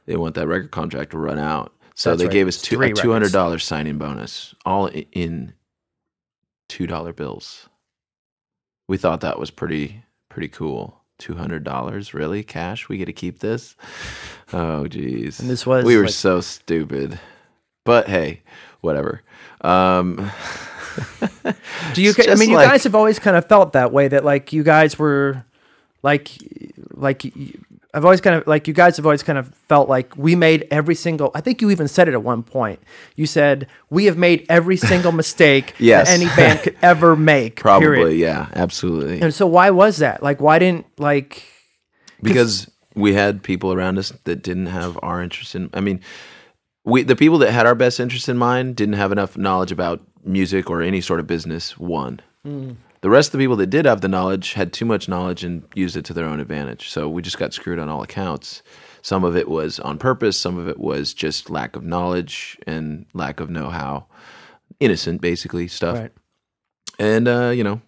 [0.06, 1.74] they want that record contract to run out.
[1.96, 2.34] So That's they right.
[2.34, 5.54] gave us two, a two hundred dollars signing bonus, all in
[6.70, 7.70] two dollar bills.
[8.88, 11.00] We thought that was pretty pretty cool.
[11.20, 12.44] Two hundred dollars, really?
[12.44, 12.90] Cash?
[12.90, 13.76] We get to keep this?
[14.52, 15.40] Oh, jeez.
[15.40, 17.20] And this was, we were like- so stupid,
[17.86, 18.42] but hey,
[18.82, 19.22] whatever.
[19.62, 20.32] Um,
[21.94, 22.14] Do you?
[22.28, 24.08] I mean, you like- guys have always kind of felt that way.
[24.08, 25.46] That like you guys were,
[26.02, 26.32] like,
[26.92, 27.24] like
[27.94, 30.68] I've always kind of like you guys have always kind of felt like we made
[30.72, 31.32] every single.
[31.36, 32.80] I think you even said it at one point.
[33.16, 36.08] You said we have made every single mistake Yes.
[36.08, 37.58] that any band could ever make.
[37.58, 38.20] probably, period.
[38.20, 39.22] yeah, absolutely.
[39.22, 40.24] And so why was that?
[40.24, 41.44] Like, why didn't like?
[42.22, 46.00] because we had people around us that didn't have our interest in i mean
[46.86, 50.02] we the people that had our best interest in mind didn't have enough knowledge about
[50.24, 52.76] music or any sort of business one mm.
[53.04, 55.64] The rest of the people that did have the knowledge had too much knowledge and
[55.76, 56.90] used it to their own advantage.
[56.90, 58.64] So we just got screwed on all accounts.
[59.02, 60.40] Some of it was on purpose.
[60.40, 64.06] Some of it was just lack of knowledge and lack of know-how.
[64.80, 65.98] Innocent basically stuff.
[65.98, 66.12] Right.
[66.98, 67.82] and uh, you know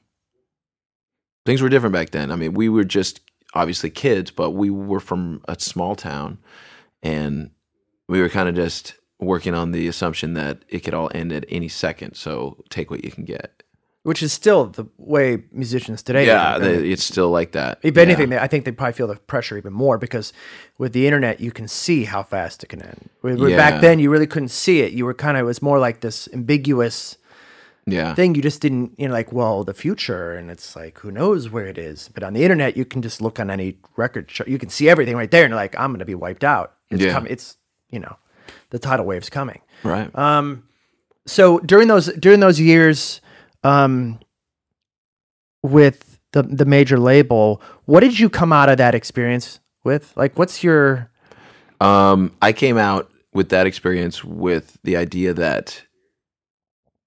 [1.45, 2.29] things were different back then.
[2.29, 3.21] I mean we were just
[3.53, 6.39] obviously kids but we were from a small town
[7.01, 7.51] and
[8.09, 11.45] we were kind of just working on the assumption that it could all end at
[11.47, 12.15] any second.
[12.15, 13.63] So take what you can get
[14.05, 16.25] Which is still the way musicians today.
[16.27, 16.59] yeah are.
[16.59, 18.03] they, it's still like that If Yeah.
[18.03, 20.31] anything, I think they probably feel the pressure even more because
[20.77, 23.09] with the internet, you can see how fast it can end.
[23.21, 23.57] Where Yeah.
[23.57, 24.91] Back then, you really couldn't see it.
[24.93, 27.17] You were kind of, it was more like this ambiguous
[27.87, 28.35] yeah thing.
[28.35, 31.65] You just didn't, you know, like, well, the future, and it's like, who knows where
[31.73, 32.09] it is.
[32.13, 34.43] But on the internet, you can just look on any record show.
[34.47, 36.73] You can see everything right there, and you're like, I'm going to be wiped out.
[36.91, 37.13] It's Yeah.
[37.13, 37.31] coming.
[37.31, 37.57] It's,
[37.89, 38.17] you know,
[38.69, 39.61] the tidal wave's coming.
[39.83, 40.63] right Um.
[41.27, 43.21] so during those during those years
[43.65, 44.19] um
[45.63, 50.13] with the the major label what did you come out of that experience with?
[50.17, 51.11] Like what's your
[51.81, 55.83] Um, I came out with that experience with the idea that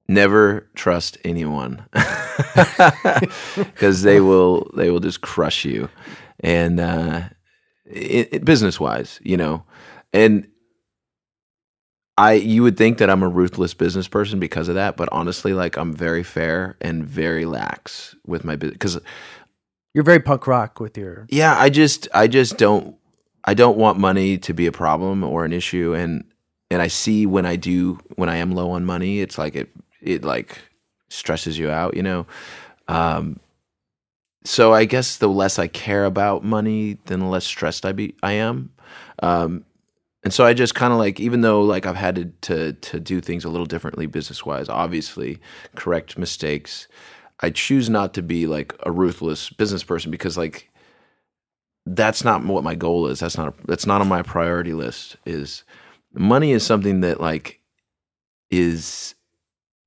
[0.08, 1.84] never trust anyone.
[3.56, 5.90] Because they will they will just crush you,
[6.40, 7.22] and uh,
[8.44, 9.64] business wise, you know,
[10.12, 10.48] and
[12.18, 15.54] I you would think that I'm a ruthless business person because of that, but honestly,
[15.54, 18.98] like I'm very fair and very lax with my business because
[19.94, 22.94] you're very punk rock with your yeah i just i just don't
[23.44, 26.24] i don't want money to be a problem or an issue and
[26.70, 29.70] and i see when i do when i am low on money it's like it
[30.00, 30.58] it like
[31.08, 32.26] stresses you out you know?
[32.86, 33.40] Um
[34.44, 38.14] so i guess the less i care about money then the less stressed i be
[38.22, 38.70] i am.
[39.20, 39.64] Um
[40.24, 43.00] and so i just kind of like even though like i've had to to to
[43.00, 45.38] do things a little differently business wise obviously
[45.74, 46.88] correct mistakes
[47.40, 50.70] I choose not to be like a ruthless business person because like
[51.86, 53.20] that's not what my goal is.
[53.20, 55.16] That's not that's not on my priority list.
[55.24, 55.64] Is
[56.12, 57.60] money is something that like
[58.50, 59.14] is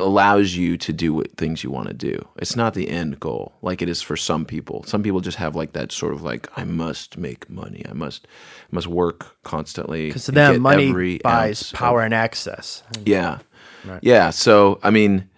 [0.01, 2.27] allows you to do what things you want to do.
[2.37, 4.83] It's not the end goal like it is for some people.
[4.83, 7.85] Some people just have like that sort of like I must make money.
[7.89, 8.27] I must
[8.71, 13.39] must work constantly because to them money every buys ounce of- power and access yeah.
[13.85, 13.99] Right.
[14.03, 14.29] Yeah.
[14.29, 15.29] So, I mean,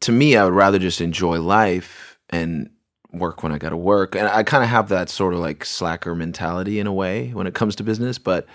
[0.00, 2.70] to me, I would rather just enjoy life and
[3.12, 4.16] work when I got to work.
[4.16, 7.46] And I kind of have that sort of like slacker mentality in a way when
[7.46, 8.46] it comes to business, but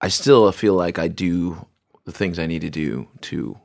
[0.00, 1.66] I still feel like I do
[2.04, 3.58] the things I need to do to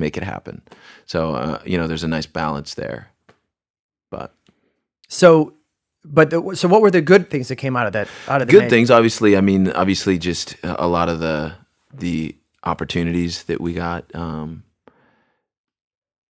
[0.00, 0.62] make it happen.
[1.06, 3.10] So, uh, you know, there's a nice balance there.
[4.10, 4.34] But
[5.08, 5.54] So,
[6.04, 8.08] but the, so what were the good things that came out of that?
[8.26, 9.36] Out of the good May- things, obviously.
[9.36, 11.54] I mean, obviously, just a a lot of the
[11.92, 14.12] the opportunities that we got.
[14.14, 14.64] Um,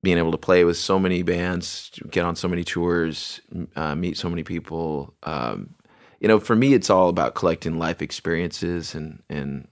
[0.01, 3.41] being able to play with so many bands, get on so many tours,
[3.75, 5.13] uh, meet so many people.
[5.23, 5.75] Um,
[6.21, 9.67] you know, for me, it's all about collecting life experiences and and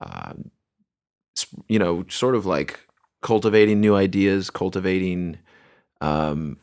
[0.00, 0.34] uh,
[1.68, 2.80] you know, sort of like
[3.26, 5.36] cultivating new ideas, cultivating
[6.00, 6.56] um,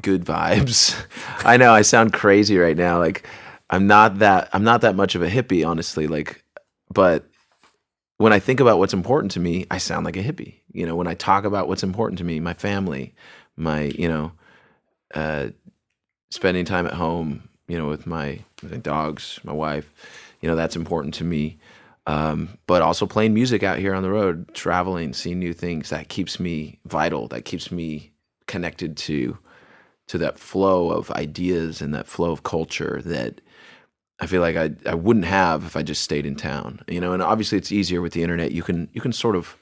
[0.00, 0.94] good vibes.
[1.44, 3.00] I know I sound crazy right now.
[3.00, 3.26] Like
[3.68, 6.06] I'm not that I'm not that much of a hippie, honestly.
[6.06, 6.44] Like,
[6.94, 7.26] but
[8.18, 10.60] when I think about what's important to me, I sound like a hippie.
[10.70, 13.12] You know, when I talk about what's important to me, my family,
[13.56, 14.30] my you know,
[15.16, 15.48] uh,
[16.30, 19.92] spending time at home, you know, with my, my dogs, my wife,
[20.42, 21.58] you know, that's important to me.
[22.06, 26.08] Um, but also playing music out here on the road, traveling, seeing new things, that
[26.08, 27.28] keeps me vital.
[27.28, 28.12] That keeps me
[28.46, 29.38] connected to
[30.08, 33.40] to that flow of ideas and that flow of culture that
[34.20, 36.80] I feel like I I wouldn't have if I just stayed in town.
[36.88, 38.52] You know, and obviously it's easier with the internet.
[38.52, 39.56] You can you can sort of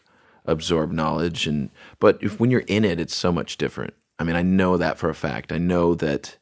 [0.46, 3.94] absorb knowledge and but if when you're in it it's so much different.
[4.18, 5.52] I mean, I know that for a fact.
[5.52, 6.36] I know that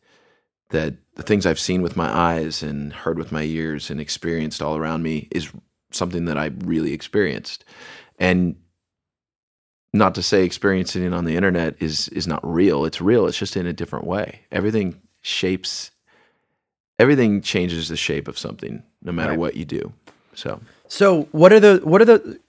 [0.70, 4.62] that the things I've seen with my eyes and heard with my ears and experienced
[4.62, 5.50] all around me is
[5.90, 7.65] something that I really experienced.
[8.19, 8.56] And
[9.93, 12.85] not to say experiencing it on the internet is is not real.
[12.85, 13.27] It's real.
[13.27, 14.40] It's just in a different way.
[14.52, 15.90] Everything shapes
[16.98, 19.39] everything changes the shape of something no matter Right.
[19.39, 19.93] what you do.
[20.35, 22.40] So, So what are the what are the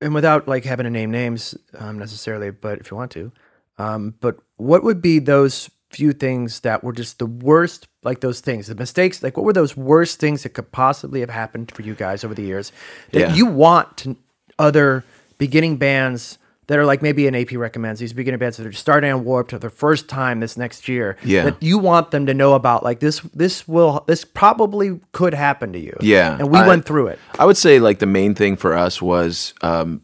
[0.00, 3.32] and without like having to name names um, necessarily, but if you want to,
[3.78, 8.40] um, but what would be those few things that were just the worst, like those
[8.40, 11.82] things, the mistakes, like what were those worst things that could possibly have happened for
[11.82, 12.72] you guys over the years
[13.12, 13.34] that Yeah.
[13.34, 14.16] you want to,
[14.58, 15.02] other
[15.38, 16.36] beginning bands
[16.66, 19.52] that are like maybe an AP recommends these beginning bands that are starting on Warped
[19.52, 21.16] for their first time this next year.
[21.24, 21.44] Yeah.
[21.44, 25.72] that you want them to know about, like this, this will, this probably could happen
[25.72, 25.96] to you.
[26.02, 27.18] Yeah, and we I- went through it.
[27.38, 30.02] I would say like the main thing for us was um,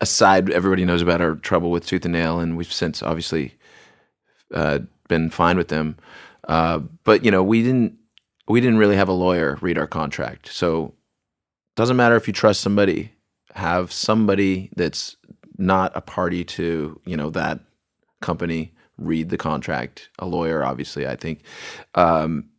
[0.00, 3.54] aside everybody knows about our trouble with Tooth and Nail, and we've since obviously
[4.52, 4.78] uh,
[5.08, 5.96] been fine with them.
[6.48, 7.96] Uh, but you know, we didn't
[8.48, 10.94] we didn't really have a lawyer read our contract, so
[11.76, 13.12] doesn't matter if you trust somebody,
[13.54, 15.16] have somebody that's
[15.56, 17.60] not a party to you know that
[18.20, 20.10] company read the contract.
[20.18, 21.42] A lawyer, obviously, I think.
[21.94, 22.50] Um,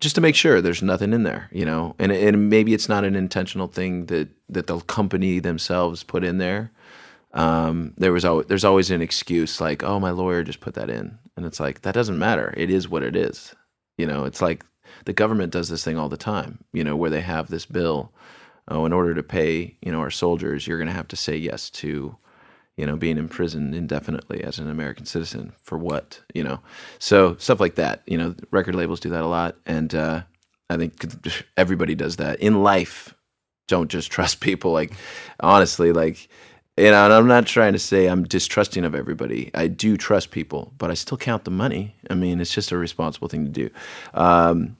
[0.00, 3.04] just to make sure there's nothing in there, you know, and and maybe it's not
[3.04, 6.72] an intentional thing that that the company themselves put in there.
[7.32, 10.90] Um, there was always there's always an excuse like, oh, my lawyer just put that
[10.90, 12.52] in, and it's like that doesn't matter.
[12.54, 13.54] It is what it is,
[13.96, 14.26] you know.
[14.26, 14.62] It's like
[15.06, 18.12] the government does this thing all the time, you know, where they have this bill.
[18.68, 21.34] Oh, in order to pay, you know, our soldiers, you're going to have to say
[21.34, 22.14] yes to,
[22.76, 26.60] you know, being imprisoned indefinitely as an American citizen for what, you know.
[26.98, 30.22] So stuff like that, you know, record labels do that a lot, and uh,
[30.68, 31.02] I think
[31.56, 33.14] everybody does that in life.
[33.66, 34.72] Don't just trust people.
[34.72, 34.92] Like
[35.40, 36.28] honestly, like
[36.80, 39.50] you know, and I'm not trying to say I'm distrusting of everybody.
[39.54, 41.94] I do trust people, but I still count the money.
[42.08, 43.70] I mean, it's just a responsible thing to do.
[44.14, 44.76] Um,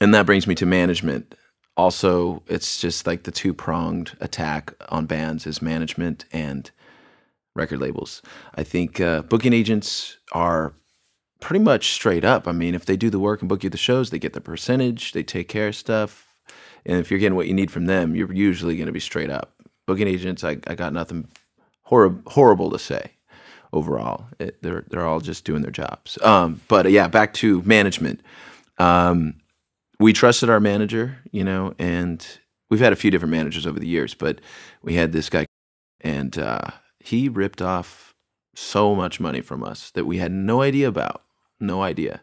[0.00, 1.34] and that brings me to management.
[1.76, 6.70] Also, it's just like the two pronged attack on bands is management and
[7.54, 8.22] record labels.
[8.54, 10.74] I think uh, booking agents are
[11.40, 12.46] pretty much straight up.
[12.46, 14.40] I mean, if they do the work and book you the shows, they get the
[14.40, 16.26] percentage, they take care of stuff.
[16.86, 19.30] And if you're getting what you need from them, you're usually going to be straight
[19.30, 19.52] up.
[19.88, 21.28] Booking agents, I, I got nothing
[21.84, 23.12] horrible horrible to say
[23.72, 24.26] overall.
[24.38, 26.18] It, they're they're all just doing their jobs.
[26.22, 28.20] Um, but uh, yeah, back to management.
[28.76, 29.36] Um,
[29.98, 32.24] we trusted our manager, you know, and
[32.68, 34.42] we've had a few different managers over the years, but
[34.82, 35.46] we had this guy,
[36.02, 36.70] and uh,
[37.00, 38.12] he ripped off
[38.54, 41.22] so much money from us that we had no idea about,
[41.60, 42.20] no idea.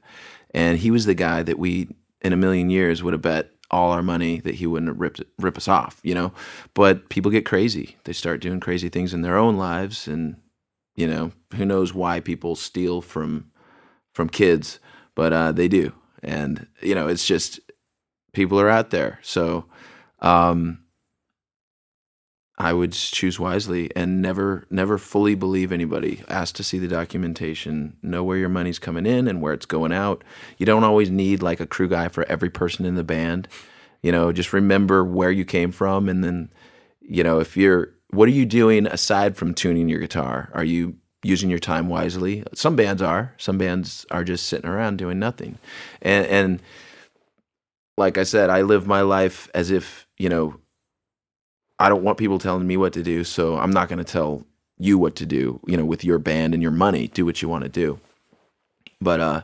[0.53, 1.89] And he was the guy that we,
[2.21, 5.57] in a million years, would have bet all our money that he wouldn't ripped rip
[5.57, 6.33] us off, you know.
[6.73, 10.37] But people get crazy; they start doing crazy things in their own lives, and
[10.95, 13.51] you know, who knows why people steal from
[14.13, 14.79] from kids,
[15.15, 15.93] but uh, they do,
[16.23, 17.59] and you know, it's just
[18.33, 19.19] people are out there.
[19.21, 19.65] So
[20.19, 20.84] um,
[22.57, 26.23] I would choose wisely and never never fully believe anybody.
[26.29, 29.91] Ask to see the documentation, know where your money's coming in and where it's going
[29.91, 30.23] out.
[30.57, 33.49] You don't always need like a crew guy for every person in the band.
[34.01, 36.49] You know, just remember where you came from and then
[37.01, 40.49] you know, if you're what are you doing aside from tuning your guitar?
[40.53, 42.43] Are you using your time wisely?
[42.53, 43.33] Some bands are.
[43.37, 45.57] Some bands are just sitting around doing nothing.
[46.01, 46.61] And and
[47.97, 50.59] like I said, I live my life as if, you know,
[51.79, 54.45] I don't want people telling me what to do, so I'm not going to tell
[54.77, 57.07] you what to do, you know, with your band and your money.
[57.07, 57.99] Do what you want to do.
[59.01, 59.41] But uh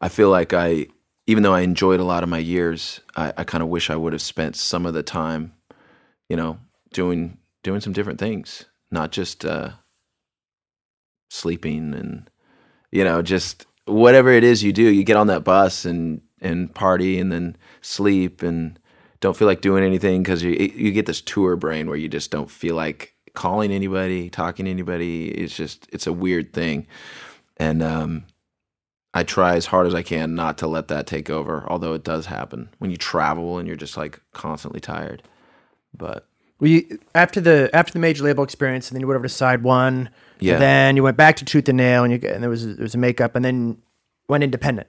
[0.00, 0.88] I feel like I
[1.26, 3.96] even though I enjoyed a lot of my years, I, I kind of wish I
[3.96, 5.54] would have spent some of the time,
[6.28, 6.58] you know,
[6.92, 9.70] doing doing some different things, not just uh,
[11.30, 12.28] sleeping and
[12.92, 14.82] you know just whatever it is you do.
[14.82, 18.78] You get on that bus and and party and then sleep and
[19.24, 22.30] don't feel like doing anything because you you get this tour brain where you just
[22.30, 25.28] don't feel like calling anybody, talking to anybody.
[25.28, 26.86] It's just it's a weird thing,
[27.56, 28.26] and um,
[29.14, 31.64] I try as hard as I can not to let that take over.
[31.68, 35.22] Although it does happen when you travel and you're just like constantly tired.
[35.96, 36.28] But
[36.60, 39.32] Well, you, after the after the major label experience, and then you went over to
[39.32, 40.10] Side One.
[40.38, 40.58] Yeah.
[40.58, 42.94] Then you went back to Tooth and Nail, and you and there was there was
[42.94, 43.78] a makeup, and then
[44.28, 44.88] went independent.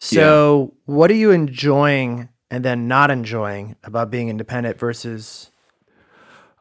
[0.00, 5.50] So, what are you enjoying and then not enjoying about being independent versus?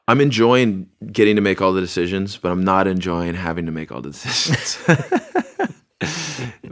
[0.07, 3.91] I'm enjoying getting to make all the decisions, but I'm not enjoying having to make
[3.91, 4.79] all the decisions.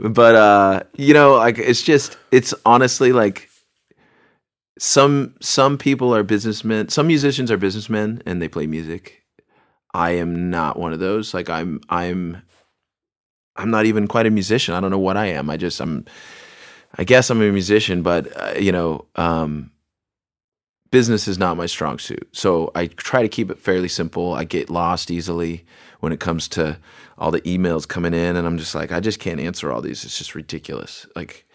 [0.00, 3.48] but uh, you know, like it's just it's honestly like
[4.80, 9.22] some some people are businessmen, some musicians are businessmen and they play music.
[9.94, 11.32] I am not one of those.
[11.32, 12.42] Like I'm I'm
[13.54, 14.74] I'm not even quite a musician.
[14.74, 15.48] I don't know what I am.
[15.48, 16.06] I just I'm
[16.96, 19.70] I guess I'm a musician, but uh, you know, um
[20.92, 22.28] business is not my strong suit.
[22.32, 24.34] So I try to keep it fairly simple.
[24.34, 25.64] I get lost easily
[26.00, 26.78] when it comes to
[27.18, 30.04] all the emails coming in and I'm just like I just can't answer all these.
[30.04, 31.06] It's just ridiculous.
[31.16, 31.46] Like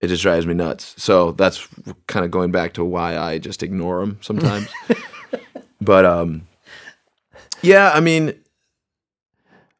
[0.00, 0.94] it just drives me nuts.
[0.98, 1.66] So that's
[2.06, 4.68] kind of going back to why I just ignore them sometimes.
[5.80, 6.46] but um
[7.62, 8.34] yeah, I mean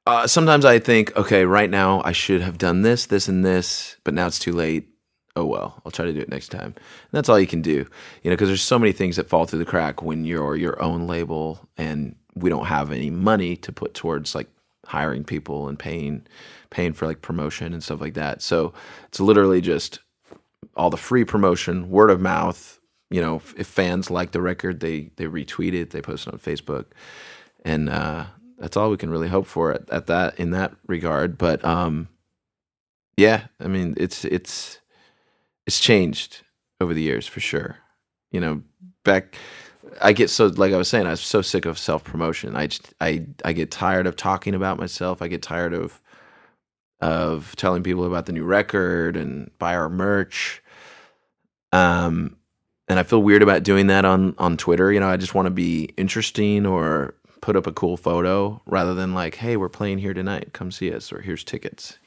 [0.07, 3.97] uh, sometimes I think, okay, right now I should have done this, this, and this,
[4.05, 4.89] but now it's too late.
[5.35, 6.73] Oh well, I'll try to do it next time.
[6.77, 7.87] And that's all you can do,
[8.23, 10.83] you know, because there's so many things that fall through the crack when you're your
[10.83, 14.49] own label, and we don't have any money to put towards like
[14.87, 16.27] hiring people and paying,
[16.71, 18.41] paying for like promotion and stuff like that.
[18.41, 18.73] So
[19.09, 19.99] it's literally just
[20.77, 22.81] all the free promotion, word of mouth.
[23.11, 26.39] You know, if, fans like the record, they they retweet it, they post it on
[26.39, 26.87] Facebook,
[27.65, 28.27] and uh,
[28.59, 31.39] that's all we can really hope for at, at that in that regard.
[31.39, 32.09] But um,
[33.17, 34.81] yeah, I mean, it's it's
[35.67, 36.43] it's changed
[36.81, 37.79] over the years for sure.
[38.31, 38.63] You know,
[39.05, 39.37] back
[40.03, 42.57] I get so like I was saying, I was so sick of self promotion.
[42.57, 45.23] I just I I get tired of talking about myself.
[45.23, 46.01] I get tired of
[47.01, 50.63] of telling people about the new record and buy our merch.
[51.73, 52.37] Um,
[52.89, 54.93] and I feel weird about doing that on on Twitter.
[54.93, 58.95] You know, I just want to be interesting or put up a cool photo rather
[58.95, 60.53] than like, hey, we're playing here tonight.
[60.53, 61.99] Come see us, or here's tickets.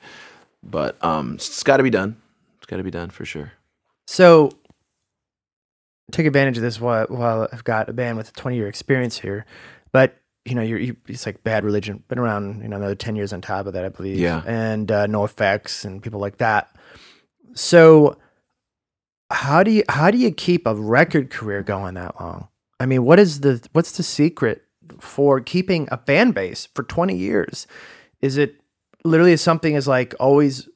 [0.63, 2.17] But um, it's got to be done.
[2.57, 3.53] It's got to be done for sure.
[4.07, 4.51] So,
[6.11, 9.19] take advantage of this while, while I've got a band with a 20 year experience
[9.19, 9.45] here.
[9.91, 13.15] But, you know, you're, you, it's like Bad Religion, been around, you know, another 10
[13.15, 14.17] years on top of that, I believe.
[14.17, 14.41] Yeah.
[14.45, 16.75] And uh, NOFX and people like that.
[17.53, 18.17] So,
[19.31, 22.47] how do you how do you keep a record career going that long?
[22.79, 24.63] I mean, what is the what's the secret
[24.99, 27.67] for keeping a fan base for 20 years?
[28.21, 28.55] Is it
[29.03, 30.67] literally something as like always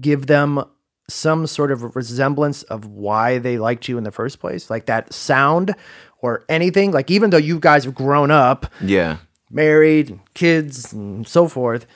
[0.00, 0.64] give them
[1.08, 5.12] some sort of resemblance of why they liked you in the first place, like that
[5.12, 5.74] sound
[6.20, 6.90] or anything.
[6.92, 9.18] Like even though you guys have grown up, Yeah.
[9.50, 11.86] married, kids, and so forth,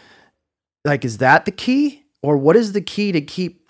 [0.84, 3.62] like is that the key, or what is the key to keep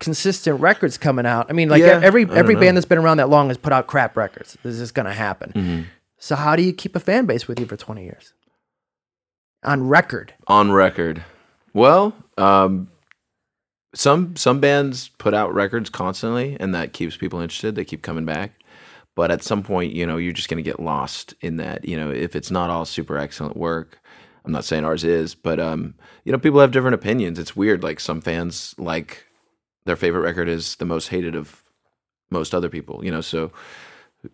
[0.00, 1.46] consistent records coming out?
[1.48, 2.60] I mean, like Yeah, every every know.
[2.60, 4.58] band that's been around that long has put out crap records.
[4.62, 5.52] This is going to happen.
[5.54, 5.82] Mm-hmm.
[6.18, 8.32] So how do you keep a fan base with you for twenty years
[9.62, 10.34] on record?
[10.46, 11.24] on record.
[11.74, 12.90] Well, um,
[13.94, 17.74] some some bands put out records constantly, and that keeps people interested.
[17.74, 18.52] They keep coming back.
[19.14, 21.88] But at some point, you know, you're just going to get lost in that.
[21.88, 23.98] You know, if it's not all super excellent work,
[24.44, 27.38] I'm not saying ours is, but um, you know, people have different opinions.
[27.38, 27.82] It's weird.
[27.82, 29.24] Like some fans like
[29.86, 31.62] their favorite record is the most hated of
[32.30, 33.04] most other people.
[33.04, 33.50] You know, so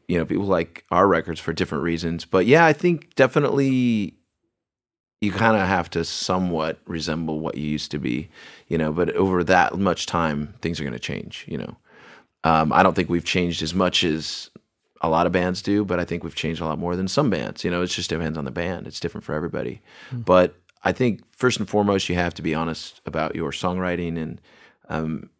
[0.09, 2.25] you know, people like our records for different reasons.
[2.25, 4.15] But yeah, I think definitely
[5.21, 8.29] you kind of have to somewhat resemble what you used to be,
[8.69, 8.93] you know.
[8.93, 11.77] But over that much time, things are going to change, you know.
[12.45, 14.51] Um, I don't think we've changed as much as
[15.01, 17.31] a lot of bands do, but I think we've changed a lot more than some
[17.31, 17.65] bands.
[17.65, 18.87] You know, it just depends on the band.
[18.87, 19.81] It's different for everybody.
[20.25, 24.41] But I think first and foremost, you have to be honest about your songwriting and
[24.89, 25.31] um,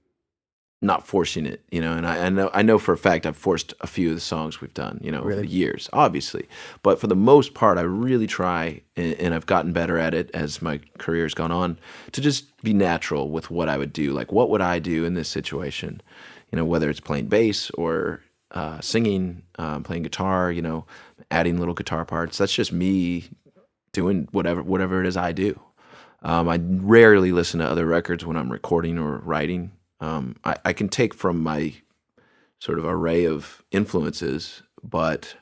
[0.85, 1.93] not forcing it, you know.
[1.93, 4.21] And I, I know I know for a fact I've forced a few of the
[4.21, 6.47] songs we've done, you know, over the years, obviously.
[6.83, 10.31] But for the most part, I really try, and, and I've gotten better at it
[10.35, 11.79] as my career's gone on,
[12.13, 14.13] to just be natural with what I would do.
[14.13, 16.01] Like, what would I do in this situation?
[16.53, 20.87] You know, whether it's playing bass or uh, singing, um, playing guitar, you know,
[21.31, 22.39] adding little guitar parts.
[22.39, 23.29] That's just me
[23.93, 25.59] doing whatever whatever it is I do.
[26.23, 29.73] Um, I rarely listen to other records when I'm recording or writing.
[30.01, 31.75] Um, I, I can take from my
[32.59, 35.37] sort of array of influences, but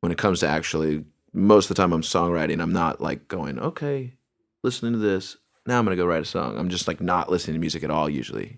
[0.00, 3.58] when it comes to actually, most of the time I'm songwriting, I'm not like going,
[3.58, 4.14] okay,
[4.62, 5.36] listening to this,
[5.68, 6.56] now I'm gonna go write a song.
[6.58, 8.56] I'm just like not listening to music at all usually.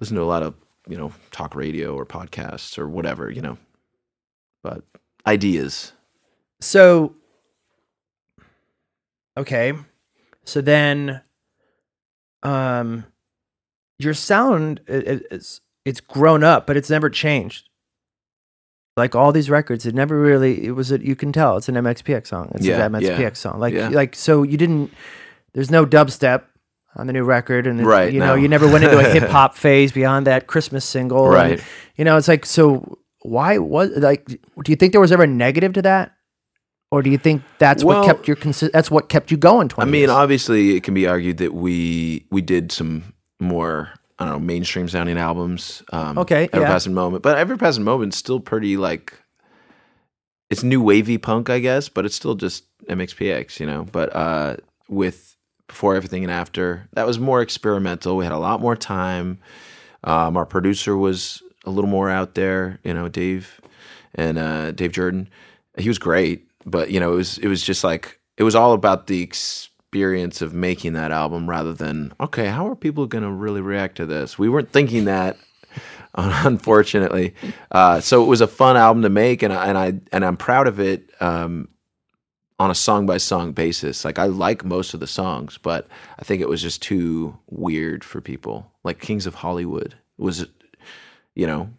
[0.00, 0.54] Listen to a lot of
[0.88, 3.58] you know talk radio or podcasts or whatever you know,
[4.62, 4.82] but
[5.26, 5.92] ideas.
[6.60, 7.14] So,
[9.36, 9.74] okay.
[10.44, 11.20] So then,
[12.42, 13.04] um,
[13.98, 17.68] your sound i- i- it's it's grown up, but it's never changed.
[18.96, 20.64] Like all these records, it never really.
[20.66, 22.50] It was a, you can tell it's an MXPX song.
[22.56, 23.60] It's Yeah, an MXPX yeah, song.
[23.60, 23.88] Like yeah.
[23.88, 24.92] like so you didn't.
[25.54, 26.42] There's no dubstep
[26.96, 28.34] on the new record, and Right, you know no.
[28.34, 31.26] you never went into a hip hop phase beyond that Christmas single.
[31.26, 31.64] and, Right.
[31.96, 32.98] you know, it's like so.
[33.22, 34.26] Why was like?
[34.26, 34.38] Do
[34.72, 36.12] you think there was ever a negative to that?
[36.90, 39.68] Or do you think that's Well- what kept your consi- that's what kept you going
[39.68, 40.10] 20 I mean, years?
[40.10, 44.88] obviously, it can be argued that we we did some more I don't know mainstream
[44.88, 45.82] sounding albums.
[45.92, 46.68] Um, Okay, Ever yeah.
[46.68, 49.14] passing moment, but Ever passing moment's still pretty like
[50.50, 53.84] it's new wavy punk, I guess, but it's still just MXPX, you know.
[53.84, 54.56] But uh,
[54.88, 55.36] with
[55.68, 58.16] before everything and after, that was more experimental.
[58.16, 59.38] We had a lot more time.
[60.04, 63.60] Um, our producer was a little more out there, you know, Dave
[64.14, 65.28] and uh, Dave Jerden.
[65.76, 68.72] He was great, but you know, it was it was just like it was all
[68.72, 69.22] about the
[69.88, 73.96] experience of making that album rather than okay, how are people going to really react
[73.96, 74.38] to this?
[74.38, 75.38] We weren't thinking that,
[76.14, 77.34] unfortunately.
[77.70, 80.36] Uh, so it was a fun album to make, and I, and I and I'm
[80.36, 81.10] proud of it.
[81.20, 81.68] Um,
[82.60, 84.04] on a song by song basis.
[84.04, 85.86] Like I like most of the songs, but
[86.18, 88.68] I think it was just too weird for people.
[88.82, 90.44] Like Kings of Hollywood was
[91.36, 91.70] you know,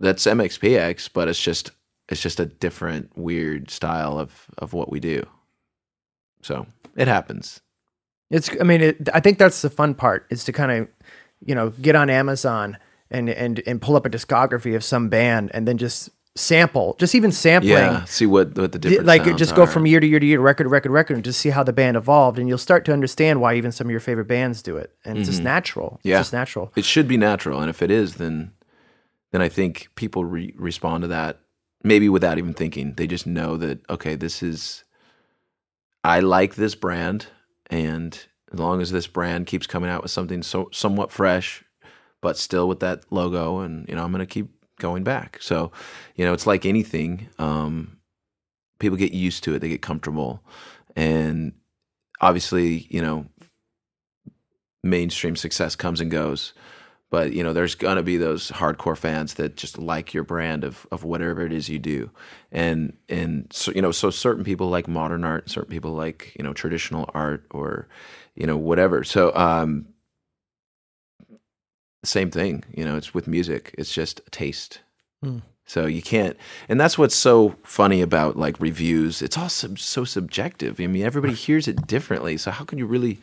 [0.00, 1.70] that's MXPX, but it's just
[2.08, 5.24] it's just a different weird style of of what we do.
[6.42, 6.66] So,
[6.96, 7.60] it happens.
[8.30, 8.50] It's.
[8.60, 10.88] I mean, it, I think that's the fun part is to kind of,
[11.44, 12.76] you know, get on Amazon
[13.10, 17.14] and and and pull up a discography of some band and then just sample, just
[17.14, 17.72] even sampling.
[17.72, 19.66] Yeah, see what what the di- different like just go are.
[19.66, 21.62] from year to year to year, record to record to record, and just see how
[21.62, 24.60] the band evolved, and you'll start to understand why even some of your favorite bands
[24.62, 25.94] do it, and it's just natural.
[25.94, 26.08] It's Mm-hmm.
[26.08, 26.18] Yeah.
[26.20, 26.72] just natural.
[26.76, 28.50] It should be natural, and if it is, then
[29.32, 31.38] then I think people re- respond to that
[31.84, 32.94] maybe without even thinking.
[32.94, 34.82] They just know that okay, this is
[36.06, 37.26] I like this brand,
[37.68, 38.14] and
[38.52, 41.64] as long as this brand keeps coming out with something so somewhat fresh,
[42.20, 45.38] but still with that logo, and you know, I'm gonna keep going back.
[45.40, 45.72] So,
[46.14, 47.28] you know, it's like anything.
[47.40, 47.98] Um,
[48.78, 50.44] people get used to it; they get comfortable,
[50.94, 51.54] and
[52.20, 53.26] obviously, you know,
[54.84, 56.54] mainstream success comes and goes
[57.16, 60.86] but you know there's gonna be those hardcore fans that just like your brand of
[60.92, 62.10] of whatever it is you do.
[62.52, 66.44] And and so you know so certain people like modern art certain people like you
[66.44, 67.88] know traditional art or
[68.34, 69.02] you know whatever.
[69.02, 69.86] So um
[72.04, 74.80] same thing you know it's with music it's just taste.
[75.22, 75.38] Hmm.
[75.64, 76.36] so you can't
[76.68, 79.22] and that's what's so funny about like reviews.
[79.22, 80.78] It's all sub, so subjective.
[80.78, 82.36] I mean everybody hears it differently.
[82.36, 83.20] So how can you really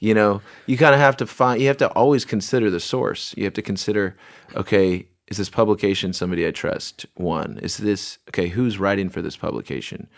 [0.00, 3.34] you know you kind of have to find you have to always consider the source.
[3.36, 4.16] You have to consider
[4.56, 7.06] okay is this publication somebody i trust?
[7.14, 10.08] One is this okay who's writing for this publication?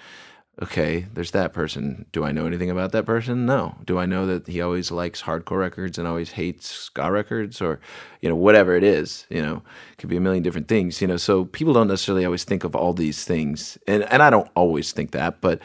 [0.62, 2.06] Okay there's that person.
[2.12, 3.44] Do i know anything about that person?
[3.44, 3.74] No.
[3.84, 7.60] Do i know that he always likes hardcore records and always hates ska records?
[7.60, 7.80] Or
[8.20, 11.08] you know whatever it is you know it could be a million different things you
[11.08, 13.76] know so people don't necessarily always think of all these things.
[13.88, 15.60] And and i don't always think that but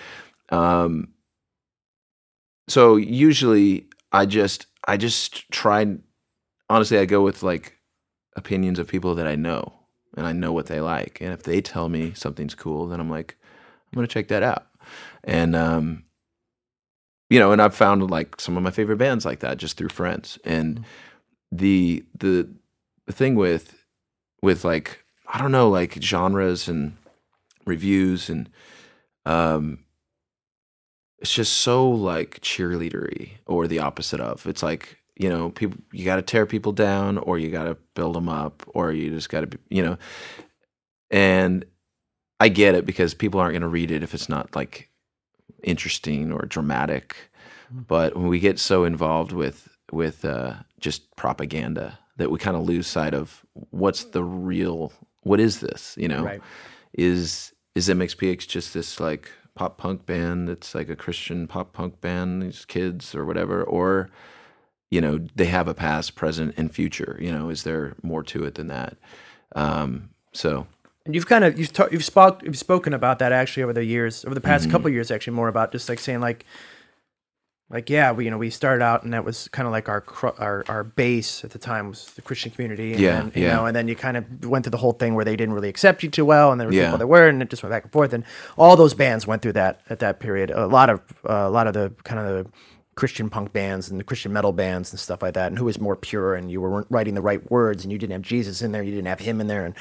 [0.50, 1.10] um
[2.68, 5.86] so usually i just i just try
[6.70, 7.78] honestly i go with like
[8.36, 9.74] opinions of people that i know
[10.16, 13.10] and i know what they like and if they tell me something's cool then i'm
[13.10, 13.36] like
[13.92, 14.68] i'm gonna check that out.
[15.24, 16.04] And um
[17.30, 19.90] you know and i've found like some of my favorite bands like that just through
[19.90, 20.86] friends and
[21.52, 22.48] the the
[23.06, 23.76] the thing with
[24.42, 26.96] with like i don't know like genres and
[27.66, 28.50] reviews and
[29.26, 29.80] um
[31.20, 34.46] it's just so like cheerleadery or the opposite of.
[34.46, 37.78] It's like you know people you got to tear people down or you got to
[37.96, 39.98] build them up or you just got to be you know?
[41.10, 41.66] And
[42.40, 44.90] i get it because people aren't going to read it if it's not like
[45.64, 47.16] interesting or dramatic.
[47.72, 52.64] But when we get so involved with with uh just propaganda that we kind of
[52.64, 56.24] lose sight of what's the real what is this you know?
[56.24, 56.42] Right.
[56.94, 62.00] is is mxpx just this like pop punk band that's like a christian pop punk
[62.02, 64.10] band these kids or whatever or
[64.92, 68.46] you know they have a past present and future you know is there more to
[68.46, 68.98] it than that
[69.56, 70.68] um so
[71.06, 73.86] And you've kind of you've ta- you've spoke you've spoken about that actually over the
[73.86, 74.72] years, over the past Mm-hmm.
[74.72, 76.46] couple years, actually more about just like saying like,
[77.70, 80.00] like yeah, we you know we started out and that was kind of like our
[80.02, 82.92] cr- our our base at the time was the Christian community.
[82.94, 83.56] And Yeah, then, you yeah.
[83.56, 85.70] know, and then you kind of went through the whole thing where they didn't really
[85.70, 86.86] accept you too well, and there were Yeah.
[86.86, 88.24] people that were, and it just went back and forth, and
[88.58, 90.50] all those bands went through that at that period.
[90.52, 92.52] A lot of uh, a lot of the kind of the
[92.96, 95.80] Christian punk bands and the Christian metal bands and stuff like that, and who was
[95.80, 98.72] more pure, and you weren't writing the right words, and you didn't have Jesus in
[98.72, 99.76] there, you didn't have him in there, and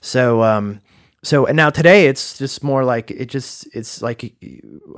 [0.00, 0.80] so um,
[1.26, 4.34] so and now today it's just more like it just it's like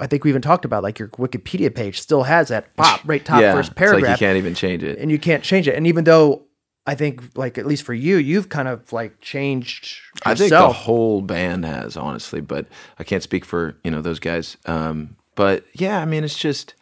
[0.00, 3.24] I think we even talked about like your Wikipedia page still has that pop right
[3.24, 5.68] top yeah first it's like paragraph, you can't even change it and you can't change
[5.68, 5.74] it.
[5.74, 6.44] And even though
[6.88, 10.72] I think like at least for you, you've kind of like changed I think the
[10.72, 12.66] whole band has, honestly, but
[12.98, 14.56] I can't speak for you know those guys.
[14.64, 16.74] Um, but yeah, I mean, it's just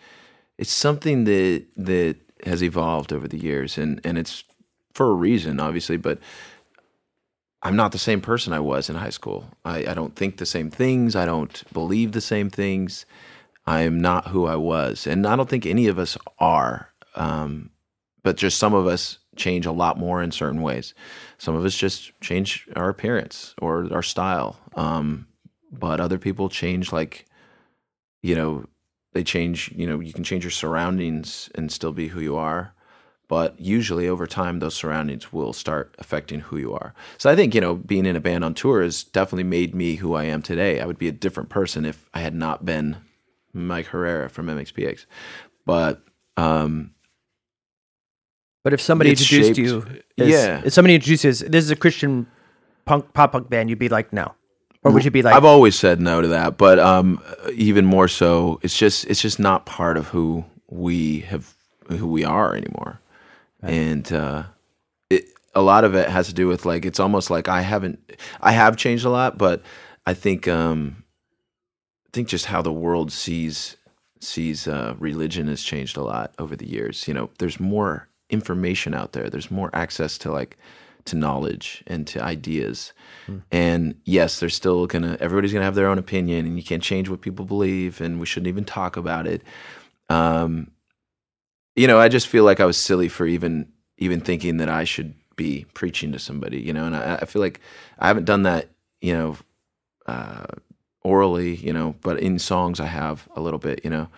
[0.59, 4.45] it's something that that has evolved over the years, and and it's
[4.95, 5.97] for a reason, obviously.
[5.97, 6.21] But
[7.67, 9.51] I'm not the same person I was in high school.
[9.65, 11.17] I, I don't think the same things.
[11.17, 13.07] I don't believe the same things.
[13.67, 16.93] I am not who I was, and I don't think any of us are.
[17.17, 17.71] Um,
[18.23, 20.95] but just some of us change a lot more in certain ways.
[21.39, 24.61] Some of us just change our appearance or our style.
[24.77, 25.27] Um,
[25.73, 27.27] but other people change like,
[28.23, 28.67] you know,
[29.13, 32.76] they change, you know, you can change your surroundings and still be who you are.
[33.29, 36.95] But usually over time, those surroundings will start affecting who you are.
[37.19, 39.97] So I think, you know, being in a band on tour has definitely made me
[39.97, 40.81] who I am today.
[40.81, 42.99] I would be a different person if I had not been
[43.53, 45.07] Mike Herrera from MXPX.
[45.65, 46.03] But,
[46.37, 46.93] um,
[48.63, 49.85] But if somebody introduced shaped- you,
[50.19, 50.63] as, yeah.
[50.65, 52.29] if somebody introduces this is a Christian
[52.85, 54.35] punk pop punk band, you'd be like no,
[54.85, 57.21] or would you be like I've always said no to that, but um,
[57.53, 61.55] even more so, it's just it's just not part of who we have
[61.89, 63.01] who we are anymore,
[63.69, 64.45] and uh,
[65.11, 65.25] it,
[65.55, 67.99] a lot of it has to do with like it's almost like I haven't
[68.41, 69.63] I have changed a lot, but
[70.07, 71.05] I think um,
[72.07, 73.77] I think just how the world sees
[74.21, 77.07] sees uh, religion has changed a lot over the years.
[77.07, 79.31] You know, there's more information out there.
[79.31, 80.57] There's more access to like
[81.07, 82.93] to knowledge and to ideas.
[83.51, 85.17] And yes, they're still gonna.
[85.21, 88.27] Everybody's gonna have their own opinion, and you can't change what people believe, and we
[88.27, 89.43] shouldn't even talk about it.
[90.09, 90.71] Um,
[91.77, 94.85] you know, I just feel like I was silly for even even thinking that I
[94.85, 96.61] should be preaching to somebody.
[96.61, 97.61] You know, and I, I feel like
[97.99, 98.71] I haven't done that.
[99.01, 99.37] You know,
[100.07, 100.47] uh,
[101.03, 101.57] orally.
[101.57, 103.83] You know, but in songs I have a little bit.
[103.85, 104.09] You know,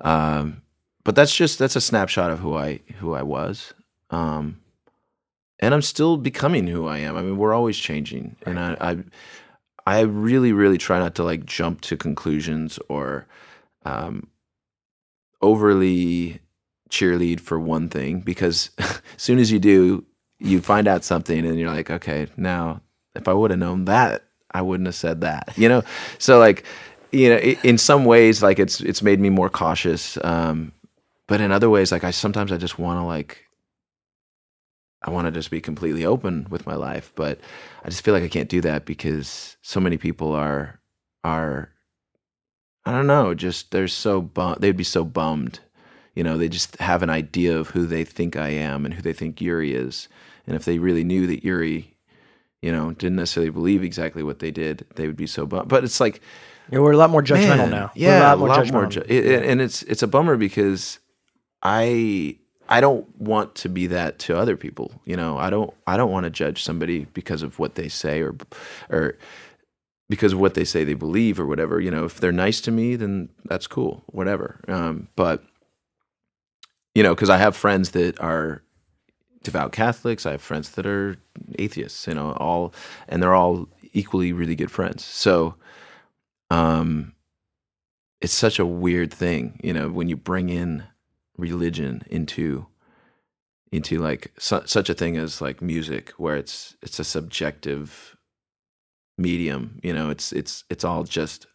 [0.00, 0.62] um,
[1.04, 3.72] but that's just that's a snapshot of who I who I was.
[4.10, 4.60] Um,
[5.60, 7.16] and I'm still becoming who I am.
[7.16, 8.98] I mean, we're always changing, and I, I,
[9.86, 13.26] I really, really try not to like jump to conclusions or
[13.84, 14.28] um,
[15.40, 16.40] overly
[16.94, 20.04] cheerlead for one thing because as soon as you do,
[20.38, 22.80] you find out something, and you're like, okay, now
[23.14, 25.52] if I would have known that, I wouldn't have said that.
[25.56, 25.82] You know,
[26.18, 26.64] so like,
[27.12, 30.18] you know, in some ways, like it's it's made me more cautious.
[30.22, 30.72] Um,
[31.26, 33.44] but in other ways, like I sometimes I just want to like
[35.02, 37.38] I want to just be completely open with my life, but
[37.84, 40.80] I just feel like I can't do that because so many people are
[41.22, 41.70] are
[42.84, 45.60] I don't know, just they're so bum they'd be so bummed.
[46.14, 49.02] You know, they just have an idea of who they think I am and who
[49.02, 50.08] they think Yuri is.
[50.46, 51.96] And if they really knew that Yuri,
[52.62, 55.68] you know, didn't necessarily believe exactly what they did, they would be so bummed.
[55.68, 56.20] But it's like
[56.70, 57.90] know, we're a lot more judgmental Man, now.
[57.94, 58.86] Yeah, we're a lot more.
[58.86, 58.90] judgmental.
[58.90, 60.98] ju- it- it- and it's it's a bummer because
[61.62, 62.38] I
[62.68, 64.92] I don't want to be that to other people.
[65.04, 68.20] You know, I don't I don't want to judge somebody because of what they say
[68.22, 68.34] or
[68.90, 69.18] or
[70.08, 71.80] because of what they say they believe or whatever.
[71.80, 74.60] You know, if they're nice to me, then that's cool, whatever.
[74.68, 75.42] Um, but
[76.94, 78.62] you know, because I have friends that are
[79.42, 80.26] devout Catholics.
[80.26, 81.16] I have friends that are
[81.58, 82.06] atheists.
[82.06, 82.74] You know, all
[83.08, 85.04] and they're all equally really good friends.
[85.04, 85.56] So
[86.50, 87.12] um
[88.20, 90.84] it's such a weird thing you know when you bring in
[91.36, 92.66] religion into
[93.72, 98.16] into like su- such a thing as like music where it's it's a subjective
[99.18, 101.46] medium you know it's it's it's all just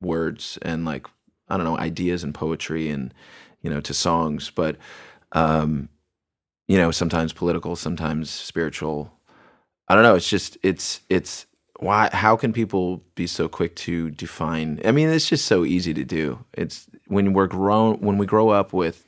[0.00, 1.06] words and like
[1.48, 3.12] i don't know ideas and poetry and
[3.62, 4.76] you know to songs but
[5.32, 5.88] um
[6.66, 9.12] you know sometimes political sometimes spiritual
[9.88, 11.46] i don't know it's just it's it's
[11.80, 15.94] why how can people be so quick to define i mean it's just so easy
[15.94, 19.06] to do it's when we're grown when we grow up with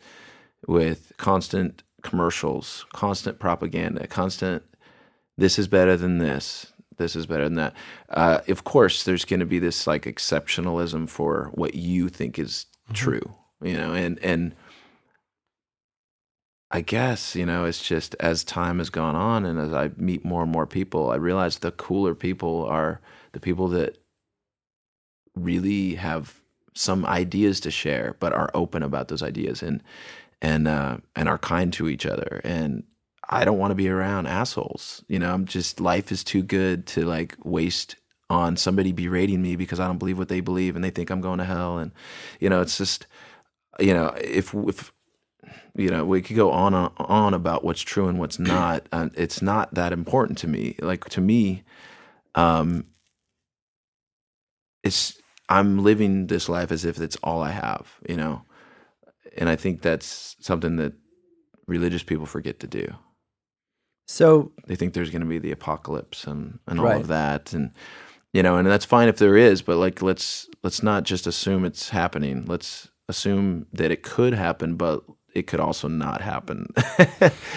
[0.66, 4.62] with constant commercials, constant propaganda, constant
[5.38, 6.66] this is better than this.
[6.98, 7.74] This is better than that.
[8.10, 12.66] Uh, of course, there's going to be this like exceptionalism for what you think is
[12.92, 14.54] true, you know, and and
[16.70, 20.24] I guess you know it's just as time has gone on and as I meet
[20.24, 23.00] more and more people, I realize the cooler people are
[23.32, 23.98] the people that
[25.34, 26.40] really have
[26.74, 29.82] some ideas to share, but are open about those ideas and
[30.42, 32.40] and uh, and are kind to each other.
[32.44, 32.84] And
[33.28, 35.04] I don't want to be around assholes.
[35.08, 37.96] You know, I'm just life is too good to like waste
[38.28, 41.20] on somebody berating me because I don't believe what they believe and they think I'm
[41.20, 41.78] going to hell.
[41.78, 41.92] And
[42.38, 43.06] you know, it's just
[43.80, 44.92] you know if if
[45.76, 48.86] you know we could go on and on about what's true and what's not.
[48.92, 50.76] And it's not that important to me.
[50.80, 51.64] Like to me,
[52.34, 52.86] um,
[54.82, 58.42] it's I'm living this life as if it's all I have, you know.
[59.36, 60.92] And I think that's something that
[61.66, 62.92] religious people forget to do.
[64.06, 67.00] So They think there's going to be the apocalypse and, and all Right.
[67.00, 67.72] of that and
[68.32, 71.64] you know, and that's fine if there is, but like let's let's not just assume
[71.64, 72.44] it's happening.
[72.46, 75.04] Let's assume that it could happen, but
[75.34, 76.72] it could also not happen.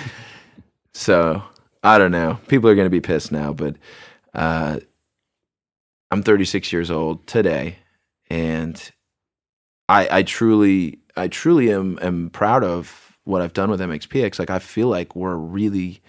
[0.93, 1.41] so,
[1.83, 2.39] I don't know.
[2.47, 3.77] People are going to be pissed now, but
[4.33, 4.79] uh
[6.13, 7.79] I'm 36 years old today,
[8.29, 8.79] and
[9.89, 14.37] I, I truly, I truly am, am proud of what I've done with MXPX.
[14.37, 16.03] Like I feel like we're really,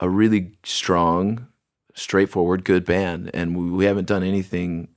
[0.00, 1.46] a really strong,
[1.94, 4.88] straightforward, good band, and we, we haven't done anything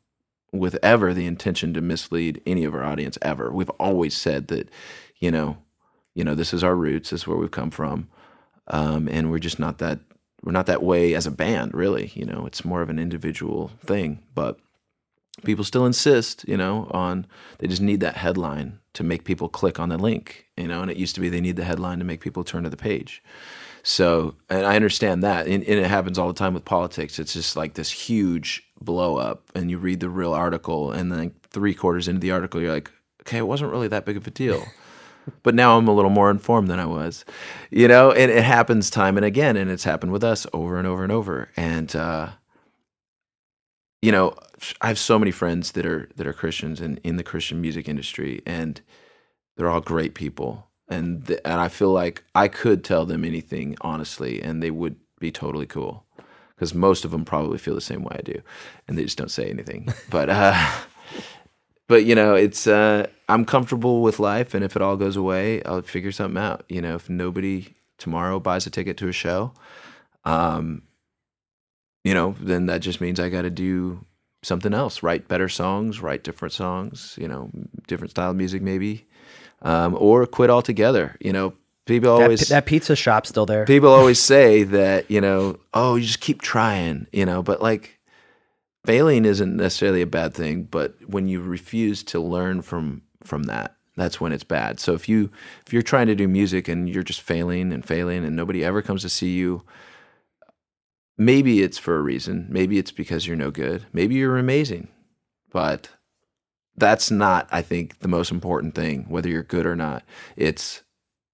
[0.52, 3.52] with ever the intention to mislead any of our audience ever.
[3.52, 4.70] We've always said that,
[5.20, 5.58] you know,
[6.14, 8.10] you know, this is our roots, this is where we've come from,
[8.68, 10.00] um, and we're just not that
[10.44, 12.12] we're not that way as a band, really.
[12.16, 14.60] You know, it's more of an individual thing, but
[15.44, 17.28] people still insist, you know, on
[17.60, 20.92] they just need that headline to make people click on the link, you know, and
[20.92, 23.24] it used to be they need the headline to make people turn to the page.
[23.84, 27.18] So, and I understand that, and, and it happens all the time with politics.
[27.20, 31.34] It's just like this huge blow up, and you read the real article, and then
[31.50, 32.92] three quarters into the article, you're like,
[33.22, 34.66] okay, it wasn't really that big of a deal.
[35.44, 37.26] but now I'm a little more informed than I was,
[37.70, 40.88] you know, and it happens time and again, and it's happened with us over and
[40.88, 41.50] over and over.
[41.56, 42.30] And uh,
[44.02, 44.36] you know,
[44.82, 47.88] I have so many friends that are that are Christians and in the Christian music
[47.88, 48.82] industry, and
[49.56, 50.68] they're all great people.
[50.88, 54.98] And th- and I feel like I could tell them anything honestly, and they would
[55.20, 56.06] be totally cool,
[56.62, 58.40] because most of them probably feel the same way I do,
[58.88, 59.92] and they just don't say anything.
[60.12, 60.72] but uh,
[61.88, 65.64] but you know, it's uh, I'm comfortable with life, and if it all goes away,
[65.64, 66.64] I'll figure something out.
[66.70, 69.54] You know, if nobody tomorrow buys a ticket to a show,
[70.24, 70.84] um,
[72.04, 74.06] you know, then that just means I got to do
[74.44, 77.50] something else, write better songs, write different songs, you know,
[77.88, 79.08] different style of music maybe,
[79.64, 81.18] um, or quit altogether.
[81.22, 81.54] You know,
[81.86, 83.66] people that, always that pizza shop's still there.
[83.66, 88.00] people always say that you know, oh, you just keep trying, you know, but like
[88.86, 93.76] failing isn't necessarily a bad thing, but when you refuse to learn from from that,
[93.96, 94.80] that's when it's bad.
[94.80, 95.32] So if you
[95.66, 98.82] if you're trying to do music and you're just failing and failing and nobody ever
[98.82, 99.64] comes to see you,
[101.18, 102.48] maybe it's for a reason.
[102.50, 103.86] Maybe it's because you're no good.
[103.94, 104.88] Maybe you're amazing.
[105.52, 105.90] But
[106.78, 110.04] that's not I think the most important thing whether you're good or not.
[110.36, 110.82] It's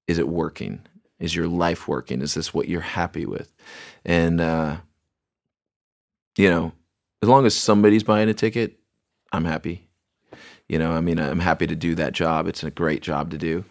[0.08, 0.82] is it working?
[1.20, 2.22] Is your life working?
[2.22, 3.54] Is this what you're happy with?
[4.06, 4.78] And uh
[6.38, 6.72] you know,
[7.22, 8.78] as long as somebody's buying a ticket,
[9.32, 9.88] I'm happy.
[10.70, 12.48] You know, I mean, I'm happy to do that job.
[12.48, 13.66] It's a great job to do.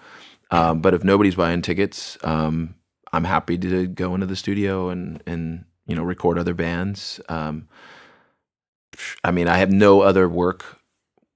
[0.51, 2.75] Um, but if nobody's buying tickets, um,
[3.13, 7.21] I'm happy to go into the studio and and you know record other bands.
[7.29, 7.69] Um,
[9.25, 10.81] I mean, I have no other work,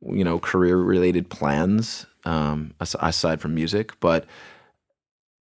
[0.00, 4.24] you know, career related plans um, aside from music, but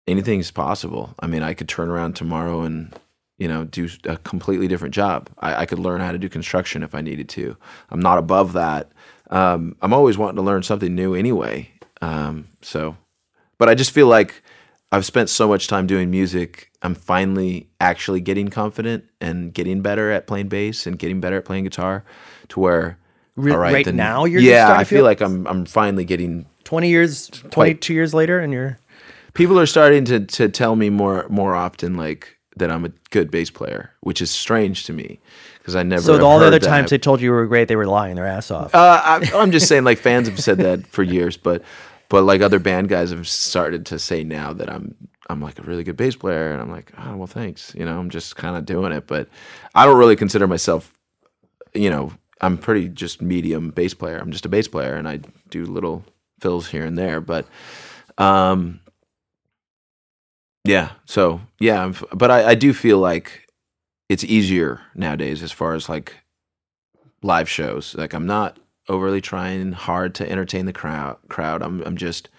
[0.10, 1.14] anything's possible.
[1.20, 2.94] I mean, I could turn around tomorrow and
[3.38, 5.30] you know do a completely different job.
[5.40, 7.56] I, I could learn how to do construction if I needed to.
[7.90, 8.92] I'm not above that.
[9.30, 11.70] Um, I'm always wanting to learn something new anyway.
[12.02, 12.98] Um, so,
[13.58, 14.42] but I just feel like
[14.92, 16.72] I've spent so much time doing music.
[16.82, 21.46] I'm finally actually getting confident and getting better at playing bass and getting better at
[21.46, 22.04] playing guitar,
[22.50, 22.98] to where
[23.36, 24.72] Re- all right, right then- now you're just yeah.
[24.72, 28.80] I feel feel- like I'm I'm finally getting 20 years, 22 years later, and you're.
[29.40, 33.32] People are starting to to tell me more more often like that I'm a good
[33.32, 35.20] bass player, which is strange to me
[35.60, 36.02] because I never.
[36.02, 38.28] So all the other times they told you you were great, they were lying their
[38.28, 38.76] ass off.
[38.76, 41.64] Uh, I, I'm just saying, like fans have said that for years, but
[42.10, 44.94] but like other band guys have started to say now that I'm
[45.30, 47.74] I'm like a really good bass player, and I'm like, oh well, thanks.
[47.76, 49.30] You know, I'm just kind of doing it, but
[49.74, 50.94] I don't really consider myself.
[51.74, 52.12] You know,
[52.42, 54.18] I'm pretty just medium bass player.
[54.18, 56.04] I'm just a bass player, and I do little
[56.42, 57.46] fills here and there, but
[58.18, 58.80] um,
[60.66, 60.92] Yeah.
[61.06, 63.48] So yeah, I'm, f- but I, I do feel like
[64.10, 66.16] it's easier nowadays as far as like
[67.22, 67.96] live shows.
[67.96, 71.18] Like I'm not overly trying hard to entertain the crowd.
[71.30, 71.62] Crowd.
[71.62, 72.30] I'm I'm just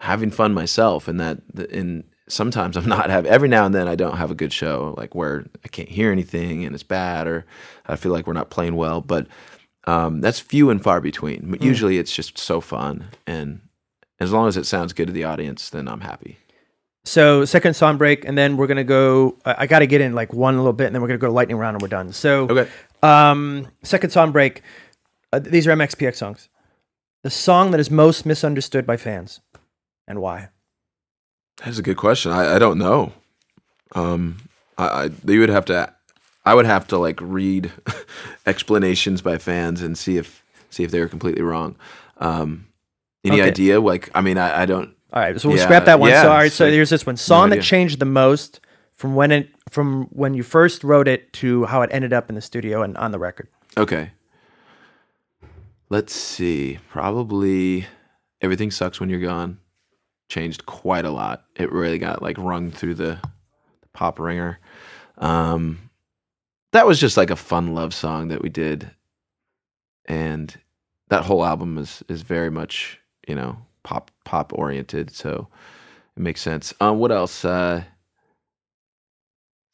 [0.00, 1.38] having fun myself, and that
[1.70, 3.26] and sometimes I'm not have.
[3.26, 6.12] Every now and then I don't have a good show, like where I can't hear
[6.12, 7.46] anything and it's bad, or
[7.86, 9.00] I feel like we're not playing well.
[9.00, 9.26] But
[9.84, 11.50] um, that's few and far between.
[11.50, 13.60] But usually it's just so fun, and
[14.20, 16.36] as long as it sounds good to the audience, then I'm happy.
[17.04, 19.36] So second song break, and then we're gonna go.
[19.44, 21.28] I, I got to get in like one little bit, and then we're gonna go
[21.28, 22.12] to lightning round, and we're done.
[22.12, 22.70] So Okay.
[23.02, 24.62] um, second song break.
[25.32, 26.48] Uh, these are MXPX songs.
[27.22, 29.40] The song that is most misunderstood by fans,
[30.06, 30.48] and why?
[31.64, 32.32] That's a good question.
[32.32, 33.12] I, I don't know.
[33.94, 34.36] Um,
[34.76, 35.94] I, I you would have to.
[36.44, 37.72] I would have to like read
[38.46, 41.76] explanations by fans and see if see if they were completely wrong.
[42.18, 42.66] Um,
[43.24, 43.48] any Okay.
[43.48, 43.80] idea?
[43.80, 44.94] Like, I mean, I, I don't.
[45.12, 46.10] All right, so we'll Yeah, scrap that one.
[46.10, 47.16] yeah, so all right, so here's this one.
[47.16, 48.60] Song that changed the most
[48.94, 52.34] from when it from when you first wrote it to how it ended up in
[52.34, 53.48] the studio and on the record.
[53.76, 54.10] Okay.
[55.88, 56.78] Let's see.
[56.90, 57.86] Probably
[58.40, 59.58] everything sucks when you're gone.
[60.28, 61.44] Changed quite a lot.
[61.56, 63.18] It really got like rung through the,
[63.82, 64.60] the pop ringer.
[65.18, 65.90] Um,
[66.72, 68.90] that was just like a fun love song that we did,
[70.06, 70.56] and
[71.08, 75.10] that whole album is is very much you know pop pop oriented.
[75.10, 75.48] So
[76.16, 76.72] it makes sense.
[76.80, 77.44] Um, what else?
[77.44, 77.84] Uh,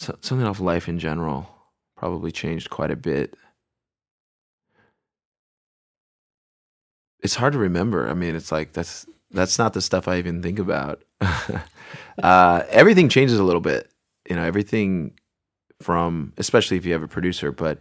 [0.01, 1.49] so, something off life in general
[1.97, 3.35] probably changed quite a bit.
[7.27, 8.09] it's hard to remember.
[8.09, 11.03] I mean, it's like that's that's not the stuff I even think about.
[12.23, 13.91] uh, everything changes a little bit,
[14.31, 14.45] you know.
[14.45, 15.13] Everything
[15.83, 17.79] from, especially if you have a producer, but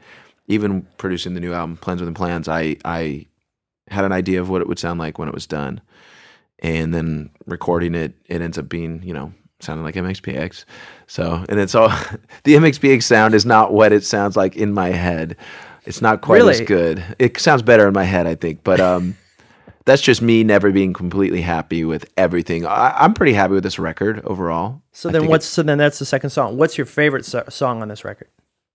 [0.48, 3.28] even producing the new album, Plans Within Plans, I I
[3.88, 5.80] had an idea of what it would sound like when it was done,
[6.66, 10.66] and then recording it, it ends up being, you know, sounding like MXPX.
[11.06, 11.90] So, and it's all
[12.44, 15.38] the MXPX sound is not what it sounds like in my head.
[15.86, 17.04] It's not quite as good.
[17.20, 19.16] It sounds better in my head, I think, but um,
[19.86, 22.66] that's just me never being completely happy with everything.
[22.66, 24.82] I, I'm pretty happy with this record overall.
[24.92, 26.58] So I then what's so then that's the second song.
[26.58, 28.30] What's your favorite so- song on this record?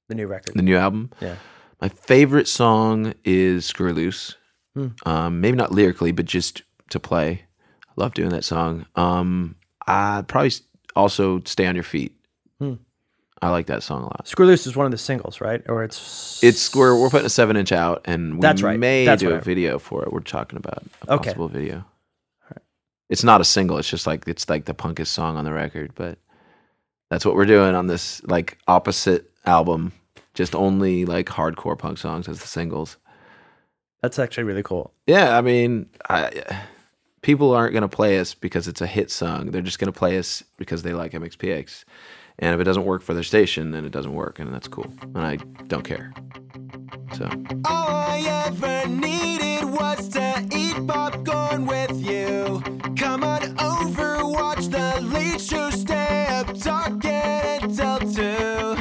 [0.09, 0.55] The new record.
[0.55, 1.11] the new album?
[1.21, 1.37] Yeah.
[1.81, 4.37] My favorite song is Screw Loose.
[4.75, 4.89] Hmm.
[5.05, 7.47] Um, maybe not lyrically, but just to play.
[8.01, 8.87] I love doing that song.
[8.97, 9.57] Um,
[9.87, 10.53] I'd probably
[10.97, 12.17] also Stay on Your Feet.
[12.59, 12.75] Hmm.
[13.43, 14.27] I like that song a lot.
[14.27, 15.63] Screw Loose is one of the singles, right?
[15.69, 18.79] Or it's It's we're we're putting a seven inch out, and we That's right.
[18.79, 20.13] may That's do a I- video for it.
[20.13, 21.25] We're talking about a Okay.
[21.31, 21.85] possible video.
[23.11, 23.77] It's not a single.
[23.79, 26.19] It's just like it's like the punkest song on the record, but
[27.11, 29.93] that's what we're doing on this like opposite album.
[30.35, 32.97] Just only like hardcore punk songs as the singles.
[34.01, 34.93] that's actually really cool.
[35.07, 36.63] Yeah, I mean, I,
[37.23, 39.51] people aren't going to play us because it's a hit song.
[39.51, 41.85] They're just going to play us because they like MXPX.
[42.39, 44.91] And if it doesn't work for their station, then it doesn't work, and that's cool.
[45.03, 45.37] And I
[45.69, 46.13] don't care.
[47.15, 47.29] So
[47.67, 52.63] All I ever needed was to eat popcorn with you.
[52.97, 57.11] Come on over, watch the late show, stay up, talking
[57.63, 58.77] until two.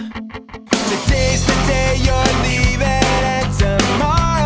[0.87, 4.38] Today's the day you're leaving, and tomorrow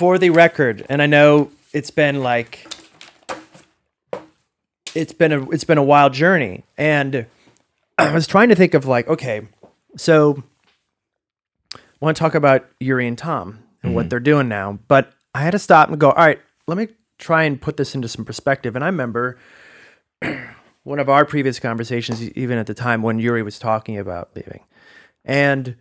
[0.00, 2.74] for the record, and I know it's been like
[4.94, 7.26] it's been a it's been a wild journey, and
[7.98, 9.46] I was trying to think of like, okay,
[9.98, 10.42] so
[11.74, 14.08] I want to talk about Yuri and Tom and what mm-hmm.
[14.08, 17.42] they're doing now, but I had to stop and go, all right, let me try
[17.42, 18.76] and put this into some perspective.
[18.76, 19.36] And I remember
[20.82, 24.64] one of our previous conversations, even at the time when Yuri was talking about leaving,
[25.26, 25.76] and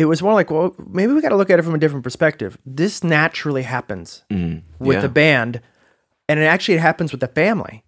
[0.00, 2.04] it was more like, well, maybe we got to look at it from a different
[2.04, 2.56] perspective.
[2.64, 5.02] This naturally happens Mm, with yeah.
[5.02, 5.60] the band,
[6.26, 7.84] and it actually happens with the family.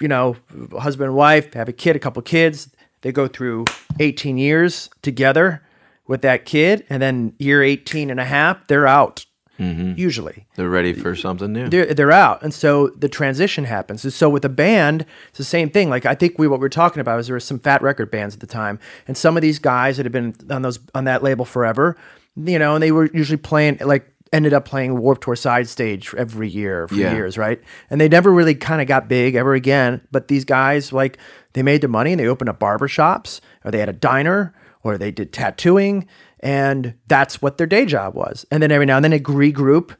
[0.00, 0.36] You know,
[0.78, 2.70] husband and wife have a kid, a couple kids.
[3.02, 3.64] They go through
[3.98, 5.62] 18 years together
[6.06, 9.26] with that kid, and then year 18 and a half, they're out.
[9.58, 9.96] Mhm.
[9.96, 11.68] Usually, They're ready for something new.
[11.68, 14.02] they're they're out, and so the transition happens.
[14.04, 15.88] And so with a band, it's the same thing.
[15.90, 18.10] Like I think we what we are talking about is there were some fat record
[18.10, 21.04] bands at the time, and some of these guys that had been on those on
[21.04, 21.96] that label forever,
[22.36, 26.12] you know, and they were usually playing like ended up playing Warped Tour side stage
[26.18, 27.12] every year for Yeah.
[27.14, 27.60] years, right?
[27.88, 30.00] And they never really kind of got big ever again.
[30.10, 31.18] But these guys like
[31.52, 34.52] they made their money and they opened up barber shops, or they had a diner,
[34.82, 36.08] or they did tattooing.
[36.44, 38.44] And that's what their day job was.
[38.52, 39.96] And then every now and then they regroup,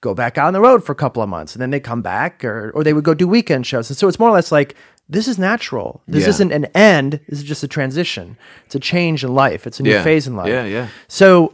[0.00, 2.00] go back out on the road for a couple of months and then they come
[2.00, 3.90] back or, or they would go do weekend shows.
[3.90, 4.74] And so it's more or less like
[5.08, 6.00] this is natural.
[6.06, 6.28] This Yeah.
[6.30, 7.18] isn't an end.
[7.28, 8.38] This is just a transition.
[8.66, 9.66] It's a change in life.
[9.66, 10.04] It's a new Yeah.
[10.04, 10.48] phase in life.
[10.48, 10.86] Yeah, yeah.
[11.08, 11.52] So,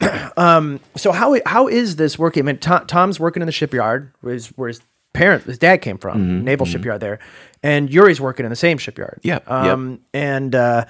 [0.36, 2.42] um, so how how is this working?
[2.42, 4.80] I mean, Tom, Tom's working in the shipyard, where his, where his
[5.12, 7.18] parents, his dad came from, naval shipyard there,
[7.62, 9.20] and Yuri's working in the same shipyard.
[9.22, 9.50] Yep, yep.
[9.50, 10.84] Um, and uh,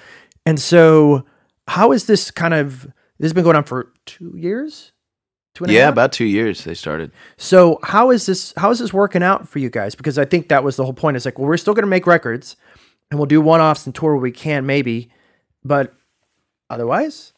[0.44, 1.24] and so
[1.69, 2.82] how is this kind of?
[3.19, 4.93] This has been going on for two years.
[5.55, 7.11] Two and a Yeah, about two years they started.
[7.36, 9.95] So how is this how is this working out for you guys?
[9.95, 11.16] Because I think that was the whole point.
[11.16, 12.57] It's like, well, we're still gonna make records
[13.11, 15.11] and we'll do one offs and tour where we can, maybe,
[15.65, 15.95] but
[16.70, 17.32] otherwise,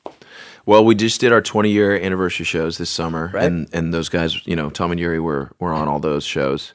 [0.67, 3.45] Well, we just did our 20 year anniversary shows this summer, Right.
[3.45, 6.75] and and those guys, you know, Tom and Yuri were were on all those shows,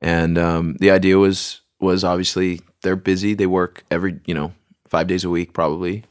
[0.00, 3.34] and um, the idea was was obviously they're busy.
[3.34, 4.52] They work every you know
[4.88, 6.04] five days a week probably,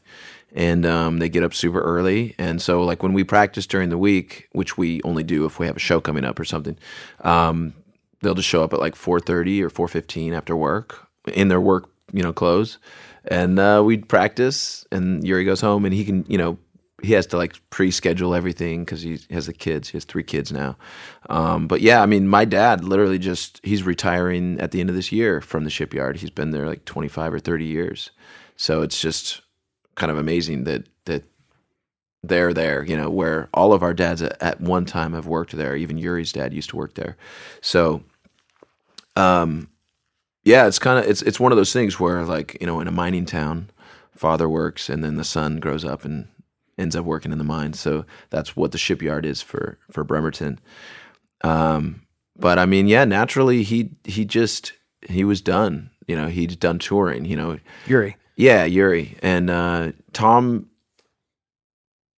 [0.54, 2.34] and um, they get up super early.
[2.38, 5.66] And so like when we practice during the week, which we only do if we
[5.66, 6.78] have a show coming up or something,
[7.20, 7.74] um,
[8.20, 12.22] they'll just show up at like 4:30 or 4:15 after work in their work you
[12.22, 12.78] know clothes,
[13.24, 14.86] and uh, we'd practice.
[14.92, 16.58] And Yuri goes home and he can you know
[17.02, 19.88] he has to like pre-schedule everything because he has the kids.
[19.88, 20.76] He has three kids now.
[21.28, 24.96] Um, but yeah, I mean, my dad literally just he's retiring at the end of
[24.96, 26.18] this year from the shipyard.
[26.18, 28.10] He's been there like 25 or 30 years.
[28.56, 29.42] So it's just
[29.94, 31.24] kind of amazing that that
[32.22, 32.84] they're there.
[32.84, 35.76] You know, where all of our dads at, one time have worked there.
[35.76, 37.16] Even Yuri's dad used to work there.
[37.60, 38.02] So,
[39.16, 39.68] um,
[40.44, 42.88] yeah, it's kind of it's it's one of those things where like you know in
[42.88, 43.70] a mining town,
[44.14, 46.28] father works and then the son grows up and
[46.78, 47.72] ends up working in the mine.
[47.74, 50.58] So that's what the shipyard is for for Bremerton.
[51.42, 52.02] Um,
[52.36, 54.72] but I mean, yeah, naturally he he just
[55.08, 55.90] he was done.
[56.06, 57.24] You know, he'd done touring.
[57.24, 58.16] You know, Yuri.
[58.42, 60.68] Yeah, Yuri and uh, Tom.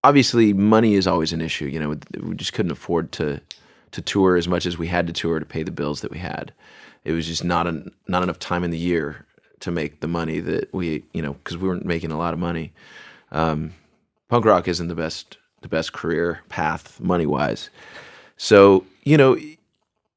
[0.05, 1.66] Obviously, money is always an issue.
[1.66, 3.40] You know, we just couldn't afford to
[3.90, 6.19] to tour as much as we had to tour to pay the bills that we
[6.19, 6.53] had.
[7.05, 9.27] It was just not an, not enough time in the year
[9.61, 12.39] to make the money that we, you know, because we weren't making a lot of
[12.39, 12.73] money.
[13.32, 13.74] Um,
[14.28, 17.69] punk rock isn't the best the best career path money wise.
[18.36, 19.36] So you know,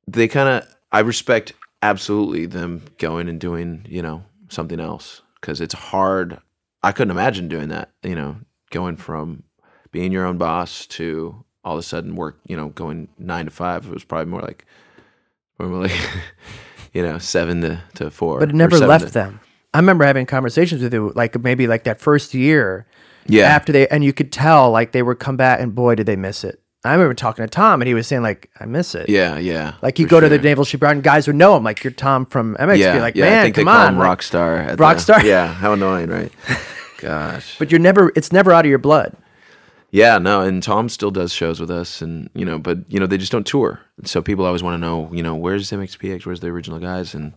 [0.07, 5.62] they kind of I respect absolutely them going and doing you know something else because
[5.62, 6.40] it's hard.
[6.82, 7.92] I couldn't imagine doing that.
[8.02, 8.38] You know,
[8.72, 9.44] going from
[9.92, 12.40] being your own boss to all of a sudden work.
[12.48, 13.86] You know, going nine to five.
[13.86, 14.66] It was probably more like,
[15.60, 15.92] more like,
[16.94, 18.40] you know, seven to, to four.
[18.40, 19.40] But it never left to- them.
[19.72, 22.88] I remember having conversations with you, like maybe like that first year
[23.28, 26.06] Yeah, after they, and you could tell like they would come back and boy, did
[26.06, 26.62] they miss it.
[26.88, 29.10] I remember talking to Tom and he was saying like, I miss it.
[29.10, 29.76] yeah, yeah.
[29.82, 30.44] Like you for go to the sure.
[30.44, 31.64] naval shipyard and guys would know him.
[31.64, 32.78] Like you're Tom from MX.
[32.78, 33.26] Yeah, like, yeah.
[33.26, 33.94] man, I think come they call on.
[33.94, 34.57] him rock star.
[34.57, 35.22] at Rock the- star?
[35.26, 36.32] Yeah, how annoying, right?
[36.99, 37.57] Gosh.
[37.60, 39.16] but you're never, it's never out of your blood.
[39.91, 43.06] Yeah, no, and Tom still does shows with us, and you know, but you know,
[43.07, 43.80] they just don't tour.
[44.03, 47.32] So people always want to know, you know, where's MXPX, where's the original guys, and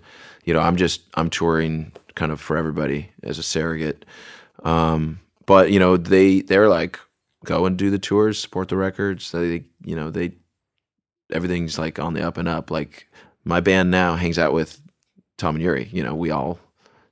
[0.45, 4.05] you know, I'm just I'm touring kind of for everybody as a surrogate.
[4.65, 6.99] Um, but you know, they they're like
[7.45, 9.31] go and do the tours, support the records.
[9.31, 10.33] They you know they
[11.33, 12.71] everything's like on the up and up.
[12.71, 13.09] Like
[13.45, 14.81] my band now hangs out with
[15.37, 15.89] Tom and Yuri.
[15.93, 16.59] You know, we all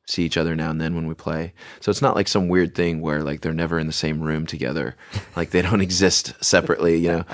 [0.06, 1.52] see each other now and then when we play.
[1.80, 4.46] So it's not like some weird thing where like they're never in the same room
[4.46, 4.96] together,
[5.36, 7.24] like they don't exist separately, you know,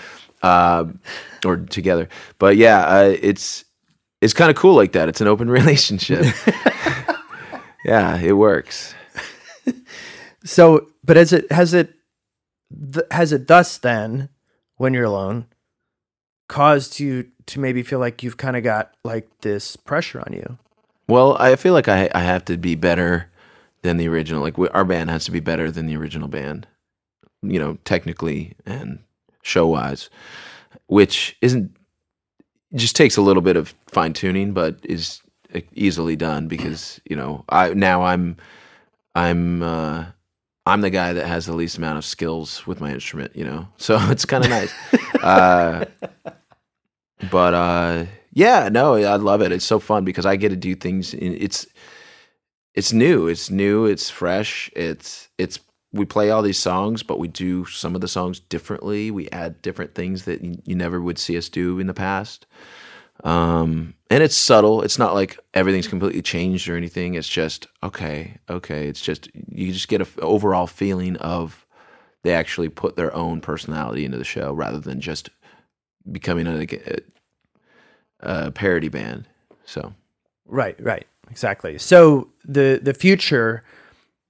[0.42, 0.84] uh,
[1.44, 2.08] or together.
[2.38, 3.64] But yeah, uh, it's
[4.20, 5.08] it's kind of cool like that.
[5.08, 6.24] It's an open relationship.
[7.84, 8.94] yeah, it works.
[10.44, 11.94] So, but has it, has it,
[12.92, 14.28] th- has it thus then,
[14.76, 15.46] when you're alone,
[16.48, 20.58] caused you to maybe feel like you've kind of got like this pressure on you?
[21.08, 23.30] Well, I feel like I I have to be better
[23.82, 24.42] than the original.
[24.42, 26.66] Like we, our band has to be better than the original band,
[27.42, 29.00] you know, technically and
[29.42, 30.08] show wise,
[30.86, 31.76] which isn't
[32.74, 35.20] just takes a little bit of fine tuning, but is
[35.74, 38.36] easily done because you know I now I'm
[39.14, 40.06] I'm uh,
[40.64, 43.68] I'm the guy that has the least amount of skills with my instrument, you know,
[43.76, 44.72] so it's kind of nice.
[45.22, 45.84] uh,
[47.30, 49.52] but uh, yeah, no, I love it.
[49.52, 51.14] It's so fun because I get to do things.
[51.14, 51.66] In, it's
[52.74, 53.28] it's new.
[53.28, 53.84] It's new.
[53.84, 54.70] It's fresh.
[54.74, 55.58] It's it's
[55.92, 59.10] we play all these songs, but we do some of the songs differently.
[59.10, 62.46] We add different things that you, you never would see us do in the past.
[63.22, 64.82] Um, and it's subtle.
[64.82, 67.14] It's not like everything's completely changed or anything.
[67.14, 68.88] It's just okay, okay.
[68.88, 71.64] It's just you just get a f- overall feeling of
[72.22, 75.30] they actually put their own personality into the show rather than just
[76.10, 76.98] becoming a, a,
[78.20, 79.28] a parody band.
[79.64, 79.94] So
[80.46, 81.78] Right, right, exactly.
[81.78, 83.62] So the the future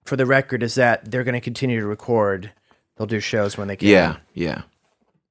[0.04, 2.52] for the record is that they're going to continue to record.
[2.96, 3.88] They'll do shows when they can.
[3.88, 4.62] yeah, yeah.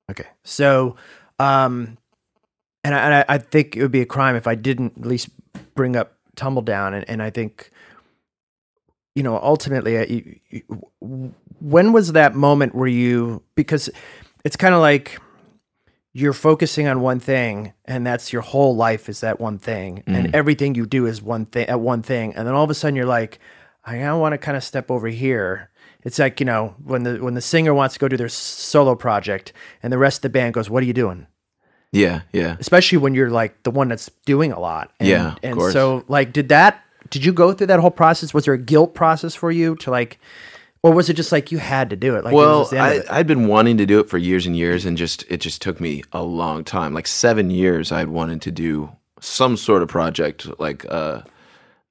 [0.09, 0.27] Okay.
[0.43, 0.95] So,
[1.39, 1.97] um,
[2.83, 5.05] and I, and I, I think it would be a crime if I didn't at
[5.05, 5.29] least
[5.75, 7.71] bring up Tumbledown, and, and I think,
[9.15, 13.89] you know, ultimately, uh, you, you, when was that moment where you because
[14.43, 15.19] it's kind of like
[16.13, 20.35] you're focusing on one thing, and that's your whole life is that one thing, and
[20.35, 22.95] everything you do is one thing at one thing, and then all of a sudden
[22.95, 23.39] you're like,
[23.85, 25.69] I now want to kind of step over here.
[26.03, 28.95] It's like you know when the when the singer wants to go do their solo
[28.95, 29.53] project,
[29.83, 31.27] and the rest of the band goes, "What are you doing?"
[31.91, 32.55] Yeah, yeah.
[32.59, 34.91] especially when you're like the one that's doing a lot.
[34.99, 35.73] And, Yeah, of and course.
[35.73, 36.83] so like, did that?
[37.09, 38.33] Did you go through that whole process?
[38.33, 40.17] Was there a guilt process for you to like,
[40.83, 42.23] or was it just like you had to do it?
[42.23, 43.05] Like, it Well, the I, it?
[43.09, 45.81] I'd been wanting to do it for years and years, and just it just took
[45.81, 46.93] me a long time.
[46.93, 50.47] Like seven years, I'd wanted to do some sort of project.
[50.59, 51.23] Like uh,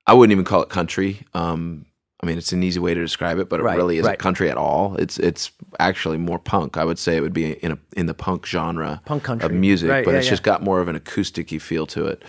[0.07, 1.27] I wouldn't even call it country.
[1.35, 1.85] Um,
[2.23, 4.19] I mean, it's an easy way to describe it, but it Right, really isn't right.
[4.19, 4.95] country at all.
[4.97, 6.77] It's it's actually more punk.
[6.77, 9.47] I would say it would be in a in the punk genre Punk country.
[9.47, 10.31] of music, Right, but yeah, it's yeah.
[10.33, 12.23] just got more of an acousticy feel to it.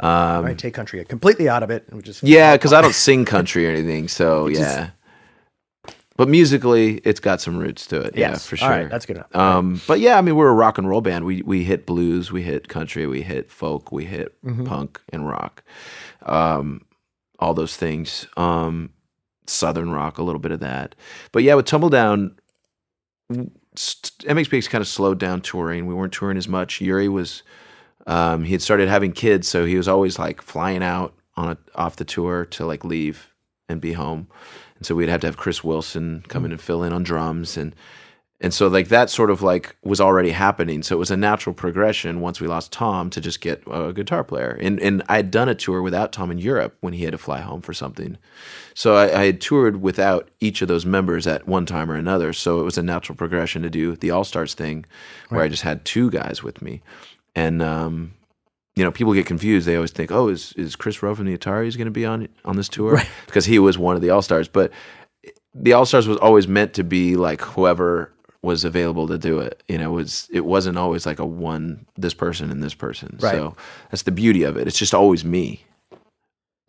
[0.00, 1.86] All right, take country completely out of it.
[1.90, 4.90] And just Yeah, because I don't sing country or anything, so yeah.
[6.16, 8.16] But musically, it's got some roots to it.
[8.16, 8.68] yeah, for sure.
[8.68, 9.34] right, that's good enough.
[9.36, 11.24] Um, but yeah, I mean, we're a rock and roll band.
[11.24, 14.64] We we hit blues, we hit country, we hit folk, we hit Mm-hmm.
[14.64, 15.62] punk and rock,
[16.26, 16.82] um,
[17.38, 18.26] all those things.
[18.36, 18.90] Um,
[19.48, 20.94] southern rock, a little bit of that.
[21.32, 22.32] But yeah, with Tumbledown,
[23.74, 25.86] st- MXPX kind of slowed down touring.
[25.86, 26.80] We weren't touring as much.
[26.80, 27.42] Yuri was
[28.06, 31.58] um, he had started having kids, so he was always like flying out on a,
[31.74, 33.34] off the tour to like leave
[33.68, 34.28] and be home.
[34.76, 37.56] And so we'd have to have Chris Wilson come in and fill in on drums
[37.56, 37.74] and
[38.40, 40.84] and so like that sort of like was already happening.
[40.84, 44.22] So it was a natural progression once we lost Tom to just get a guitar
[44.22, 44.56] player.
[44.60, 47.18] And and I had done a tour without Tom in Europe when he had to
[47.18, 48.16] fly home for something.
[48.74, 52.32] So I, I had toured without each of those members at one time or another.
[52.32, 54.86] So it was a natural progression to do the All Stars thing,
[55.30, 56.80] where I just had two guys with me,
[57.34, 58.14] and um,
[58.76, 59.66] you know, people get confused.
[59.66, 62.28] They always think, "Oh, is is Chris Roe from the Ataris going to be on
[62.44, 64.46] on this tour?" Because he was one of the All Stars.
[64.46, 64.70] But
[65.52, 68.12] the All Stars was always meant to be like whoever
[68.48, 69.62] was available to do it.
[69.68, 73.18] You know, it was it wasn't always like a one this person and this person.
[73.20, 73.32] Right.
[73.32, 73.54] So
[73.90, 74.66] that's the beauty of it.
[74.66, 75.64] It's just always me.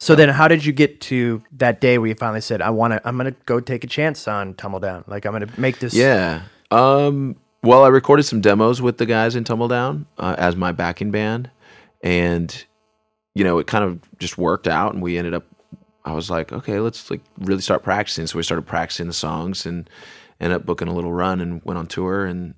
[0.01, 2.93] So then, how did you get to that day where you finally said, "I want
[2.93, 3.07] to.
[3.07, 5.07] I'm going to go take a chance on Tumbledown.
[5.07, 6.43] Like I'm going to make this." Yeah.
[6.69, 11.11] Um, well, I recorded some demos with the guys in Tumbledown uh, as my backing
[11.11, 11.49] band,
[12.03, 12.65] and
[13.35, 15.45] you know it kind of just worked out, and we ended up.
[16.05, 18.27] I was like, okay, let's like really start practicing.
[18.27, 19.89] So we started practicing the songs and
[20.39, 22.53] ended up booking a little run and went on tour and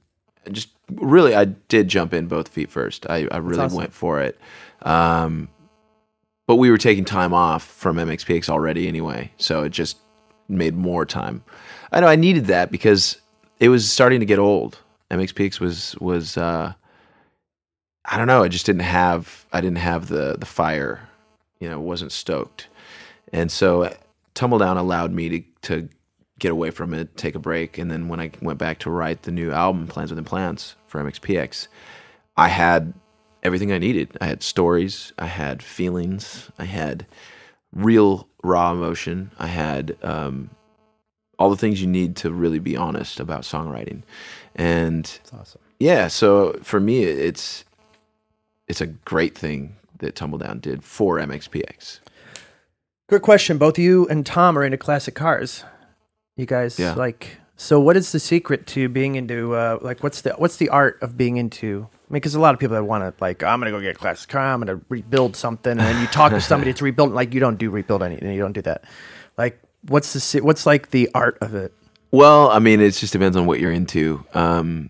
[0.52, 3.06] just really I did jump in both feet first.
[3.10, 3.78] I, I really awesome.
[3.78, 4.40] went for it.
[4.82, 5.50] Um,
[6.48, 9.98] but we were taking time off from MXPX already anyway, so it just
[10.50, 11.44] made more time.
[11.92, 13.22] I know I needed that because
[13.60, 14.80] it was starting to get old.
[15.10, 16.74] MXPX was was uh,
[18.06, 18.44] I don't know.
[18.44, 21.08] I just didn't have I didn't have the the fire.
[21.60, 22.68] You know, wasn't stoked,
[23.32, 23.96] and so
[24.34, 25.90] Tumbledown allowed me to to
[26.42, 29.22] get away from it, take a break, and then when I went back to write
[29.22, 31.68] the new album, Plans Within Plans for MXPX,
[32.36, 32.94] I had
[33.44, 34.18] everything I needed.
[34.20, 37.06] I had stories, I had feelings, I had
[37.72, 40.50] real raw emotion, I had um,
[41.38, 44.02] all the things you need to really be honest about songwriting,
[44.56, 45.62] and That's awesome.
[45.80, 47.64] yeah, so for me, it's
[48.68, 52.00] it's a great thing that Tumbledown did for MXPX.
[53.10, 53.60] Good question.
[53.60, 55.66] Both you and Tom are into classic cars.
[56.42, 56.96] You guys Yeah.
[56.96, 60.70] like So, what is the secret to being into uh, like what's the what's the
[60.70, 61.88] art of being into?
[62.10, 63.96] I mean, because a lot of people that want to like, I'm gonna go get
[63.96, 67.12] a classic car, I'm gonna rebuild something, and then you talk to somebody to rebuild.
[67.14, 68.84] Like, you don't do rebuild anything, you don't do that.
[69.38, 71.72] Like, what's the what's like the art of it?
[72.10, 74.26] Well, I mean, it just depends on what you're into.
[74.34, 74.90] Um,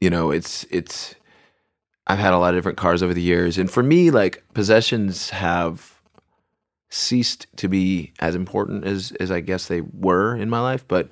[0.00, 1.14] you know, it's it's.
[2.06, 5.28] I've had a lot of different cars over the years, and for me, like possessions
[5.30, 5.99] have
[6.90, 10.86] ceased to be as important as as I guess they were in my life.
[10.86, 11.08] But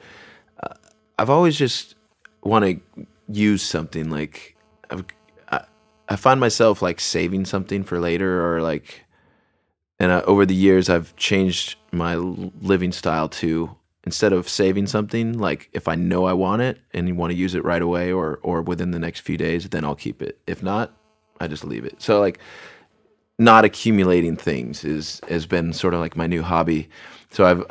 [0.63, 0.75] uh,
[1.19, 1.95] I've always just
[2.43, 4.57] want to use something like
[4.91, 5.05] I've,
[5.51, 5.65] I,
[6.09, 9.05] I find myself like saving something for later, or like,
[9.99, 15.37] and uh, over the years, I've changed my living style to instead of saving something
[15.39, 18.11] like if i know i want it and you want to use it right away
[18.11, 20.95] or or within the next few days then i'll keep it if not
[21.41, 22.39] i just leave it so like
[23.39, 26.89] not accumulating things is has been sort of like my new hobby
[27.31, 27.65] so i've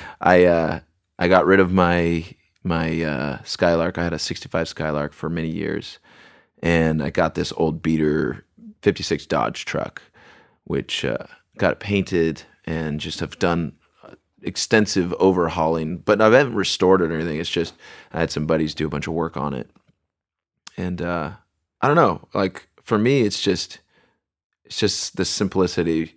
[0.20, 0.80] i uh
[1.18, 2.24] i got rid of my
[2.62, 5.98] my uh skylark i had a 65 skylark for many years
[6.62, 8.44] and i got this old beater
[8.82, 10.02] 56 dodge truck
[10.64, 11.26] which uh,
[11.58, 13.72] got painted and just have done
[14.42, 17.38] extensive overhauling, but I haven't restored it or anything.
[17.38, 17.74] It's just
[18.12, 19.70] I had some buddies do a bunch of work on it,
[20.76, 21.32] and uh,
[21.80, 22.28] I don't know.
[22.34, 23.80] Like for me, it's just
[24.64, 26.14] it's just the simplicity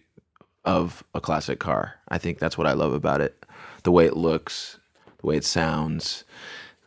[0.63, 1.95] of a classic car.
[2.09, 3.45] I think that's what I love about it.
[3.83, 4.79] The way it looks,
[5.19, 6.23] the way it sounds.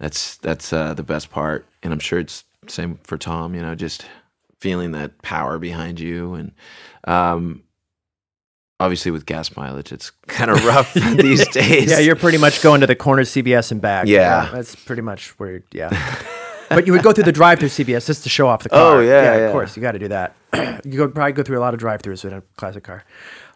[0.01, 3.55] That's that's uh, the best part, and I'm sure it's same for Tom.
[3.55, 4.07] You know, just
[4.59, 6.53] feeling that power behind you, and
[7.05, 7.63] um,
[8.81, 11.91] obviously with gas mileage, it's kind of rough these days.
[11.91, 14.07] Yeah, you're pretty much going to the corner CVS and back.
[14.07, 14.51] Yeah.
[14.53, 15.63] that's pretty much where.
[15.73, 15.91] Yeah,
[16.69, 18.97] but you would go through the drive-through CVS just to show off the car.
[18.97, 19.53] Oh, yeah, of yeah.
[19.53, 20.35] course you got to do that.
[20.85, 23.05] you go probably go through a lot of drive-throughs with a classic car.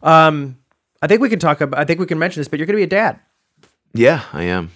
[0.03, 0.59] Um,
[1.01, 1.79] I think we can talk about.
[1.81, 3.21] I think we can mention this, but you're going to be a dad,
[3.95, 4.71] yeah, I am.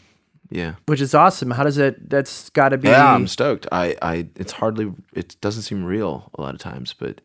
[0.48, 0.74] Yeah.
[0.86, 1.51] which is awesome.
[1.51, 2.09] How does it?
[2.09, 2.88] That's got to be.
[2.88, 3.66] Yeah, I'm stoked.
[3.72, 7.20] I, I, it's hardly, it doesn't seem real a lot of times, but,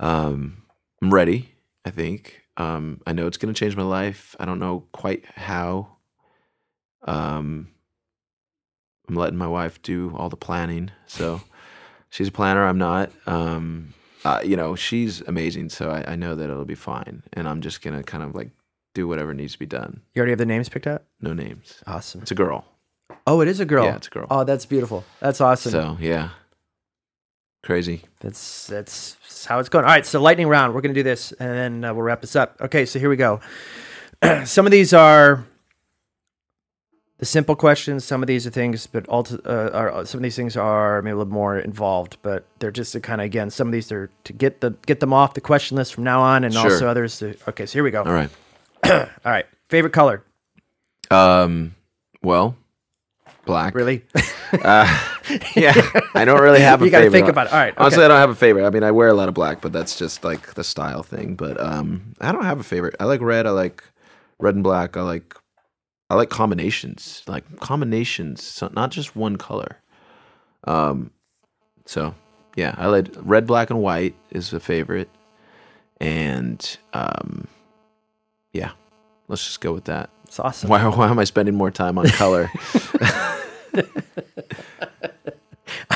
[0.00, 0.62] um,
[1.02, 1.50] I'm ready.
[1.84, 2.42] I think.
[2.56, 4.36] Um, I know it's going to change my life.
[4.38, 5.96] I don't know quite how.
[7.04, 7.68] Um,
[9.08, 10.90] I'm letting my wife do all the planning.
[11.06, 11.40] So
[12.12, 12.64] she's a planner.
[12.64, 13.10] I'm not.
[13.26, 13.94] Um,
[14.24, 15.70] uh, you know, she's amazing.
[15.70, 17.24] So I, I know that it'll be fine.
[17.32, 18.50] And I'm just going to kind of like
[18.94, 20.02] do whatever needs to be done.
[20.14, 21.02] you already have the names picked out.
[21.20, 21.82] No names.
[21.86, 22.22] Awesome.
[22.22, 22.64] It's a girl.
[23.26, 23.84] Oh, it is a girl.
[23.84, 24.26] Yeah, it's a girl.
[24.30, 25.04] Oh, that's beautiful.
[25.20, 25.72] That's awesome.
[25.72, 26.30] So yeah,
[27.62, 28.02] crazy.
[28.20, 29.84] That's that's how it's going.
[29.84, 30.74] All right, so lightning round.
[30.74, 32.56] We're gonna do this, and then uh, we'll wrap this up.
[32.60, 33.40] Okay, so here we go.
[34.44, 35.44] some of these are
[37.22, 38.04] the simple questions.
[38.04, 41.12] Some of these are things, but ulti- uh, are, some of these things are maybe
[41.12, 42.16] a little more involved.
[42.22, 44.98] But they're just to kind of again, some of these are to get the get
[44.98, 46.64] them off the question list from now on, and Sure.
[46.64, 47.20] also others.
[47.20, 48.02] To, okay, so here we go.
[48.02, 48.28] All right.
[48.90, 50.24] All right, favorite color?
[51.12, 51.76] Um.
[52.24, 52.56] Well,
[53.44, 53.74] black.
[53.76, 54.04] Really?
[55.56, 55.72] Yeah.
[56.14, 57.18] I don't really have a You gotta favorite.
[57.20, 57.52] think about it.
[57.52, 58.04] All right, Honestly.
[58.04, 58.66] I don't have a favorite.
[58.66, 61.36] I mean, I wear a lot of black, but that's just like the style thing.
[61.36, 62.96] But um, I don't have a favorite.
[63.00, 63.46] I like red.
[63.46, 63.84] I like
[64.40, 64.96] red and black.
[64.96, 65.34] I like.
[66.12, 67.22] I like combinations.
[67.26, 69.78] Like combinations, so not just one color.
[70.64, 71.10] Um.
[71.86, 72.14] So
[72.54, 75.08] yeah, I like red, black, and white is a favorite,
[76.02, 77.48] and um,
[78.52, 78.72] yeah,
[79.28, 80.10] let's just go with that.
[80.24, 80.68] It's awesome.
[80.68, 82.50] Why, why am I spending more time on color?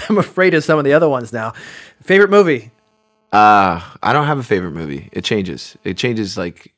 [0.08, 1.52] I'm afraid of some of the other ones now.
[2.02, 2.70] Favorite movie?
[3.36, 5.08] Uh, I don't have a favorite movie.
[5.12, 5.76] It changes.
[5.84, 6.36] It changes.
[6.38, 6.72] Like,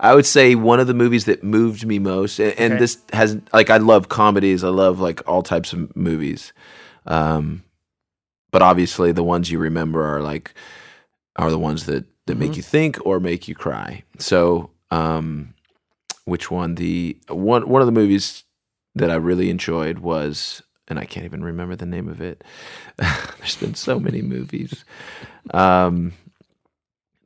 [0.00, 2.80] I would say one of the movies that moved me most, and, and Okay.
[2.80, 4.64] this has like I love comedies.
[4.64, 6.52] I love like all types of movies.
[7.06, 7.62] Um,
[8.50, 10.52] but obviously the ones you remember are like
[11.36, 14.02] are the ones that that make you think or make you cry.
[14.18, 15.54] So, um,
[16.24, 16.74] which one?
[16.74, 18.44] The one one of the movies
[18.96, 22.42] that I really enjoyed was, and I can't even remember the name of it.
[22.96, 24.84] There's been so many movies.
[25.52, 26.12] Um,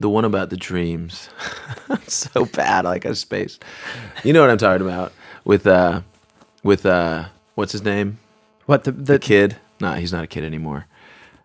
[0.01, 1.31] the one about the dreams,
[2.07, 3.59] so bad, like a space.
[4.23, 5.13] You know what I'm talking about?
[5.45, 6.03] With uh,
[6.63, 8.19] with uh, what's his name?
[8.67, 9.57] What the the, The kid?
[9.81, 10.87] Nah, he's not a kid anymore.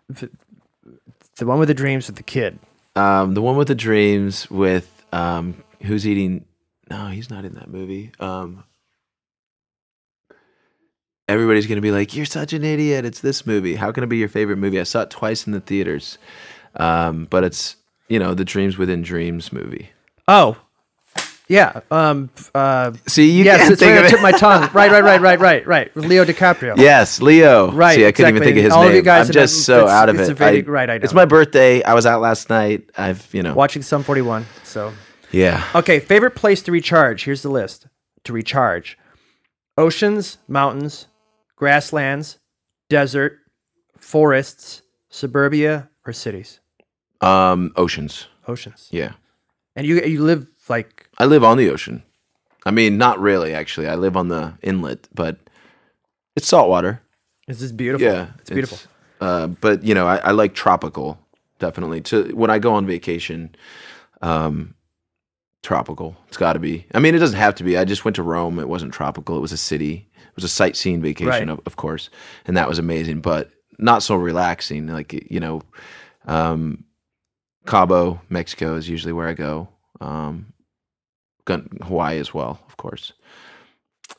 [0.08, 2.58] the one with the dreams with the kid?
[2.96, 6.44] Um, the one with the dreams with um, who's eating?
[6.90, 8.12] No, he's not in that movie.
[8.20, 8.64] Um,
[11.30, 13.76] everybody's gonna be like, "You're such an idiot." It's this movie.
[13.76, 14.78] How can it be your favorite movie?
[14.80, 16.18] I saw it twice in the theaters,
[16.76, 17.76] um, but it's
[18.08, 19.90] you know the Dreams Within Dreams movie.
[20.28, 20.56] Oh,
[21.48, 21.80] yeah.
[21.90, 22.30] Um.
[22.54, 22.92] Uh.
[23.06, 24.10] See, you yes, can't it's think right of it.
[24.10, 24.68] tip my tongue.
[24.74, 25.96] Right, right, right, right, right, right.
[25.96, 26.76] Leo DiCaprio.
[26.76, 27.70] Yes, Leo.
[27.72, 28.96] Right, See, I couldn't even think of his All of name.
[28.96, 30.32] you guys I'm just so out of it's it.
[30.32, 31.82] a very- I- right, I It's my birthday.
[31.82, 32.88] I was out last night.
[32.96, 33.54] I've you know.
[33.54, 34.46] Watching Sum 41.
[34.62, 34.92] So,
[35.32, 35.64] Yeah.
[35.74, 35.98] okay.
[35.98, 37.24] Favorite place to recharge?
[37.24, 37.86] Here's the list.
[38.24, 38.96] To recharge:
[39.78, 41.06] oceans, mountains,
[41.60, 42.38] grasslands,
[42.88, 43.38] desert,
[43.98, 44.80] forests,
[45.10, 46.58] suburbia, or cities?
[47.20, 48.26] Um, oceans.
[48.48, 48.88] Oceans.
[48.90, 49.12] Yeah.
[49.76, 52.02] And you you live like I live on the ocean.
[52.64, 53.88] I mean, not really, actually.
[53.88, 55.36] I live on the inlet, but
[56.34, 57.02] it's saltwater.
[57.46, 58.06] It's just beautiful.
[58.06, 58.78] Yeah, It's beautiful.
[59.20, 61.18] uh, but you know, I, I like tropical
[61.58, 62.00] definitely.
[62.00, 63.54] To when I go on vacation,
[64.22, 64.74] um,
[65.62, 66.16] tropical.
[66.28, 66.86] It's got to be.
[66.94, 67.76] I mean, it doesn't have to be.
[67.76, 68.58] I just went to Rome.
[68.58, 69.36] It wasn't tropical.
[69.36, 70.08] It was a city.
[70.40, 71.48] Was a sightseeing vacation, Right.
[71.48, 72.08] of, of course,
[72.46, 73.20] and that was amazing.
[73.20, 74.86] But not so relaxing.
[74.86, 75.60] Like you know,
[76.26, 76.84] um,
[77.66, 79.68] Cabo, Mexico is usually where I go.
[80.00, 80.52] Um,
[81.44, 83.12] gun- Hawaii as well, of course.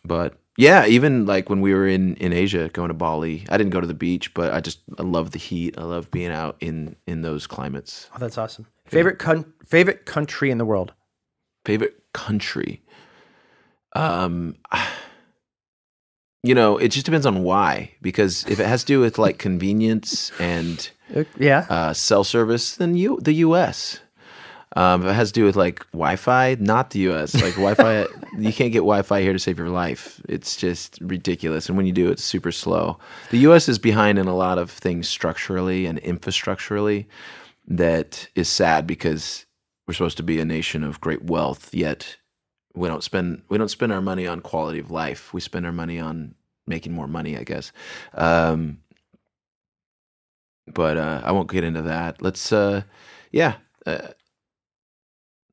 [0.06, 3.72] But yeah, even like when we were in in Asia, going to Bali, I didn't
[3.74, 5.76] go to the beach, but I just I love the heat.
[5.78, 8.10] I love being out in in those climates.
[8.16, 8.68] Oh, that's awesome.
[8.86, 10.94] Favorite con- favorite country in the world?
[11.66, 12.82] Favorite country,
[13.96, 14.56] um,
[16.44, 17.92] you know, it just depends on why.
[18.02, 21.66] Because if it has to do with like convenience and Uh, yeah.
[21.70, 24.00] uh, cell service, then you the U.S.
[24.76, 27.34] Um, if it has to do with like Wi-Fi, not the U.S.
[27.36, 28.06] Like Wi-Fi,
[28.40, 30.22] you can't get Wi-Fi here to save your life.
[30.30, 32.98] It's just ridiculous, and when you do, it's super slow.
[33.32, 33.68] The U.S.
[33.68, 37.06] is behind in a lot of things structurally and infrastructurally.
[37.68, 39.46] That is sad because
[39.88, 42.16] we're supposed to be a nation of great wealth, yet
[42.76, 45.34] we don't spend we don't spend our money on quality of life.
[45.34, 46.36] We spend our money on
[46.68, 47.72] making more money, I guess.
[48.14, 48.80] Um,
[50.68, 52.22] but uh, I won't get into that.
[52.22, 52.84] Let's, uh,
[53.32, 54.10] yeah, uh,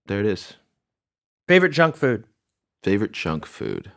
[0.07, 0.55] there it is.
[1.49, 2.25] favorite junk food?
[2.85, 3.91] Favorite junk food.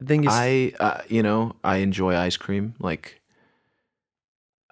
[0.00, 2.74] The thing is, I, uh, you know, I enjoy ice cream.
[2.78, 3.20] Like,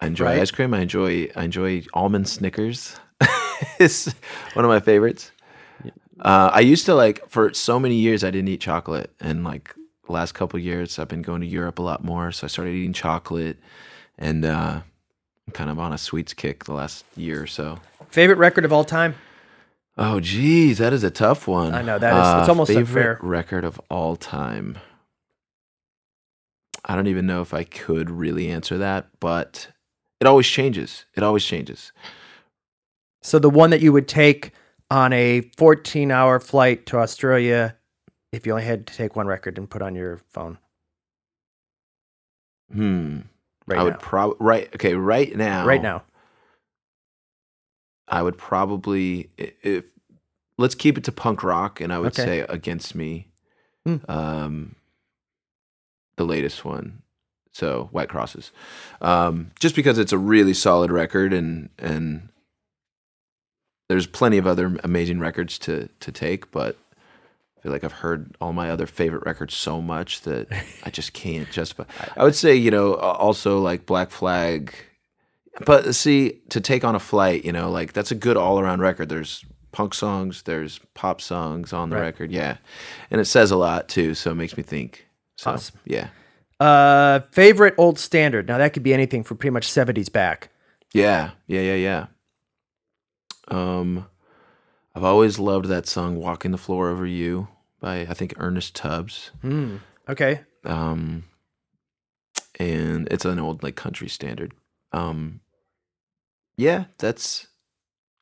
[0.01, 0.41] I enjoy Right.
[0.41, 0.75] ice cream.
[0.75, 2.97] I enjoy, I enjoy almond Snickers.
[3.79, 4.13] it's
[4.55, 5.33] one of my favorites.
[6.21, 9.75] Uh, I used to like for so many years I didn't eat chocolate, and like
[10.09, 12.93] last couple years I've been going to Europe a lot more, so I started eating
[12.93, 13.59] chocolate,
[14.19, 14.81] and uh,
[15.47, 17.79] I'm kind of on a sweets kick the last year or so.
[18.09, 19.15] favorite record of all time?
[19.99, 21.75] Oh, geez, that is a tough one.
[21.75, 23.19] I know, that is- it's almost favorite unfair.
[23.23, 24.79] record of all time.
[26.85, 29.69] I don't even know if I could really answer that, but
[30.21, 31.05] it always changes.
[31.15, 31.93] It always changes.
[33.23, 34.53] So the one that you would take
[34.91, 37.77] on a 14 hour flight to Australia
[38.33, 40.59] if you only had to take one record and put on your phone
[42.73, 43.21] Hmm.
[43.67, 43.85] right I now.
[43.85, 44.69] would probably right.
[44.75, 45.65] Okay, right now.
[45.65, 46.03] right now.
[48.09, 49.85] I would probably if
[50.59, 52.25] let's keep it to punk rock, and I would Okay.
[52.25, 53.29] say "Against Me,"
[53.85, 53.97] Hmm.
[54.09, 54.75] um,
[56.17, 57.03] the latest one.
[57.53, 58.51] So White Crosses,
[59.01, 62.29] um, just because it's a really solid record, and and
[63.89, 66.77] there's plenty of other amazing records to to take, but
[67.59, 70.49] I feel like I've heard all my other favorite records so much that
[70.85, 71.85] I just can't justify.
[72.17, 74.75] I would say you know also like Black Flag.
[75.65, 78.81] But see, to take on a flight, you know, like that's a good all around
[78.83, 79.09] record.
[79.09, 79.43] There's
[79.73, 82.03] punk songs, there's pop songs on the Right.
[82.03, 82.59] record, yeah,
[83.11, 85.07] and it says a lot too, so it makes me think.
[85.37, 85.79] So Awesome.
[85.87, 86.09] yeah,
[86.61, 88.49] Uh, favorite old standard.
[88.49, 90.51] Now that could be anything from pretty much 70s back.
[90.93, 92.07] yeah, yeah, yeah, yeah.
[93.49, 94.07] Um,
[94.95, 97.49] I've always loved that song "Walking the Floor Over You"
[97.81, 99.31] by I think Ernest Tubbs.
[99.43, 99.77] Hmm.
[100.09, 100.41] Okay.
[100.65, 101.25] um
[102.59, 104.53] and it's an old like country standard
[104.93, 105.41] um
[106.57, 107.49] yeah that's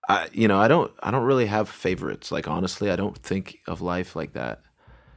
[0.08, 3.58] i you know i don't i don't really have favorites like honestly i don't think
[3.68, 4.60] of life like that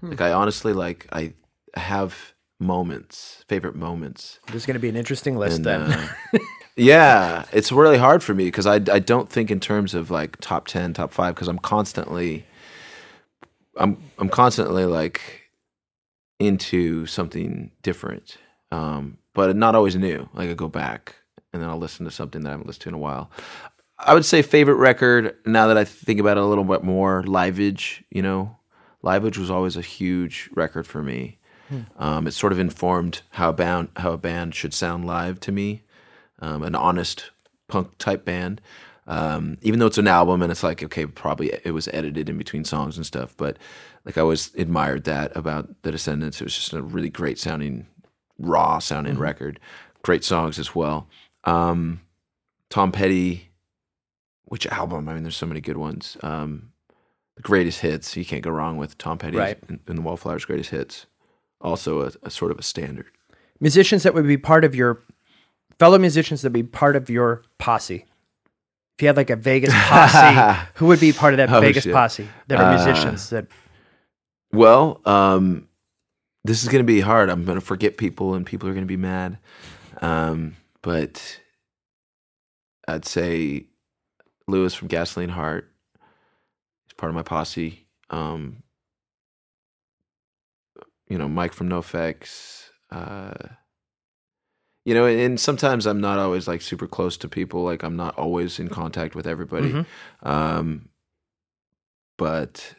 [0.01, 0.09] Hmm.
[0.11, 1.33] like i honestly like i
[1.75, 5.81] have moments favorite moments This is going to be an interesting list and, then.
[5.81, 6.07] uh,
[6.77, 10.37] yeah it's really hard for me because I, I don't think in terms of like
[10.39, 12.45] top 10 top 5 because i'm constantly
[13.75, 15.49] i'm i'm constantly like
[16.39, 18.37] into something different
[18.71, 20.27] um but not always new.
[20.33, 21.15] Like i go back
[21.51, 23.31] and then i'll listen to something that i haven't listened to in a while.
[23.99, 27.23] I would say favorite record now that i think about it a little bit more
[27.23, 28.55] liveage you know?
[29.01, 31.37] Liveage was always a huge record for me.
[31.97, 35.51] Um, it sort of informed how a band how a band should sound live to
[35.51, 35.83] me
[36.39, 37.31] um, an honest
[37.67, 38.61] punk type band.
[39.07, 42.37] Um, even though it's an album and it's like okay, probably it was edited in
[42.37, 43.57] between songs and stuff, but
[44.05, 46.41] like I always admired that about the Descendents.
[46.41, 47.87] It was just a really great sounding,
[48.37, 49.59] raw sounding record.
[50.03, 51.07] Great songs as well.
[51.45, 52.01] Um,
[52.69, 53.49] Tom Petty,
[54.45, 55.07] which album?
[55.07, 56.17] I mean, there's so many good ones.
[56.21, 56.71] Um,
[57.35, 58.15] the greatest hits.
[58.17, 59.57] You can't go wrong with Tom Petty Right.
[59.69, 61.05] and, and the Wallflowers' greatest hits.
[61.61, 63.07] Also a, a sort of a standard.
[63.59, 65.01] musicians that would be part of your
[65.79, 68.05] fellow musicians that would be part of your posse.
[68.97, 71.83] If you had like a Vegas posse, who would be part of that Oh, Vegas
[71.83, 71.93] shit.
[71.93, 73.45] posse that are Uh, musicians that
[74.51, 75.67] Well, um,
[76.43, 77.29] this is going to be hard.
[77.29, 79.37] I'm going to forget people, and people are going to be mad.
[80.01, 81.39] Um, but
[82.87, 83.65] I'd say
[84.47, 85.69] Lewis from Gasoline Heart
[86.87, 87.85] is part of my posse.
[88.09, 88.63] Um,
[91.09, 92.69] you know, Mike from NoFX.
[92.91, 93.33] Uh,
[94.87, 97.61] you know, and sometimes I'm not always like super close to people.
[97.61, 99.73] Like I'm not always in contact with everybody.
[99.73, 99.85] Mhm.
[100.23, 100.87] Um,
[102.17, 102.73] but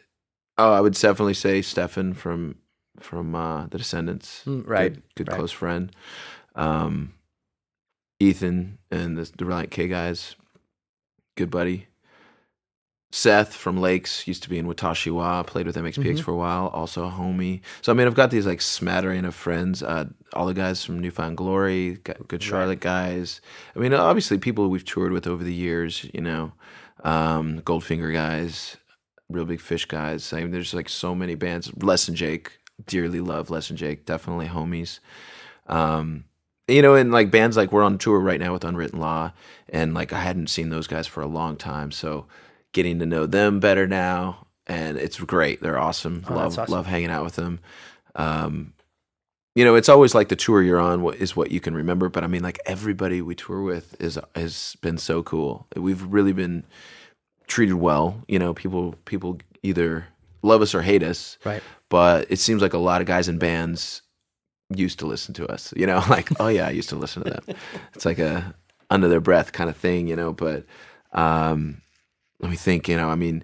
[0.57, 2.55] oh, I would definitely say Stefan from
[2.99, 4.41] from uh, the Descendents.
[4.47, 5.37] Mm, right, good, good right.
[5.37, 5.91] close friend.
[6.55, 7.13] Um,
[8.19, 10.35] Ethan and the, the Relient K guys,
[11.37, 11.88] good buddy.
[13.11, 16.23] Seth from Lakes used to be in Watashi Wa, played with MXPX Mhm.
[16.23, 17.61] for a while, also a homie.
[17.81, 19.81] So I mean, I've got these like smattering of friends.
[19.81, 23.41] Uh, all the guys from New Found Glory, good Charlotte guys.
[23.75, 26.05] I mean, obviously people we've toured with over the years.
[26.13, 26.51] You know,
[27.03, 28.77] um, Goldfinger guys,
[29.27, 30.31] Reel Big Fish guys.
[30.31, 31.71] I mean, there's like so many bands.
[31.81, 34.99] Less Than Jake, dearly love Less Than Jake, definitely homies.
[35.65, 36.25] Um,
[36.67, 39.31] you know, and like bands like we're on tour right now with Unwritten Law,
[39.69, 42.27] and like I hadn't seen those guys for a long time, so
[42.73, 45.61] getting to know them better now, and it's great.
[45.61, 46.25] They're awesome.
[46.29, 46.71] Oh, love awesome.
[46.73, 47.59] love hanging out with them.
[48.15, 48.73] Um,
[49.55, 52.23] you know, it's always like the tour you're on is what you can remember, but
[52.23, 55.67] I mean, like everybody we tour with is has been so cool.
[55.75, 56.63] We've really been
[57.47, 58.21] treated well.
[58.27, 60.05] You know, people people either
[60.41, 61.61] love us or hate us Right.
[61.89, 64.01] but it seems like a lot of guys in bands
[64.73, 67.29] used to listen to us you know like oh yeah i used to listen to
[67.31, 67.57] them
[67.93, 68.55] it's like a
[68.89, 70.63] under their breath kind of thing you know but
[71.11, 71.81] um
[72.39, 73.43] let me think you know i mean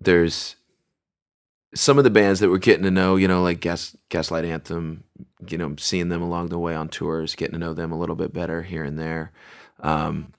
[0.00, 0.56] there's
[1.74, 5.04] some of the bands that we're getting to know you know like gas gaslight anthem
[5.48, 8.16] you know seeing them along the way on tours getting to know them a little
[8.16, 9.30] bit better here and there
[9.80, 10.32] um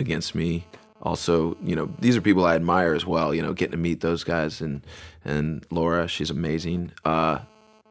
[0.00, 0.66] against me.
[1.02, 4.00] Also you know these are people i admire as well you know getting to meet
[4.00, 4.86] those guys and
[5.24, 6.92] and laura she's amazing.
[7.04, 7.40] Uh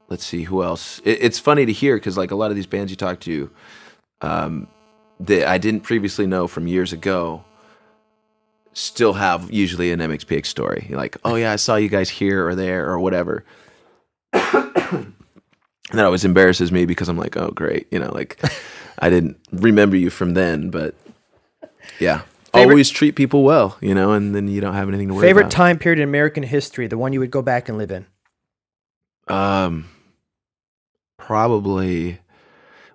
[0.09, 0.99] let's see who else?
[1.05, 3.51] It, it's funny to hear because like a lot of these bands you talk to
[4.21, 4.67] um
[5.19, 7.43] that i didn't previously know from years ago
[8.73, 12.47] still have usually an mxpx story You're like oh yeah i saw you guys here
[12.47, 13.45] or there or whatever
[14.33, 15.13] and
[15.91, 18.41] that always embarrasses me because i'm like oh great you know like
[18.99, 20.95] i didn't remember you from then but
[21.99, 22.21] yeah
[22.53, 25.21] Favorite- always treat people well you know and then you don't have anything to worry
[25.21, 27.77] Favorite about Favorite time period in American history, the one you would go back and
[27.79, 28.05] live in.
[29.27, 29.89] Um,
[31.17, 32.19] probably.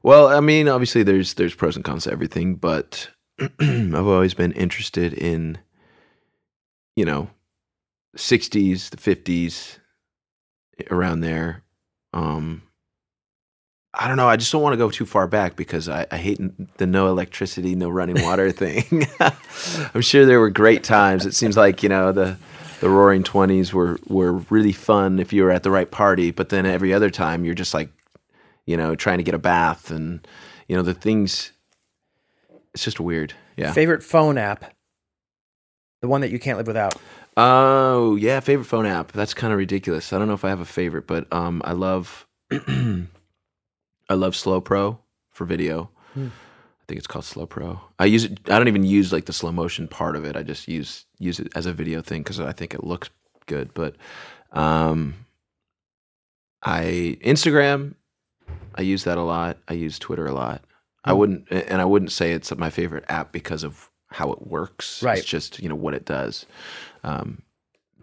[0.03, 3.11] Well, I mean, obviously, there's there's pros and cons to everything, but
[3.61, 5.59] I've always been interested in,
[6.99, 7.31] you know,
[8.17, 9.78] '60s, the '50s,
[10.91, 11.62] around there.
[12.12, 12.62] Um,
[13.94, 14.28] I don't know.
[14.28, 16.41] I just don't want to go too far back because I, I hate
[16.78, 19.07] the no electricity, no running water thing.
[19.94, 21.25] I'm sure there were great times.
[21.25, 22.36] It seems like you know the
[22.81, 26.49] the Roaring Twenties were were really fun if you were at the right party, but
[26.49, 27.91] then every other time you're just like,
[28.67, 30.27] you know, trying to get a bath and
[30.67, 31.52] you know the things.
[32.75, 33.35] It's just weird.
[33.57, 33.73] Yeah.
[33.73, 34.73] Favorite phone app,
[36.01, 36.94] the one that you can't live without.
[37.36, 39.12] Oh yeah, favorite phone app.
[39.12, 40.12] That's kind of ridiculous.
[40.12, 44.99] I don't know if I have a favorite, but um, I love I love SloPro
[45.31, 45.91] for video.
[46.15, 46.28] Hmm.
[46.28, 47.81] I think it's called SloPro.
[47.99, 48.41] I use it.
[48.47, 50.36] I don't even use like the slow motion part of it.
[50.36, 53.10] I just use use it as a video thing because I think it looks
[53.47, 53.75] good.
[53.75, 53.97] But
[54.52, 55.15] um,
[56.62, 57.94] I Instagram.
[58.75, 59.59] I use that a lot.
[59.68, 60.65] I use Twitter a lot.
[61.05, 61.18] I Hmm.
[61.18, 65.03] wouldn't, and I wouldn't say it's my favorite app because of how it works.
[65.03, 65.19] Right.
[65.19, 66.47] It's just you know what it does,
[67.05, 67.43] um,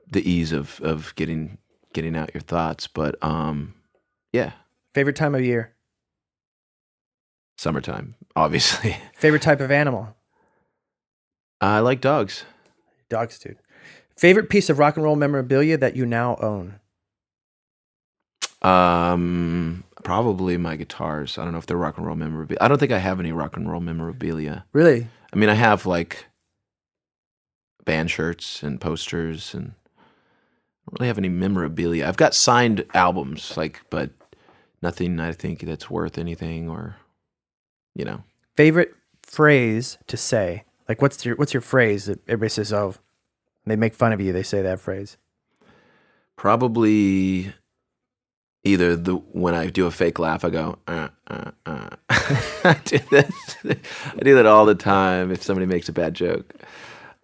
[0.10, 1.58] the ease of of getting
[1.94, 2.88] getting out your thoughts.
[2.88, 3.74] But um,
[4.34, 4.52] yeah,
[4.94, 5.74] Favorite time of year.
[7.58, 8.98] summertime, obviously.
[9.16, 10.16] Favorite type of animal.
[11.62, 12.44] I like dogs.
[13.10, 13.58] Dogs, dude.
[14.18, 16.80] Favorite piece of rock and roll memorabilia that you now own.
[18.62, 21.38] Um, probably my guitars.
[21.38, 22.58] I don't know if they're rock and roll memorabilia.
[22.62, 24.66] I don't think I have any rock and roll memorabilia.
[24.74, 25.08] Really?
[25.34, 26.26] I mean, I have like
[27.86, 32.08] band shirts and posters, and I don't really have any memorabilia.
[32.08, 34.12] I've got signed albums, like, but
[34.82, 36.98] nothing I think that's worth anything, or
[37.94, 38.24] you know.
[38.56, 40.64] Favorite phrase to say.
[40.88, 42.96] Like what's your what's your phrase that everybody says, oh,
[43.66, 45.18] they make fun of you, they say that phrase.
[46.36, 47.54] Probably
[48.66, 51.90] either the when I do a fake laugh, I go, uh, uh, uh.
[52.10, 53.58] I do this.
[53.64, 56.54] I do that all the time if somebody makes a bad joke.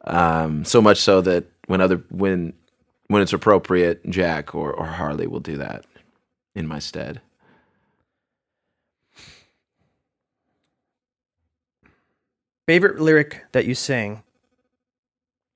[0.06, 2.53] Um, so much so that when other when
[3.08, 5.86] when it's appropriate, Jack or, or Harley will do that
[6.56, 7.20] in my stead.
[12.68, 14.24] Favorite lyric that you sing.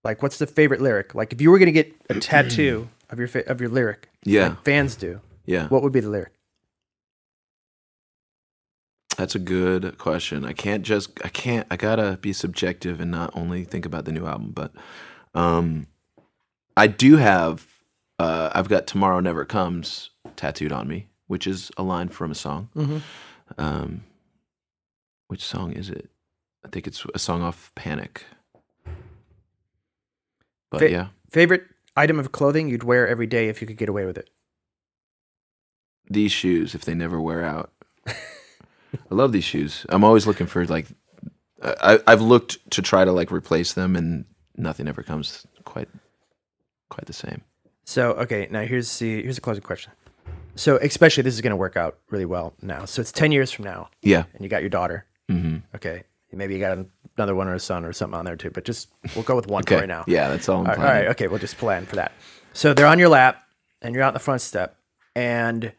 [0.04, 1.16] Like what's the favorite lyric?
[1.16, 4.10] Like if you were going to get a tattoo of your fa- of your lyric,
[4.24, 4.50] Yeah.
[4.50, 5.22] like fans do.
[5.46, 5.68] Yeah.
[5.68, 6.34] what would be the lyric?
[9.18, 10.44] That's a good question.
[10.44, 14.12] I can't just I can't I gotta be subjective and not only think about the
[14.12, 14.74] new album, but
[15.34, 15.88] um
[16.76, 17.66] I do have
[18.20, 22.36] uh I've got Tomorrow Never Comes tattooed on me, which is a line from a
[22.36, 22.70] song.
[22.76, 23.02] Mhm.
[23.58, 24.04] Um
[25.28, 26.10] which song is it?
[26.66, 28.26] I think it's a song off Panic.
[30.72, 31.08] But Fa- yeah.
[31.30, 31.64] Favorite
[31.96, 34.30] item of clothing you'd wear every day if you could get away with it?
[36.10, 37.72] These shoes, if they never wear out.
[38.08, 38.14] I
[39.14, 39.86] love these shoes.
[39.90, 40.88] I'm always looking for like
[41.64, 44.26] I, I've looked to try to like replace them, and
[44.56, 45.90] nothing ever comes quite
[46.90, 47.42] quite the same.
[47.84, 49.92] So okay, now here's the here's a closing question.
[50.56, 52.86] So especially this is going to work out really well now.
[52.86, 54.24] So it's ten years from now, Yeah.
[54.34, 55.06] and you got your daughter.
[55.28, 56.78] hmm Okay, maybe you got
[57.18, 58.52] another one or a son or something on there too.
[58.52, 59.76] But just we'll go with one Okay.
[59.76, 60.06] for right now.
[60.08, 62.14] Yeah, that's all I'm All all right, okay, we'll just plan for that.
[62.54, 63.44] So they're on your lap,
[63.82, 64.78] and you're out in the front step,
[65.16, 65.74] and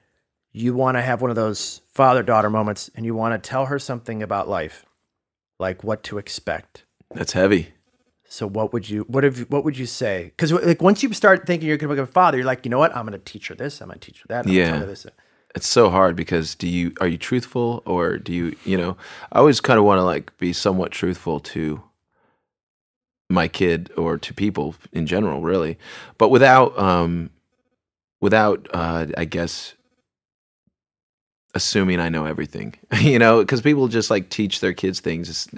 [0.56, 3.66] you want to have one of those father daughter moments, and you want to tell
[3.66, 4.86] her something about life,
[5.58, 6.84] like what to expect.
[7.14, 7.74] That's heavy.
[8.28, 10.32] So what would you what have what would you say?
[10.36, 12.78] Because like once you start thinking you're gonna become a father, you're like, you know
[12.78, 12.96] what?
[12.96, 13.80] I'm gonna teach her this.
[13.80, 14.46] I'm gonna teach her that.
[14.46, 14.70] I'm Yeah.
[14.70, 15.06] tell her this.
[15.54, 18.96] It's so hard because do you are you truthful or do you you know
[19.32, 21.82] I always kind of want to like be somewhat truthful to
[23.30, 25.78] my kid or to people in general really
[26.18, 27.30] but without um
[28.20, 29.75] without uh I guess
[31.56, 35.48] assuming I know everything you know because people just like teach their kids things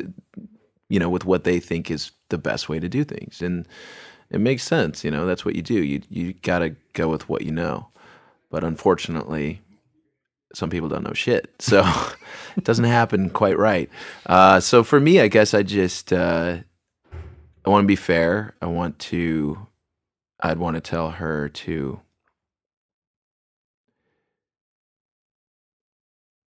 [0.89, 3.43] you know with what they think is the best way to do things.
[3.43, 3.67] And
[4.31, 5.83] it makes sense you know that's what you do.
[5.83, 7.89] You you got to go with what you know.
[8.51, 9.61] But unfortunately
[10.55, 11.55] some people don't know shit.
[11.61, 11.85] So
[12.57, 13.91] it doesn't happen quite right.
[14.25, 16.59] Uh, so for me i guess i just uh,
[17.65, 18.55] i want to be fair.
[18.63, 19.67] I want to
[20.41, 22.01] i'd want to tell her to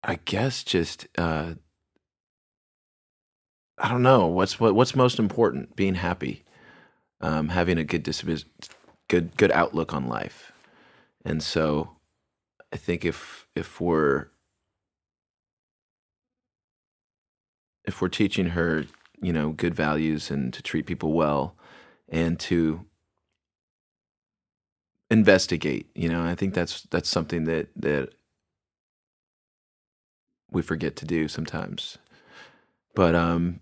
[0.05, 1.55] i guess just uh,
[3.79, 6.45] i don't know what's what, what's most important being happy
[7.20, 8.47] um, having a good disability
[9.11, 10.53] good good outlook on life.
[11.25, 11.97] And so
[12.73, 14.29] I think if if we're
[17.85, 18.87] if we're teaching her,
[19.20, 21.57] you know, good values and to treat people well
[22.09, 22.87] and to
[25.11, 28.11] investigate, you know, I think that's that's something that that
[30.51, 31.99] we forget to do sometimes.
[32.95, 33.61] But um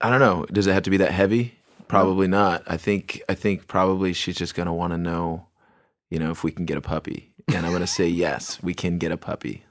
[0.00, 1.58] I don't know, does it have to be that heavy?
[1.88, 2.62] Probably not.
[2.66, 5.46] I think I think probably she's just going to want to know
[6.10, 7.32] you know, if we can get a puppy.
[7.48, 9.64] And I'm to say, yes, we can get a puppy.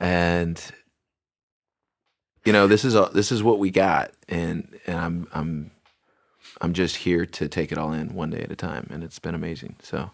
[0.00, 0.60] And,
[2.44, 4.12] you know, this is, all, this is what we got.
[4.28, 5.70] And, and I'm, I'm,
[6.60, 8.88] I'm just here to take it all in one day at a time.
[8.90, 9.76] And it's been amazing.
[9.82, 10.10] So,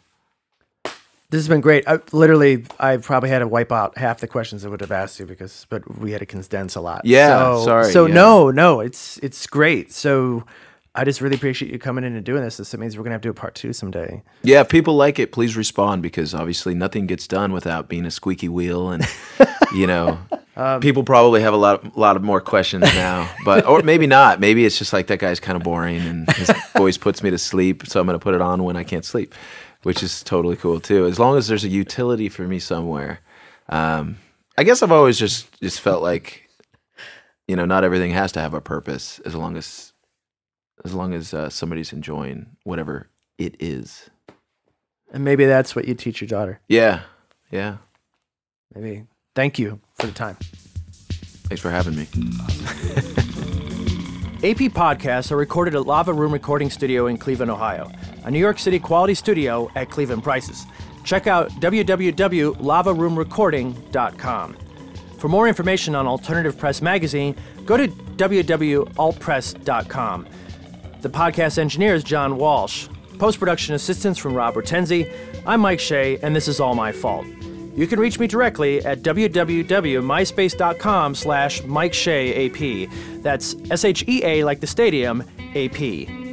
[1.31, 1.87] This has been great.
[1.87, 5.21] I, literally, I probably had to wipe out half the questions I would have asked
[5.21, 7.03] you because, but we had to condense a lot.
[7.05, 8.15] Yeah, So, sorry, So yeah.
[8.15, 9.93] no, no, it's it's great.
[9.93, 10.45] So
[10.93, 12.57] I just really appreciate you coming in and doing this.
[12.57, 14.23] This means we're gonna have to do a part two someday.
[14.43, 18.11] yeah, if people like it, please respond because obviously nothing gets done without being a
[18.11, 18.91] squeaky wheel.
[18.91, 19.07] And,
[19.73, 20.19] you know,
[20.57, 24.09] um, people probably have a lot, of, lot of more questions now, but, or maybe
[24.09, 24.41] not.
[24.41, 27.39] Maybe it's just like that guy's kind of boring and his voice puts me to
[27.39, 27.87] sleep.
[27.87, 29.33] So I'm going to put it on when I can't sleep,
[29.83, 31.07] which is totally cool too.
[31.07, 33.21] As long as there's a utility for me somewhere.
[33.69, 34.19] Um,
[34.59, 36.49] I guess I've always just, just felt like,
[37.47, 39.93] you know, not everything has to have a purpose as long as,
[40.85, 44.11] as long as uh, somebody's enjoying whatever it is.
[45.13, 46.61] And maybe that's what you teach your daughter.
[46.69, 47.03] Yeah.
[47.51, 47.79] Yeah.
[48.75, 49.07] Maybe.
[49.35, 50.37] Thank you for the time.
[51.49, 52.07] Thanks for having me.
[54.43, 57.93] AP podcasts are recorded at Lava Room Recording Studio in Cleveland, Ohio,
[58.25, 60.65] a New York City quality studio at Cleveland prices.
[61.05, 64.57] Check out www.lavaroomrecording.com.
[65.19, 67.37] For more information on Alternative Press Magazine,
[67.67, 70.27] go to www.altpress.com.
[71.03, 72.89] The podcast engineer is John Walsh.
[73.19, 75.15] Post production assistance from Rob Hortensi.
[75.45, 77.27] I'm Mike Shea, and this is all my fault.
[77.77, 82.89] You can reach me directly at www.myspace.com slash Mike Shea AP.
[83.23, 85.23] That's S H E A like the stadium,
[85.55, 86.30] AP.